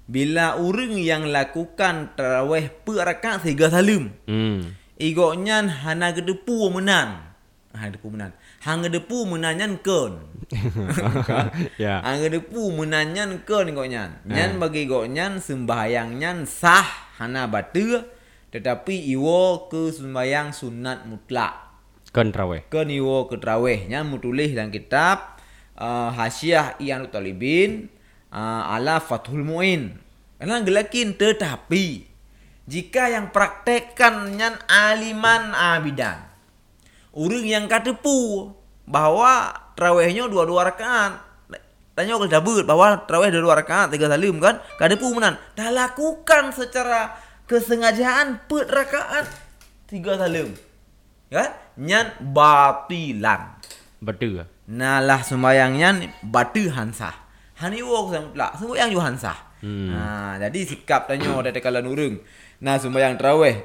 bila 0.05 0.61
orang 0.61 0.93
yang 1.01 1.25
lakukan 1.33 2.13
tarawih 2.13 2.69
per 2.85 3.01
rakaat 3.01 3.41
tiga 3.41 3.73
salim 3.73 4.13
Hmm. 4.29 4.77
igoknya 5.01 5.65
hana 5.65 6.13
gedepu 6.13 6.69
menan 6.69 7.25
ha 7.73 7.89
gedepu 7.89 8.13
menan 8.13 8.29
hang 8.61 8.85
gedepu 8.85 9.25
menanyan 9.25 9.81
kon 9.81 10.21
ya. 11.81 12.05
hang 12.05 12.21
gedepu 12.21 12.69
menanyan 12.69 13.41
kon 13.49 13.65
igoknya 13.65 14.21
nyan 14.29 14.61
bagi 14.61 14.85
igoknya 14.85 15.41
sembahyangnya 15.41 16.45
sah 16.45 16.85
hana 17.17 17.49
batu 17.49 18.05
tetapi 18.55 19.11
iwo 19.11 19.67
ke 19.67 19.91
sembahyang 19.91 20.55
sunat 20.55 21.03
mutlak 21.03 21.51
Kan 22.15 22.31
terawih. 22.31 22.63
ke 22.71 22.87
niwo 22.87 23.27
ke 23.27 23.35
terawihnya 23.35 24.07
mutulis 24.07 24.55
dalam 24.55 24.71
kitab 24.71 25.35
uh, 25.75 26.15
Hasyiah 26.15 26.79
Ian 26.79 27.11
Talibin 27.11 27.91
uh, 28.31 28.71
ala 28.71 29.03
Fathul 29.03 29.43
Muin. 29.43 29.99
Karena 30.39 30.63
gelakin 30.63 31.19
tetapi 31.19 32.07
jika 32.63 33.11
yang 33.11 33.35
praktekkannya 33.35 34.63
aliman 34.71 35.51
abidan. 35.51 36.23
Orang 37.11 37.43
yang 37.43 37.67
katepu 37.67 38.51
bahwa 38.87 39.51
terawihnya 39.75 40.31
dua-dua 40.31 40.71
rakaat. 40.71 41.19
Tanya 41.95 42.19
kalau 42.19 42.27
dabut 42.27 42.67
bahwa 42.67 43.07
terawih 43.07 43.31
dua 43.31 43.55
rakaat 43.55 43.87
tiga 43.87 44.11
salim 44.11 44.35
kan 44.43 44.59
kadepu 44.75 45.15
menan. 45.15 45.39
Dah 45.55 45.71
lakukan 45.71 46.51
secara 46.51 47.15
kesengajaan 47.45 48.45
per 48.49 48.69
rakaat 48.69 49.25
tiga 49.89 50.17
salim. 50.17 50.53
Kan? 51.29 51.49
Nyan 51.77 52.13
batilan. 52.33 53.61
Betul. 54.01 54.45
Nalah 54.69 55.21
sembayangnya 55.21 56.21
batu 56.25 56.69
hansah. 56.69 57.13
Hani 57.55 57.79
wo 57.79 58.11
sang 58.11 58.35
pula 58.35 58.51
sembayang 58.57 58.89
ju 58.91 58.99
hansah. 58.99 59.37
Hmm. 59.63 59.89
Ha, 59.89 60.01
jadi 60.37 60.59
sikap 60.67 61.07
tanya 61.07 61.39
dari 61.41 61.61
kala 61.63 61.79
nurung. 61.79 62.19
Nah 62.61 62.75
sembayang 62.77 63.15
tarawih 63.15 63.55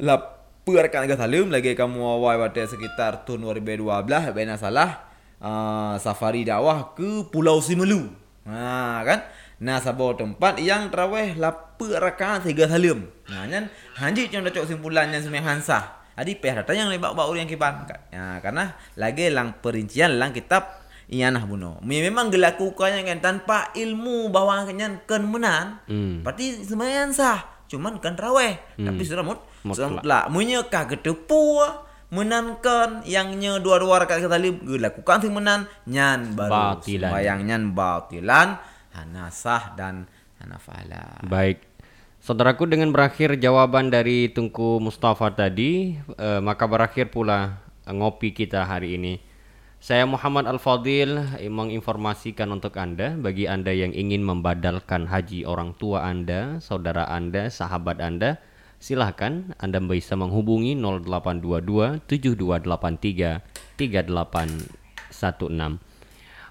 lah 0.00 0.18
perkan 0.66 1.06
ke 1.06 1.14
salim 1.14 1.52
lagi 1.52 1.76
kamu 1.78 2.00
awal 2.00 2.42
pada 2.48 2.64
sekitar 2.66 3.22
tahun 3.22 3.46
2012 3.62 4.34
bena 4.34 4.58
salah 4.58 5.06
uh, 5.38 5.94
safari 6.00 6.42
dakwah 6.42 6.96
ke 6.96 7.28
Pulau 7.30 7.62
Simelu. 7.62 8.08
Ha 8.48 9.04
kan? 9.06 9.20
Nah 9.56 9.80
sabar 9.80 10.12
tempat 10.20 10.60
yang 10.60 10.92
tarawih 10.92 11.40
lah 11.40 11.52
perkan 11.80 12.44
tiga 12.44 12.68
salim. 12.68 13.08
Nah 13.32 13.48
nyan 13.48 13.72
hanji 13.96 14.28
cuma 14.28 14.52
dah 14.52 14.64
simpulannya 14.68 15.16
sembahyang 15.20 15.60
hansah. 15.60 16.04
Adi 16.16 16.36
peh 16.36 16.52
yang 16.52 16.88
lebak 16.88 17.12
bau 17.12 17.32
yang 17.36 17.44
kiban. 17.44 17.84
Ya, 18.08 18.40
karena 18.40 18.72
lagi 18.96 19.28
lang 19.28 19.60
perincian 19.60 20.16
lang 20.16 20.32
kitab 20.32 20.80
ianah 21.12 21.44
buno. 21.44 21.76
Memang 21.84 22.32
dilakukannya 22.32 23.04
kan 23.04 23.20
tanpa 23.20 23.68
ilmu 23.76 24.32
bahwa 24.32 24.64
kenyan 24.64 25.04
kan 25.04 25.20
menan. 25.28 25.80
Hmm. 25.84 26.24
Berarti 26.24 26.64
sembahyang 26.64 27.12
sah. 27.12 27.44
Cuman 27.68 28.00
kan 28.00 28.16
raweh. 28.16 28.80
Hmm. 28.80 28.88
Tapi 28.88 29.02
sudah 29.04 29.24
mut. 29.24 29.44
Sudah 29.76 29.92
mutlak. 29.92 30.24
Munya 30.32 30.64
kah 30.72 30.88
gedepu 30.88 31.60
menankan 32.06 33.02
yang 33.02 33.34
nya 33.36 33.58
dua-dua 33.58 34.06
rakaat 34.06 34.22
kata 34.22 34.38
lib 34.38 34.62
dilakukan 34.62 35.26
sing 35.26 35.34
menan 35.34 35.66
nyan 35.90 36.38
baru 36.38 36.78
Batilan. 36.78 37.10
sembahyang 37.10 37.40
nyan 37.42 37.62
batilan 37.74 38.48
hana 38.96 39.28
sah 39.28 39.76
dan 39.76 40.08
hana 40.40 40.56
fahala. 40.56 41.20
Baik. 41.28 41.60
Saudaraku 42.24 42.64
dengan 42.66 42.90
berakhir 42.90 43.38
jawaban 43.38 43.92
dari 43.92 44.32
Tungku 44.32 44.80
Mustafa 44.82 45.30
tadi, 45.36 45.94
eh, 46.18 46.40
maka 46.42 46.66
berakhir 46.66 47.12
pula 47.12 47.60
eh, 47.84 47.94
ngopi 47.94 48.32
kita 48.32 48.64
hari 48.66 48.98
ini. 48.98 49.20
Saya 49.76 50.08
Muhammad 50.08 50.48
Al-Fadil 50.50 51.38
eh, 51.38 51.52
menginformasikan 51.52 52.50
untuk 52.50 52.74
Anda 52.80 53.14
bagi 53.14 53.46
Anda 53.46 53.70
yang 53.70 53.94
ingin 53.94 54.26
membadalkan 54.26 55.06
haji 55.06 55.46
orang 55.46 55.78
tua 55.78 56.02
Anda, 56.02 56.58
saudara 56.58 57.06
Anda, 57.06 57.46
sahabat 57.52 58.02
Anda, 58.02 58.42
silahkan 58.82 59.54
Anda 59.62 59.78
bisa 59.84 60.18
menghubungi 60.18 60.74
0822 60.74 62.02
7283 62.10 63.78
3816. 63.78 65.78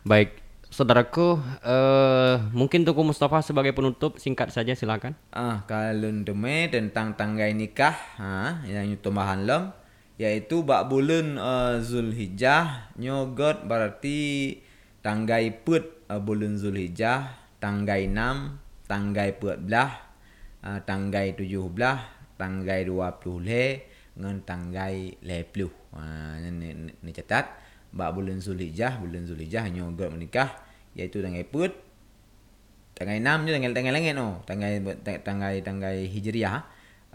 Baik, 0.06 0.45
saudaraku, 0.76 1.40
eh, 1.64 2.36
mungkin 2.52 2.84
Tungku 2.84 3.08
Mustafa 3.08 3.40
sebagai 3.40 3.72
penutup 3.72 4.20
singkat 4.20 4.52
saja 4.52 4.76
silakan. 4.76 5.16
Ah, 5.32 5.64
kalau 5.64 6.12
deme 6.12 6.68
tentang 6.68 7.16
tanggai 7.16 7.56
nikah, 7.56 7.96
ha, 8.20 8.60
yang 8.68 8.92
itu 8.92 9.00
tambahan 9.00 9.48
lem, 9.48 9.72
yaitu 10.20 10.68
bak 10.68 10.92
bulan 10.92 11.40
uh, 11.40 11.80
Zulhijjah, 11.80 12.92
nyogot 13.00 13.64
berarti 13.64 14.60
tanggai 15.00 15.64
put 15.64 16.04
uh, 16.12 16.20
bulan 16.20 16.60
Zulhijjah, 16.60 17.40
tanggai 17.64 18.12
6, 18.12 18.88
tanggai 18.92 19.32
14, 19.40 19.64
uh, 20.60 20.80
tanggai 20.84 21.40
17, 21.40 22.36
tanggai 22.36 22.82
20 22.84 23.48
le, 23.48 23.66
ngan 24.20 24.36
tanggai 24.44 25.20
20. 25.24 25.72
Ha, 25.96 26.04
ni, 26.44 26.52
ni, 26.52 26.92
ni 26.92 27.12
catat, 27.16 27.48
bak 27.96 28.12
bulan 28.12 28.44
Zulhijjah, 28.44 29.00
bulan 29.00 29.24
Zulhijjah 29.24 29.72
nyogot 29.72 30.12
menikah, 30.12 30.65
yaitu 30.96 31.20
tanggai 31.20 31.44
put, 31.44 31.76
tanggal 32.96 33.20
6 33.20 33.46
je 33.46 33.52
tanggal 33.52 33.74
tanggal 33.76 33.94
langit 33.94 34.16
no. 34.16 34.42
Tanggal 34.48 34.80
tang- 35.04 35.22
tanggal 35.22 35.54
tanggal 35.62 35.96
Hijriah. 36.08 36.64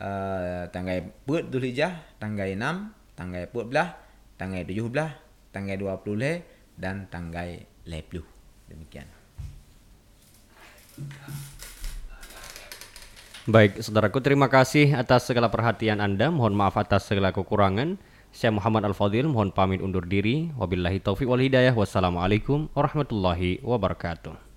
Uh, 0.01 0.65
tanggal 0.73 1.13
Put 1.29 1.53
Zulhijjah, 1.53 1.93
tanggal 2.17 2.49
6, 2.57 3.21
tanggal 3.21 3.45
14, 3.53 4.41
tanggal 4.41 4.65
17, 4.65 5.53
tanggal 5.53 5.77
20 5.77 6.17
le 6.17 6.33
dan 6.81 7.05
tanggal 7.13 7.61
20. 7.85 8.25
Demikian. 8.73 9.05
Baik, 13.45 13.85
saudaraku 13.85 14.25
terima 14.25 14.49
kasih 14.49 14.97
atas 14.97 15.29
segala 15.29 15.53
perhatian 15.53 16.01
Anda. 16.01 16.33
Mohon 16.33 16.57
maaf 16.57 16.81
atas 16.81 17.13
segala 17.13 17.29
kekurangan. 17.37 18.01
Saya 18.31 18.55
Muhammad 18.55 18.87
Al-Fadil, 18.87 19.27
mohon 19.27 19.51
pamit 19.51 19.83
undur 19.83 20.07
diri. 20.07 20.55
Wabillahi 20.55 21.03
taufiq 21.03 21.27
wal 21.27 21.43
hidayah. 21.43 21.75
Wassalamualaikum 21.75 22.71
warahmatullahi 22.73 23.59
wabarakatuh. 23.61 24.49